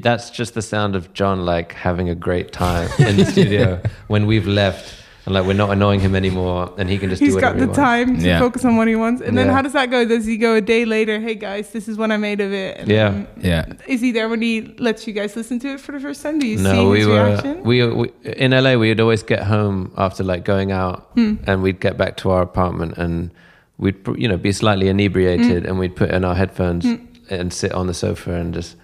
that's 0.00 0.30
just 0.30 0.54
the 0.54 0.62
sound 0.62 0.96
of 0.96 1.12
John 1.14 1.44
like 1.44 1.72
having 1.72 2.08
a 2.08 2.14
great 2.14 2.52
time 2.52 2.88
in 2.98 3.16
the 3.16 3.24
studio 3.24 3.80
when 4.08 4.26
we've 4.26 4.46
left 4.46 4.94
and 5.24 5.34
like 5.34 5.44
we're 5.44 5.54
not 5.54 5.70
annoying 5.70 5.98
him 5.98 6.14
anymore, 6.14 6.72
and 6.78 6.88
he 6.88 6.98
can 6.98 7.10
just 7.10 7.20
He's 7.20 7.34
do 7.34 7.40
got 7.40 7.54
whatever 7.56 7.58
the 7.58 7.62
he 7.64 7.66
wants. 7.66 7.76
time 7.78 8.18
to 8.20 8.26
Yeah. 8.26 8.38
focus 8.38 8.64
on 8.64 8.76
what 8.76 8.86
he 8.86 8.94
wants. 8.94 9.20
And 9.22 9.36
then 9.36 9.46
Yeah. 9.46 9.54
how 9.54 9.62
does 9.62 9.72
that 9.72 9.90
go? 9.90 10.04
Does 10.04 10.24
he 10.24 10.36
go 10.36 10.54
a 10.54 10.60
day 10.60 10.84
later? 10.84 11.18
Hey 11.18 11.34
guys, 11.34 11.70
this 11.72 11.88
is 11.88 11.96
what 11.98 12.12
I 12.12 12.16
made 12.16 12.40
of 12.40 12.52
it. 12.52 12.78
And 12.78 12.88
Yeah. 12.88 13.10
then- 13.10 13.26
Yeah. 13.42 13.64
Is 13.88 14.00
he 14.00 14.12
there 14.12 14.28
when 14.28 14.40
he 14.40 14.72
lets 14.78 15.04
you 15.08 15.12
guys 15.12 15.34
listen 15.34 15.58
to 15.60 15.68
it 15.74 15.80
for 15.80 15.90
the 15.90 15.98
first 15.98 16.22
time? 16.22 16.38
Do 16.38 16.46
you 16.46 16.58
see 16.58 16.62
No, 16.62 16.90
we 16.90 16.98
his 16.98 17.08
were 17.08 17.24
reaction? 17.24 17.64
we, 17.64 17.84
we 17.88 18.12
in 18.24 18.52
LA. 18.52 18.76
We'd 18.76 19.00
always 19.00 19.24
get 19.24 19.42
home 19.42 19.90
after 19.96 20.22
like 20.22 20.44
going 20.44 20.70
out, 20.70 21.08
Hmm. 21.14 21.34
and 21.44 21.60
we'd 21.60 21.80
get 21.80 21.96
back 21.98 22.16
to 22.18 22.30
our 22.30 22.42
apartment, 22.42 22.96
and 22.96 23.30
we'd 23.78 23.96
you 24.16 24.28
know 24.28 24.36
be 24.36 24.52
slightly 24.52 24.86
inebriated, 24.88 25.64
Hmm. 25.64 25.68
and 25.68 25.78
we'd 25.80 25.96
put 25.96 26.10
in 26.10 26.24
our 26.24 26.36
headphones 26.36 26.86
and 27.30 27.52
sit 27.52 27.72
on 27.72 27.88
the 27.88 27.94
sofa 27.94 28.32
and 28.32 28.54
just 28.54 28.76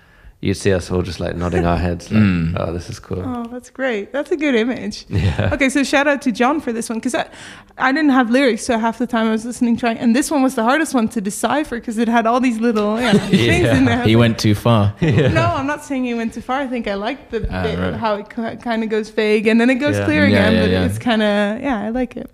you'd 0.43 0.57
see 0.57 0.73
us 0.73 0.91
all 0.91 1.01
just 1.03 1.21
like 1.21 1.37
nodding 1.37 1.65
our 1.65 1.79
heads, 1.79 2.11
like, 2.13 2.21
oh, 2.61 2.73
this 2.73 2.91
is 2.91 2.99
cool. 2.99 3.23
Oh, 3.25 3.47
that's 3.51 3.71
great. 3.71 4.13
That's 4.13 4.31
a 4.33 4.37
good 4.37 4.55
image. 4.57 5.07
Yeah. 5.09 5.51
Okay, 5.55 5.69
so 5.71 5.83
shout 5.85 6.07
out 6.09 6.21
to 6.23 6.33
John 6.33 6.61
for 6.61 6.73
this 6.73 6.89
one 6.91 6.99
because 6.99 7.15
I, 7.15 7.31
I 7.79 7.93
didn't 7.93 8.11
have 8.11 8.29
lyrics, 8.29 8.65
so 8.65 8.77
half 8.79 8.99
the 8.99 9.07
time 9.07 9.29
I 9.29 9.31
was 9.31 9.45
listening, 9.47 9.77
trying, 9.77 9.99
and 9.99 10.15
this 10.17 10.31
one 10.31 10.43
was 10.43 10.55
the 10.57 10.65
hardest 10.65 10.93
one 10.95 11.09
to 11.11 11.21
decipher 11.21 11.77
because 11.79 11.97
it 11.97 12.09
had 12.09 12.27
all 12.27 12.41
these 12.41 12.59
little 12.59 13.01
yeah, 13.01 13.13
things 13.31 13.69
in 13.69 13.85
there. 13.85 14.03
He 14.05 14.17
went 14.17 14.39
too 14.39 14.55
far. 14.55 14.95
No, 15.03 15.45
I'm 15.57 15.67
not 15.67 15.85
saying 15.85 16.05
he 16.05 16.15
went 16.15 16.35
too 16.35 16.41
far. 16.43 16.61
I 16.61 16.67
think 16.67 16.89
I 16.89 16.95
like 16.95 17.31
the 17.31 17.47
Ah, 17.51 17.63
bit 17.63 17.79
right. 17.79 17.95
how 17.95 18.17
it 18.17 18.29
kind 18.29 18.83
of 18.83 18.89
goes 18.91 19.09
vague 19.11 19.47
and 19.47 19.61
then 19.61 19.71
it 19.71 19.77
goes 19.77 19.97
Yeah. 19.97 20.05
clear 20.05 20.27
Yeah, 20.27 20.37
again, 20.49 20.53
yeah, 20.55 20.61
but 20.63 20.71
yeah. 20.71 20.85
it's 20.87 20.99
kind 20.99 21.23
of 21.23 21.63
yeah, 21.63 21.81
I 21.87 21.91
like 21.91 22.17
it. 22.17 22.29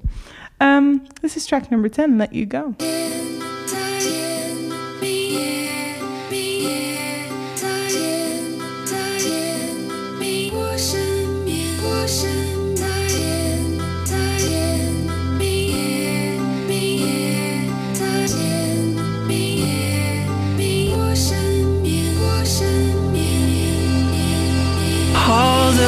Um, 0.61 1.07
this 1.21 1.37
is 1.37 1.47
track 1.47 1.71
number 1.71 1.89
ten. 1.89 2.17
Let 2.19 2.33
you 2.33 2.47
go. 2.47 2.75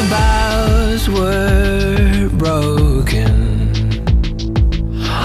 The 0.01 0.09
boughs 0.09 1.09
were 1.11 2.29
broken, 2.39 3.71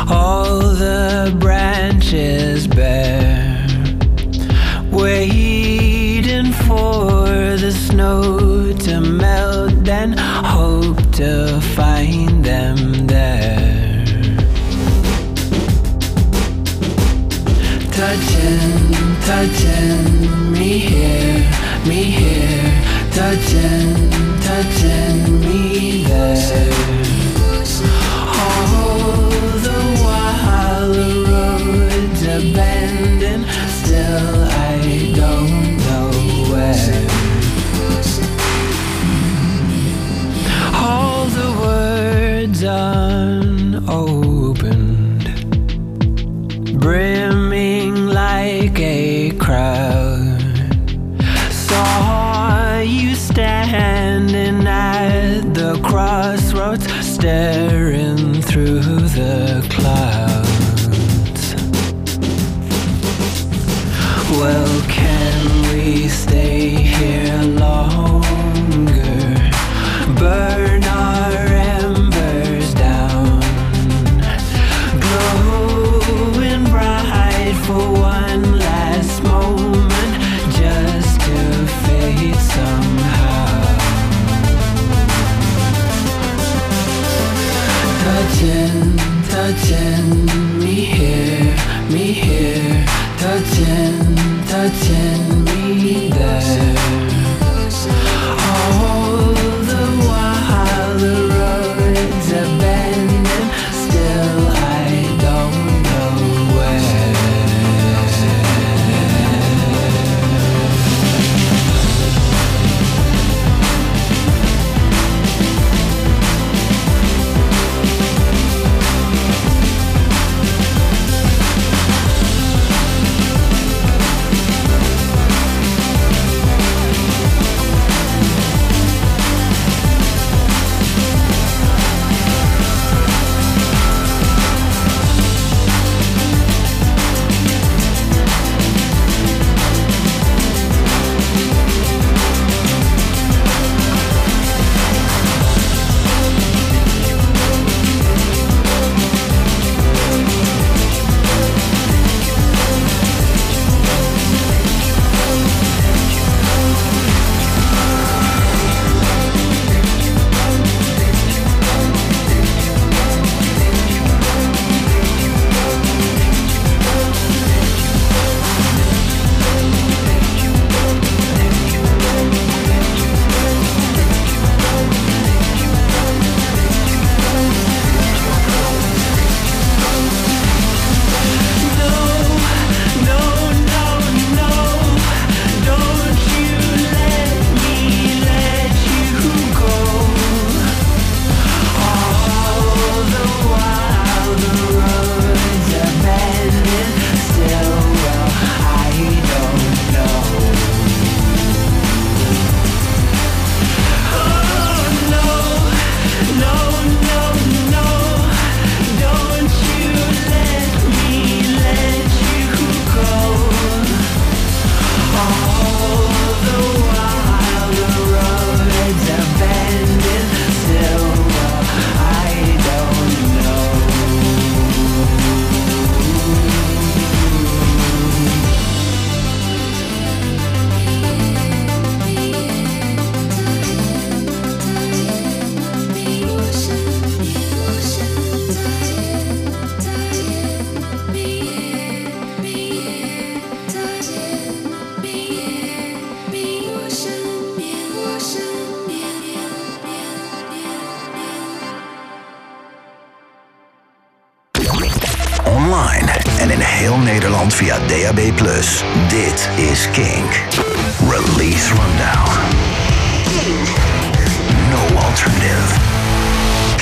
all 0.10 0.60
the 0.74 1.36
branches 1.40 2.68
bare, 2.68 3.66
waiting 4.92 6.52
for 6.68 7.28
the 7.64 7.72
snow 7.72 8.74
to 8.74 9.00
melt 9.00 9.88
and 9.88 10.20
hope 10.20 11.00
to 11.14 11.62
find 11.76 12.25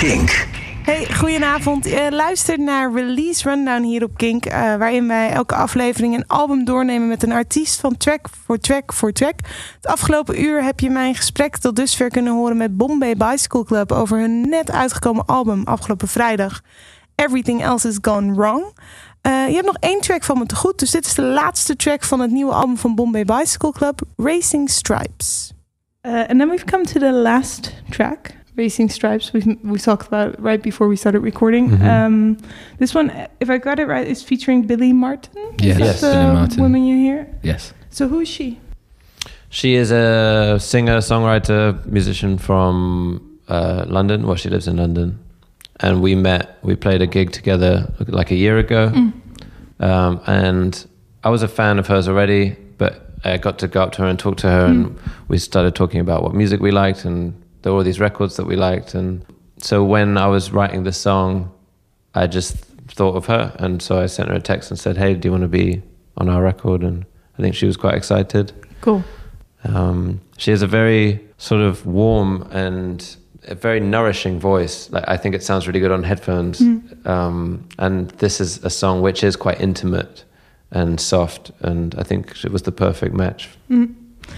Kink. 0.03 0.47
Hey, 0.81 1.13
goedenavond. 1.13 1.85
Je 1.85 2.07
luistert 2.11 2.59
naar 2.59 2.93
Release 2.93 3.49
Rundown 3.49 3.81
hier 3.81 4.03
op 4.03 4.17
Kink. 4.17 4.45
eh, 4.45 4.59
waarin 4.75 5.07
wij 5.07 5.29
elke 5.29 5.55
aflevering 5.55 6.15
een 6.15 6.27
album 6.27 6.65
doornemen 6.65 7.07
met 7.07 7.23
een 7.23 7.31
artiest 7.31 7.79
van 7.79 7.97
track 7.97 8.27
voor 8.45 8.57
track 8.57 8.93
voor 8.93 9.11
track. 9.11 9.39
Het 9.75 9.87
afgelopen 9.87 10.41
uur 10.41 10.63
heb 10.63 10.79
je 10.79 10.89
mijn 10.89 11.15
gesprek 11.15 11.57
tot 11.57 11.75
dusver 11.75 12.09
kunnen 12.09 12.33
horen 12.33 12.57
met 12.57 12.77
Bombay 12.77 13.15
Bicycle 13.15 13.63
Club 13.63 13.91
over 13.91 14.19
hun 14.19 14.49
net 14.49 14.71
uitgekomen 14.71 15.25
album 15.25 15.63
afgelopen 15.63 16.07
vrijdag. 16.07 16.61
Everything 17.15 17.63
Else 17.63 17.87
Is 17.87 17.97
Gone 18.01 18.33
Wrong. 18.33 18.63
Eh, 19.21 19.47
je 19.47 19.53
hebt 19.53 19.65
nog 19.65 19.77
één 19.79 20.01
track 20.01 20.23
van 20.23 20.37
me 20.37 20.45
te 20.45 20.55
goed, 20.55 20.79
dus 20.79 20.91
dit 20.91 21.05
is 21.05 21.13
de 21.13 21.21
laatste 21.21 21.75
track 21.75 22.03
van 22.03 22.19
het 22.19 22.31
nieuwe 22.31 22.53
album 22.53 22.77
van 22.77 22.95
Bombay 22.95 23.25
Bicycle 23.25 23.71
Club, 23.71 24.01
Racing 24.17 24.69
Stripes. 24.69 25.53
Uh, 26.01 26.13
and 26.13 26.39
then 26.39 26.49
we've 26.49 26.65
come 26.65 26.83
to 26.83 26.99
the 26.99 27.11
last 27.11 27.83
track, 27.89 28.42
Racing 28.55 28.89
Stripes. 28.89 29.33
We 29.33 29.57
we 29.63 29.79
talked 29.79 30.07
about 30.07 30.39
right 30.41 30.61
before 30.61 30.87
we 30.87 30.95
started 30.95 31.21
recording. 31.21 31.69
Mhm. 31.71 31.81
Um, 31.87 32.37
this 32.79 32.93
one, 32.93 33.11
if 33.39 33.49
I 33.49 33.57
got 33.57 33.79
it 33.79 33.87
right, 33.87 34.07
is 34.07 34.21
featuring 34.23 34.63
Billie 34.67 34.93
Marten. 34.93 35.31
Yes, 35.59 35.75
Is 35.75 35.79
Yes. 35.79 36.01
that 36.01 36.13
Billie 36.13 36.27
the 36.27 36.33
Marten. 36.33 36.61
woman 36.63 36.83
you 36.85 36.97
hear. 36.97 37.27
Yes. 37.41 37.73
So 37.89 38.07
who 38.07 38.19
is 38.19 38.27
she? 38.27 38.59
She 39.49 39.75
is 39.75 39.91
a 39.91 40.57
singer, 40.59 40.97
songwriter, 41.01 41.83
musician 41.85 42.37
from 42.37 43.21
uh, 43.49 43.85
London. 43.87 44.25
Well, 44.25 44.35
she 44.35 44.49
lives 44.49 44.67
in 44.67 44.77
London, 44.77 45.17
and 45.79 46.01
we 46.01 46.15
met. 46.15 46.57
We 46.63 46.75
played 46.75 47.01
a 47.01 47.07
gig 47.07 47.31
together 47.31 47.91
like 48.07 48.31
a 48.31 48.35
year 48.35 48.57
ago, 48.57 48.91
um, 49.79 50.19
and 50.27 50.85
I 51.23 51.29
was 51.29 51.43
a 51.43 51.47
fan 51.47 51.79
of 51.79 51.87
hers 51.87 52.07
already. 52.07 52.55
But 52.77 52.93
I 53.23 53.37
got 53.37 53.57
to 53.59 53.67
go 53.67 53.81
up 53.83 53.91
to 53.93 54.01
her 54.03 54.07
and 54.07 54.17
talk 54.19 54.37
to 54.37 54.47
her, 54.49 54.65
and 54.65 54.95
we 55.27 55.37
started 55.37 55.75
talking 55.75 55.99
about 56.01 56.23
what 56.23 56.33
music 56.33 56.59
we 56.61 56.71
liked, 56.71 57.05
and 57.05 57.33
there 57.63 57.71
were 57.71 57.79
all 57.79 57.83
these 57.83 57.99
records 57.99 58.35
that 58.37 58.45
we 58.45 58.55
liked, 58.55 58.93
and 58.93 59.25
so 59.57 59.83
when 59.83 60.17
I 60.17 60.27
was 60.27 60.51
writing 60.51 60.83
the 60.83 60.93
song, 60.93 61.51
I 62.13 62.27
just 62.27 62.55
thought 62.87 63.15
of 63.15 63.25
her, 63.25 63.55
and 63.59 63.81
so 63.81 63.99
I 63.99 64.05
sent 64.05 64.29
her 64.29 64.35
a 64.35 64.41
text 64.41 64.69
and 64.69 64.79
said, 64.79 64.97
"Hey, 64.97 65.15
do 65.15 65.27
you 65.27 65.31
want 65.31 65.43
to 65.43 65.47
be 65.47 65.81
on 66.17 66.29
our 66.29 66.43
record?" 66.43 66.83
And 66.83 67.05
I 67.37 67.41
think 67.41 67.55
she 67.55 67.65
was 67.65 67.77
quite 67.77 67.95
excited. 67.95 68.51
Cool. 68.81 69.03
Um, 69.63 70.21
she 70.37 70.51
has 70.51 70.61
a 70.61 70.67
very 70.67 71.19
sort 71.37 71.61
of 71.61 71.85
warm 71.85 72.47
and 72.51 73.15
a 73.47 73.55
very 73.55 73.79
nourishing 73.79 74.39
voice. 74.39 74.89
Like 74.91 75.05
I 75.07 75.17
think 75.17 75.33
it 75.35 75.43
sounds 75.43 75.67
really 75.67 75.79
good 75.79 75.91
on 75.91 76.03
headphones. 76.03 76.61
Um, 77.05 77.67
and 77.79 78.09
this 78.11 78.39
is 78.39 78.63
a 78.63 78.69
song 78.69 79.01
which 79.01 79.23
is 79.23 79.35
quite 79.35 79.59
intimate 79.61 80.23
and 80.71 80.99
soft, 80.99 81.51
and 81.61 81.95
I 81.95 82.03
think 82.03 82.43
it 82.43 82.51
was 82.51 82.63
the 82.63 82.71
perfect 82.71 83.13
match. 83.15 83.49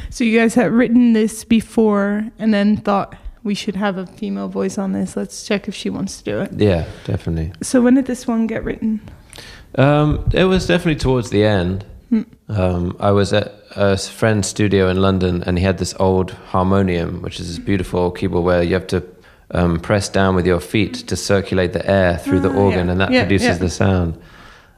So 0.09 0.23
you 0.23 0.39
guys 0.39 0.53
had 0.55 0.71
written 0.71 1.13
this 1.13 1.43
before, 1.43 2.27
and 2.39 2.53
then 2.53 2.77
thought 2.77 3.15
we 3.43 3.53
should 3.55 3.75
have 3.75 3.97
a 3.97 4.05
female 4.07 4.47
voice 4.47 4.77
on 4.77 4.93
this. 4.93 5.15
Let's 5.15 5.45
check 5.45 5.67
if 5.67 5.75
she 5.75 5.89
wants 5.89 6.17
to 6.19 6.23
do 6.23 6.39
it. 6.39 6.51
Yeah, 6.53 6.85
definitely. 7.05 7.51
So 7.61 7.81
when 7.81 7.95
did 7.95 8.05
this 8.05 8.27
one 8.27 8.47
get 8.47 8.63
written? 8.63 9.01
Um, 9.77 10.29
it 10.33 10.45
was 10.45 10.67
definitely 10.67 10.99
towards 10.99 11.29
the 11.29 11.43
end. 11.43 11.85
Um, 12.47 12.95
I 12.99 13.11
was 13.11 13.33
at 13.33 13.51
a 13.75 13.97
friend's 13.97 14.47
studio 14.47 14.89
in 14.89 15.01
London, 15.01 15.43
and 15.45 15.57
he 15.57 15.63
had 15.65 15.79
this 15.79 15.93
old 15.99 16.31
harmonium, 16.31 17.21
which 17.21 17.39
is 17.39 17.47
this 17.47 17.59
beautiful 17.59 18.09
keyboard 18.11 18.45
where 18.45 18.63
you 18.63 18.73
have 18.73 18.87
to 18.87 19.03
um, 19.51 19.79
press 19.79 20.07
down 20.07 20.33
with 20.35 20.45
your 20.47 20.59
feet 20.61 20.93
to 21.07 21.15
circulate 21.15 21.73
the 21.73 21.85
air 21.89 22.17
through 22.17 22.39
the 22.39 22.49
Ah, 22.51 22.55
organ, 22.57 22.85
yeah. 22.85 22.91
and 22.91 23.01
that 23.01 23.11
Yeah, 23.11 23.21
produces 23.23 23.47
yeah. 23.47 23.57
the 23.57 23.69
sound. 23.69 24.17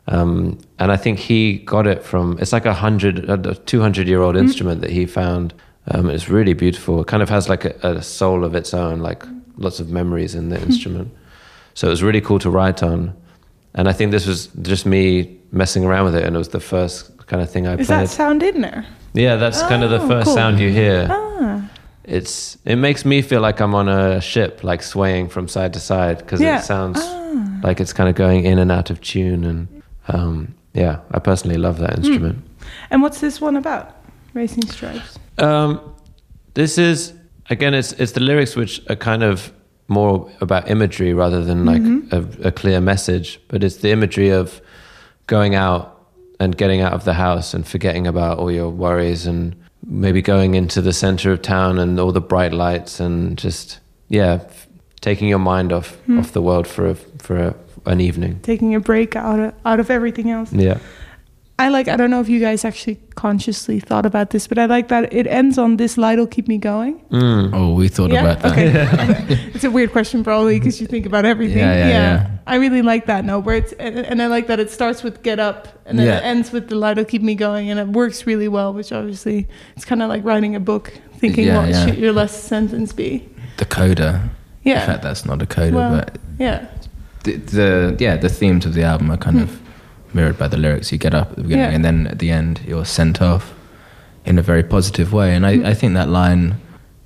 Um, 0.09 0.57
and 0.79 0.91
I 0.91 0.97
think 0.97 1.19
he 1.19 1.57
got 1.59 1.85
it 1.85 2.03
from 2.03 2.37
it's 2.39 2.53
like 2.53 2.65
a 2.65 2.73
hundred, 2.73 3.29
a 3.29 3.55
two 3.55 3.81
hundred 3.81 4.07
year 4.07 4.21
old 4.21 4.35
Mm-hmm. 4.35 4.45
instrument 4.47 4.81
that 4.81 4.89
he 4.91 5.05
found. 5.05 5.53
Um, 5.89 6.09
it's 6.09 6.29
really 6.29 6.53
beautiful. 6.53 7.01
It 7.01 7.07
kind 7.07 7.23
of 7.23 7.29
has 7.29 7.47
like 7.49 7.65
a, 7.65 7.75
a 7.97 8.01
soul 8.03 8.43
of 8.43 8.55
its 8.55 8.73
own, 8.73 8.99
like 8.99 9.23
lots 9.57 9.79
of 9.79 9.89
memories 9.89 10.33
in 10.35 10.43
Mm-hmm. 10.49 10.49
the 10.53 10.61
instrument. 10.61 11.11
So 11.73 11.87
it 11.87 11.89
was 11.91 12.03
really 12.03 12.21
cool 12.21 12.39
to 12.39 12.49
write 12.49 12.81
on. 12.83 13.13
And 13.75 13.87
I 13.87 13.93
think 13.93 14.11
this 14.11 14.25
was 14.25 14.47
just 14.61 14.85
me 14.85 15.37
messing 15.51 15.85
around 15.85 16.05
with 16.05 16.15
it, 16.15 16.23
and 16.25 16.35
it 16.35 16.39
was 16.39 16.49
the 16.49 16.59
first 16.59 17.11
kind 17.27 17.41
of 17.43 17.49
thing 17.51 17.67
I 17.67 17.75
Is 17.75 17.87
played. 17.87 18.03
Is 18.03 18.09
that 18.09 18.15
sound 18.15 18.41
in 18.43 18.61
there? 18.61 18.85
yeah, 19.13 19.35
that's 19.35 19.61
kind 19.63 19.83
of 19.83 19.89
the 19.89 19.99
Oh, 20.01 20.07
first 20.07 20.25
cool. 20.25 20.35
sound 20.35 20.59
you 20.59 20.69
hear. 20.71 21.07
Ah, 21.09 21.69
It's 22.03 22.57
it 22.65 22.77
makes 22.77 23.03
me 23.05 23.21
feel 23.21 23.41
like 23.41 23.59
I'm 23.61 23.75
on 23.75 23.87
a 23.89 24.19
ship, 24.21 24.63
like 24.63 24.81
swaying 24.81 25.29
from 25.29 25.47
side 25.47 25.73
to 25.73 25.79
side, 25.79 26.17
because 26.19 26.41
Yeah. 26.41 26.59
it 26.59 26.63
sounds 26.63 26.99
like 27.63 27.79
it's 27.81 27.93
kind 27.93 28.09
of 28.09 28.15
going 28.15 28.45
in 28.45 28.57
and 28.59 28.71
out 28.71 28.89
of 28.89 28.99
tune. 29.01 29.43
And 29.43 29.67
um, 30.09 30.53
yeah, 30.73 30.99
I 31.11 31.19
personally 31.19 31.57
love 31.57 31.79
that 31.79 31.97
instrument. 31.97 32.43
and 32.91 33.01
what's 33.01 33.19
this 33.19 33.41
one 33.41 33.55
about? 33.57 33.95
Racing 34.33 34.67
Stripes. 34.67 35.17
Um, 35.37 35.79
this 36.53 36.77
is 36.77 37.13
again, 37.49 37.73
it's 37.73 37.93
it's 37.93 38.11
the 38.13 38.19
lyrics 38.19 38.55
which 38.55 38.81
are 38.89 38.95
kind 38.95 39.23
of 39.23 39.51
more 39.87 40.29
about 40.41 40.69
imagery 40.69 41.13
rather 41.13 41.43
than 41.43 41.65
like 41.65 41.81
a, 42.11 42.47
a 42.47 42.51
clear 42.51 42.81
message. 42.81 43.39
But 43.47 43.63
it's 43.63 43.77
the 43.77 43.91
imagery 43.91 44.29
of 44.29 44.61
going 45.27 45.55
out 45.55 45.93
and 46.39 46.55
getting 46.57 46.81
out 46.81 46.93
of 46.93 47.03
the 47.05 47.13
house 47.13 47.53
and 47.53 47.65
forgetting 47.65 48.05
about 48.05 48.37
all 48.37 48.51
your 48.51 48.69
worries 48.69 49.25
and 49.25 49.55
maybe 49.85 50.21
going 50.21 50.55
into 50.55 50.81
the 50.81 50.93
center 50.93 51.31
of 51.31 51.41
town 51.41 51.79
and 51.79 51.99
all 51.99 52.11
the 52.11 52.21
bright 52.21 52.51
lights 52.53 52.99
and 52.99 53.37
just 53.37 53.79
yeah, 54.09 54.39
f- 54.45 54.67
taking 55.01 55.27
your 55.29 55.39
mind 55.39 55.71
off 55.71 55.97
off 56.19 56.31
the 56.33 56.41
world 56.41 56.67
for 56.67 56.87
a, 56.89 56.95
for 56.95 57.37
a, 57.37 57.55
an 57.87 58.01
evening. 58.01 58.39
Taking 58.41 58.75
a 58.75 58.79
break 58.79 59.15
out 59.15 59.39
of 59.39 59.53
out 59.65 59.79
of 59.79 59.89
everything 59.89 60.29
else. 60.31 60.51
Yeah. 60.53 60.79
I 61.59 61.69
like. 61.69 61.87
I 61.87 61.95
don't 61.97 62.11
know 62.11 62.21
if 62.21 62.29
you 62.29 62.39
guys 62.39 62.63
actually 62.63 62.99
consciously 63.15 63.79
thought 63.79 64.05
about 64.05 64.29
this, 64.29 64.45
but 64.45 64.59
I 64.59 64.65
like 64.65 64.89
that 64.89 65.11
it 65.11 65.25
ends 65.25 65.57
on 65.57 65.77
"This 65.77 65.97
light'll 65.97 66.27
keep 66.27 66.47
me 66.47 66.59
going." 66.59 66.99
Mm. 67.09 67.49
Oh, 67.51 67.73
we 67.73 67.87
thought 67.87 68.11
yeah. 68.11 68.21
about 68.21 68.41
that. 68.43 68.51
Okay. 68.51 69.49
it's 69.55 69.63
a 69.63 69.71
weird 69.71 69.91
question, 69.91 70.23
probably, 70.23 70.59
because 70.59 70.79
you 70.79 70.85
think 70.85 71.07
about 71.07 71.25
everything. 71.25 71.57
Yeah, 71.57 71.73
yeah, 71.77 71.89
yeah. 71.89 72.29
I 72.45 72.57
really 72.57 72.83
like 72.83 73.07
that. 73.07 73.25
No, 73.25 73.39
where 73.39 73.55
it's 73.55 73.73
and, 73.73 73.97
and 73.97 74.21
I 74.21 74.27
like 74.27 74.45
that 74.47 74.59
it 74.59 74.69
starts 74.69 75.01
with 75.01 75.23
"Get 75.23 75.39
up" 75.39 75.67
and 75.87 75.97
then 75.97 76.05
Yeah. 76.05 76.19
it 76.19 76.25
ends 76.25 76.51
with 76.51 76.69
"The 76.69 76.75
light'll 76.75 77.05
keep 77.05 77.23
me 77.23 77.33
going," 77.33 77.71
and 77.71 77.79
it 77.79 77.87
works 77.87 78.27
really 78.27 78.47
well. 78.47 78.71
Which 78.71 78.91
obviously, 78.91 79.47
it's 79.75 79.85
kind 79.85 80.03
of 80.03 80.09
like 80.09 80.23
writing 80.23 80.55
a 80.55 80.59
book, 80.59 80.93
thinking 81.17 81.47
Yeah, 81.47 81.57
what 81.61 81.69
yeah. 81.69 81.85
should 81.87 81.97
your 81.97 82.13
last 82.13 82.43
sentence 82.43 82.93
be. 82.93 83.27
The 83.57 83.65
coda. 83.65 84.29
Yeah. 84.63 84.81
In 84.81 84.85
fact, 84.85 85.01
that's 85.01 85.25
not 85.25 85.41
a 85.41 85.47
coda, 85.47 85.75
Well, 85.75 85.89
but 85.89 86.17
Yeah. 86.37 86.67
The, 87.27 87.35
the 87.57 87.95
yeah 87.99 88.15
the 88.17 88.29
themes 88.29 88.65
of 88.65 88.73
the 88.73 88.83
album 88.83 89.11
are 89.11 89.17
kind 89.17 89.39
of 89.41 89.49
mirrored 90.13 90.37
by 90.37 90.47
the 90.47 90.57
lyrics. 90.57 90.91
You 90.91 90.97
get 90.97 91.13
up 91.13 91.29
at 91.31 91.35
the 91.35 91.43
beginning. 91.43 91.65
Yeah. 91.69 91.75
and 91.75 91.83
then 91.85 92.07
at 92.07 92.19
the 92.19 92.29
end, 92.31 92.61
you're 92.67 92.85
sent 92.85 93.21
off 93.21 93.53
in 94.25 94.39
a 94.39 94.41
very 94.41 94.63
positive 94.63 95.13
way. 95.13 95.35
And. 95.35 95.45
I, 95.45 95.69
I 95.71 95.73
think 95.73 95.93
that 95.93 96.09
line 96.09 96.55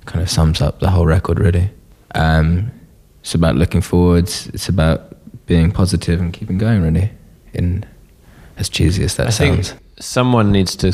kind 0.06 0.22
of 0.22 0.28
sums 0.30 0.60
up 0.60 0.80
the 0.80 0.90
whole 0.90 1.06
record. 1.06 1.38
Really, 1.38 1.70
um, 2.14 2.70
it's 3.20 3.34
about 3.34 3.56
looking 3.56 3.82
forwards. 3.82 4.48
It's 4.54 4.68
about 4.68 4.98
being 5.46 5.72
positive 5.72 6.20
and 6.20 6.32
keeping 6.32 6.58
going. 6.58 6.82
Really, 6.82 7.10
in 7.54 7.84
as 8.58 8.68
cheesy 8.68 9.04
as 9.04 9.14
that 9.16 9.26
I 9.26 9.30
sounds. 9.30 9.70
think 9.70 9.82
someone 9.98 10.50
needs 10.52 10.76
to 10.76 10.92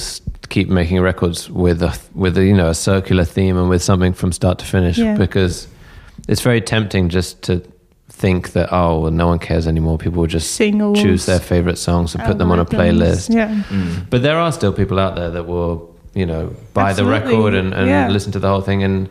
keep 0.49 0.69
making 0.69 1.01
records 1.03 1.51
with 1.51 1.83
a 1.83 1.93
with 2.15 2.37
a 2.39 2.45
you 2.45 2.55
know 2.55 2.69
a 2.71 2.75
circular 2.75 3.25
theme 3.25 3.57
and 3.59 3.69
with 3.69 3.83
something 3.83 4.15
from 4.15 4.33
start 4.33 4.59
to 4.59 4.65
finish 4.65 4.99
Yeah. 4.99 5.17
because 5.17 5.67
it's 6.29 6.43
very 6.43 6.61
tempting 6.61 7.09
just 7.11 7.43
to 7.43 7.61
think 8.19 8.53
that 8.53 8.69
oh 8.73 9.01
well, 9.03 9.11
no 9.13 9.27
one 9.29 9.39
cares 9.39 9.67
anymore. 9.67 9.97
People 9.99 10.21
will 10.21 10.27
just 10.39 10.51
Singles. 10.55 11.01
choose 11.01 11.27
their 11.27 11.41
favorite 11.41 11.79
songs 11.79 12.15
and 12.15 12.25
put 12.25 12.37
them 12.39 12.51
on 12.51 12.59
a 12.59 12.65
playlist. 12.67 13.33
Yeah. 13.35 13.63
Mm. 13.69 14.11
But 14.11 14.23
there 14.23 14.39
are 14.39 14.53
still 14.53 14.73
people 14.73 14.99
out 14.99 15.15
there 15.17 15.31
that 15.31 15.47
will 15.47 15.95
you 16.15 16.27
know 16.27 16.55
buy 16.75 16.93
the 16.93 17.05
record 17.05 17.55
and, 17.55 17.73
and 17.75 17.87
Yeah. 17.89 18.09
listen 18.09 18.33
to 18.33 18.39
the 18.39 18.49
whole 18.49 18.63
thing 18.63 18.83
and. 18.83 19.09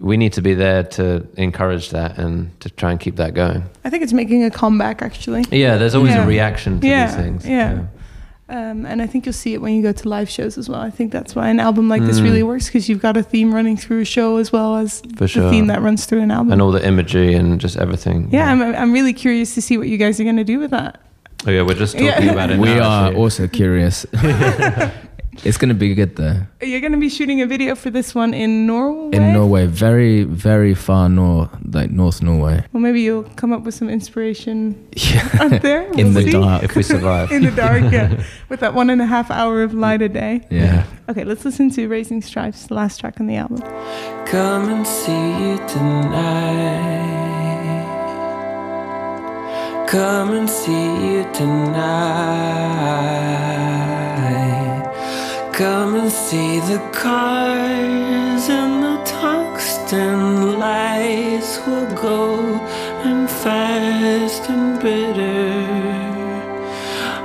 We 0.00 0.16
need 0.16 0.32
to 0.32 0.42
be 0.42 0.54
there 0.54 0.82
to 0.98 1.24
encourage 1.36 1.90
that 1.90 2.18
and 2.18 2.50
to 2.60 2.68
try 2.68 2.90
and 2.90 2.98
keep 2.98 3.14
that 3.16 3.32
going. 3.32 3.62
I 3.84 3.90
think 3.90 4.02
it's 4.02 4.12
making 4.12 4.42
a 4.42 4.50
comeback 4.50 5.02
actually. 5.02 5.44
Yeah, 5.52 5.76
there's 5.78 5.94
always 5.94 6.14
Yeah. 6.14 6.24
a 6.24 6.26
reaction 6.26 6.80
to 6.80 6.86
Yeah, 6.86 7.06
these 7.06 7.14
things. 7.14 7.46
yeah. 7.46 7.78
Um, 8.46 8.84
and 8.84 9.00
I 9.00 9.06
think 9.06 9.24
you'll 9.24 9.32
see 9.32 9.54
it 9.54 9.62
when 9.62 9.72
you 9.74 9.82
go 9.82 9.92
to 9.92 10.08
live 10.08 10.28
shows 10.28 10.58
as 10.58 10.68
well. 10.68 10.80
I 10.80 10.90
think 10.90 11.12
that's 11.12 11.34
why 11.34 11.48
an 11.48 11.58
album 11.60 11.88
like 11.88 12.02
this 12.02 12.20
Mm. 12.20 12.24
really 12.24 12.42
works 12.42 12.66
because 12.66 12.90
you've 12.90 13.00
got 13.00 13.16
a 13.16 13.22
theme 13.22 13.54
running 13.54 13.76
through 13.76 14.00
a 14.02 14.04
show 14.04 14.36
as 14.36 14.52
well 14.52 14.76
as 14.76 15.00
For 15.16 15.26
sure. 15.26 15.44
the 15.44 15.50
theme 15.50 15.66
that 15.68 15.80
runs 15.80 16.04
through 16.04 16.20
an 16.20 16.30
album. 16.30 16.52
and 16.52 16.60
all 16.60 16.70
the 16.70 16.86
imagery 16.86 17.32
and 17.34 17.58
just 17.58 17.78
everything. 17.78 18.28
yeah, 18.30 18.50
I'm, 18.52 18.60
I'm 18.62 18.92
really 18.92 19.14
curious 19.14 19.54
to 19.54 19.62
see 19.62 19.78
what 19.78 19.88
you 19.88 19.96
guys 19.96 20.20
are 20.20 20.24
going 20.24 20.36
to 20.36 20.44
do 20.44 20.58
with 20.58 20.72
that. 20.72 21.00
Oh 21.46 21.50
yeah, 21.50 21.62
we're 21.62 21.74
just 21.74 21.94
talking 21.94 22.06
Yeah. 22.08 22.32
about 22.32 22.50
it. 22.50 22.58
we 22.58 22.68
now, 22.74 22.82
are 22.88 23.06
actually. 23.06 23.20
also 23.22 23.48
curious. 23.48 24.04
it's 25.44 25.56
going 25.58 25.68
to 25.70 25.74
be 25.74 25.94
good 25.94 26.16
though. 26.16 26.42
You're 26.62 26.80
going 26.80 26.92
to 26.92 26.98
be 26.98 27.08
shooting 27.08 27.40
a 27.42 27.46
video 27.46 27.74
for 27.74 27.90
this 27.90 28.14
one 28.14 28.32
in 28.34 28.66
Norway. 28.66 29.16
In 29.16 29.32
Norway, 29.32 29.66
very 29.66 30.24
very 30.24 30.74
far 30.74 31.08
north, 31.08 31.50
like 31.72 31.90
North 31.90 32.22
Norway. 32.22 32.64
Well, 32.72 32.80
maybe 32.82 33.00
you'll 33.00 33.24
come 33.36 33.52
up 33.52 33.62
with 33.62 33.74
some 33.74 33.88
inspiration 33.90 34.74
Yeah. 34.96 35.28
out 35.40 35.62
there. 35.62 35.82
In 35.92 36.12
We'll 36.12 36.12
the 36.14 36.22
see. 36.24 36.30
dark. 36.32 36.62
if 36.62 36.76
we 36.76 36.82
survive. 36.82 37.30
In 37.36 37.42
the 37.44 37.50
dark, 37.50 37.82
yeah. 37.92 38.22
With 38.48 38.60
that 38.60 38.74
one 38.74 38.90
and 38.90 39.00
a 39.02 39.06
half 39.06 39.30
hour 39.30 39.62
of 39.62 39.74
light 39.74 40.02
a 40.02 40.08
day. 40.08 40.46
Yeah. 40.50 40.84
Okay, 41.08 41.24
let's 41.24 41.44
listen 41.44 41.70
to 41.70 41.86
Racing 41.88 42.22
Stripes, 42.22 42.66
the 42.66 42.74
last 42.74 43.00
track 43.00 43.20
on 43.20 43.26
the 43.26 43.36
album. 43.36 43.60
Come 44.26 44.68
and 44.68 44.86
see 44.86 45.12
you 45.12 45.56
tonight. 45.68 47.12
Come 49.88 50.32
and 50.32 50.48
see 50.50 50.72
you 50.72 51.24
tonight. 51.32 51.84
Come 55.56 55.94
and 55.94 56.10
see 56.10 56.58
the 56.58 56.80
cars 56.90 58.48
and 58.48 58.82
the 58.82 59.00
tungsten 59.04 60.58
lights 60.58 61.60
will 61.64 61.86
go 61.94 62.58
and 63.04 63.30
fast 63.30 64.50
and 64.50 64.80
bitter 64.80 65.94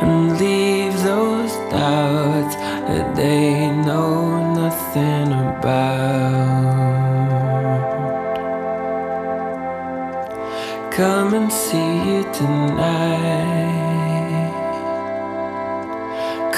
and 0.06 0.38
leave 0.38 0.94
those 1.02 1.54
doubts 1.72 2.56
that 2.56 3.16
they 3.16 3.72
know 3.72 4.54
nothing 4.54 5.34
about. 5.34 5.90
Come 10.92 11.34
and 11.34 11.52
see 11.52 11.94
you 12.08 12.24
tonight. 12.32 13.39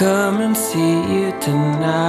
Come 0.02 0.42
and 0.42 0.58
see 0.58 0.96
you 1.14 1.32
tonight. 1.40 2.02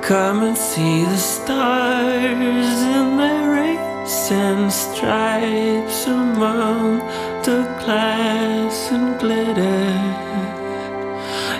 Come 0.00 0.44
and 0.44 0.56
see 0.56 1.02
the 1.04 1.16
stars 1.16 2.82
in 2.94 3.16
their 3.16 3.50
racing 3.50 4.70
stripes 4.70 6.06
among 6.06 6.98
the 7.42 7.64
glass 7.80 8.92
and 8.92 9.18
glitter. 9.18 9.90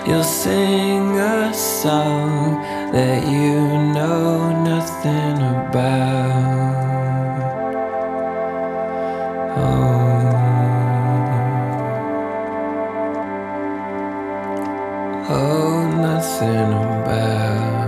You'll 0.07 0.23
sing 0.23 1.19
a 1.19 1.53
song 1.53 2.61
that 2.93 3.27
you 3.27 3.59
know 3.93 4.53
nothing 4.63 5.41
about. 5.67 6.78
Nothing 16.19 16.73
about. 16.73 17.79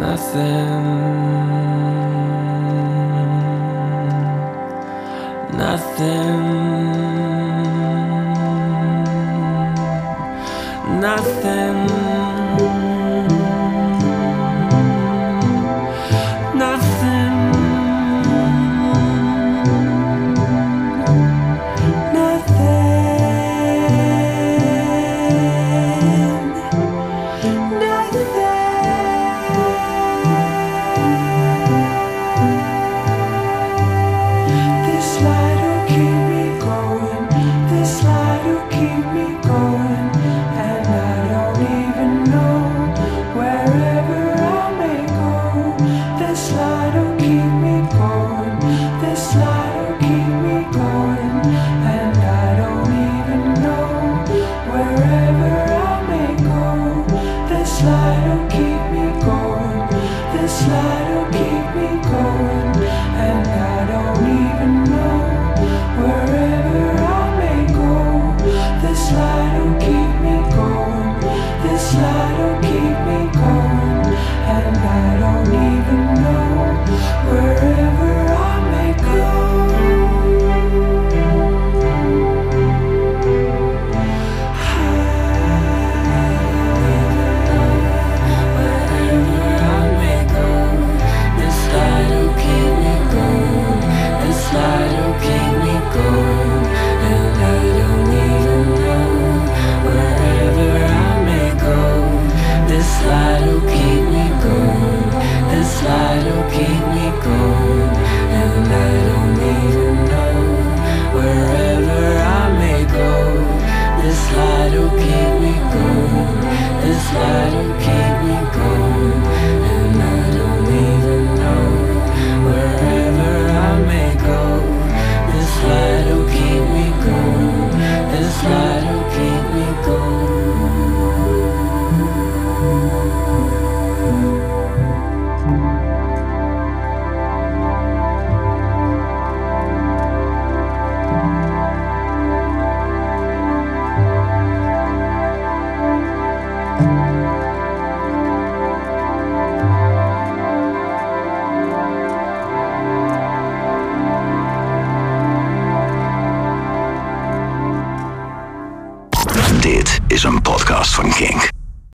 Nothing. 0.00 0.80
Nothing. 5.58 7.09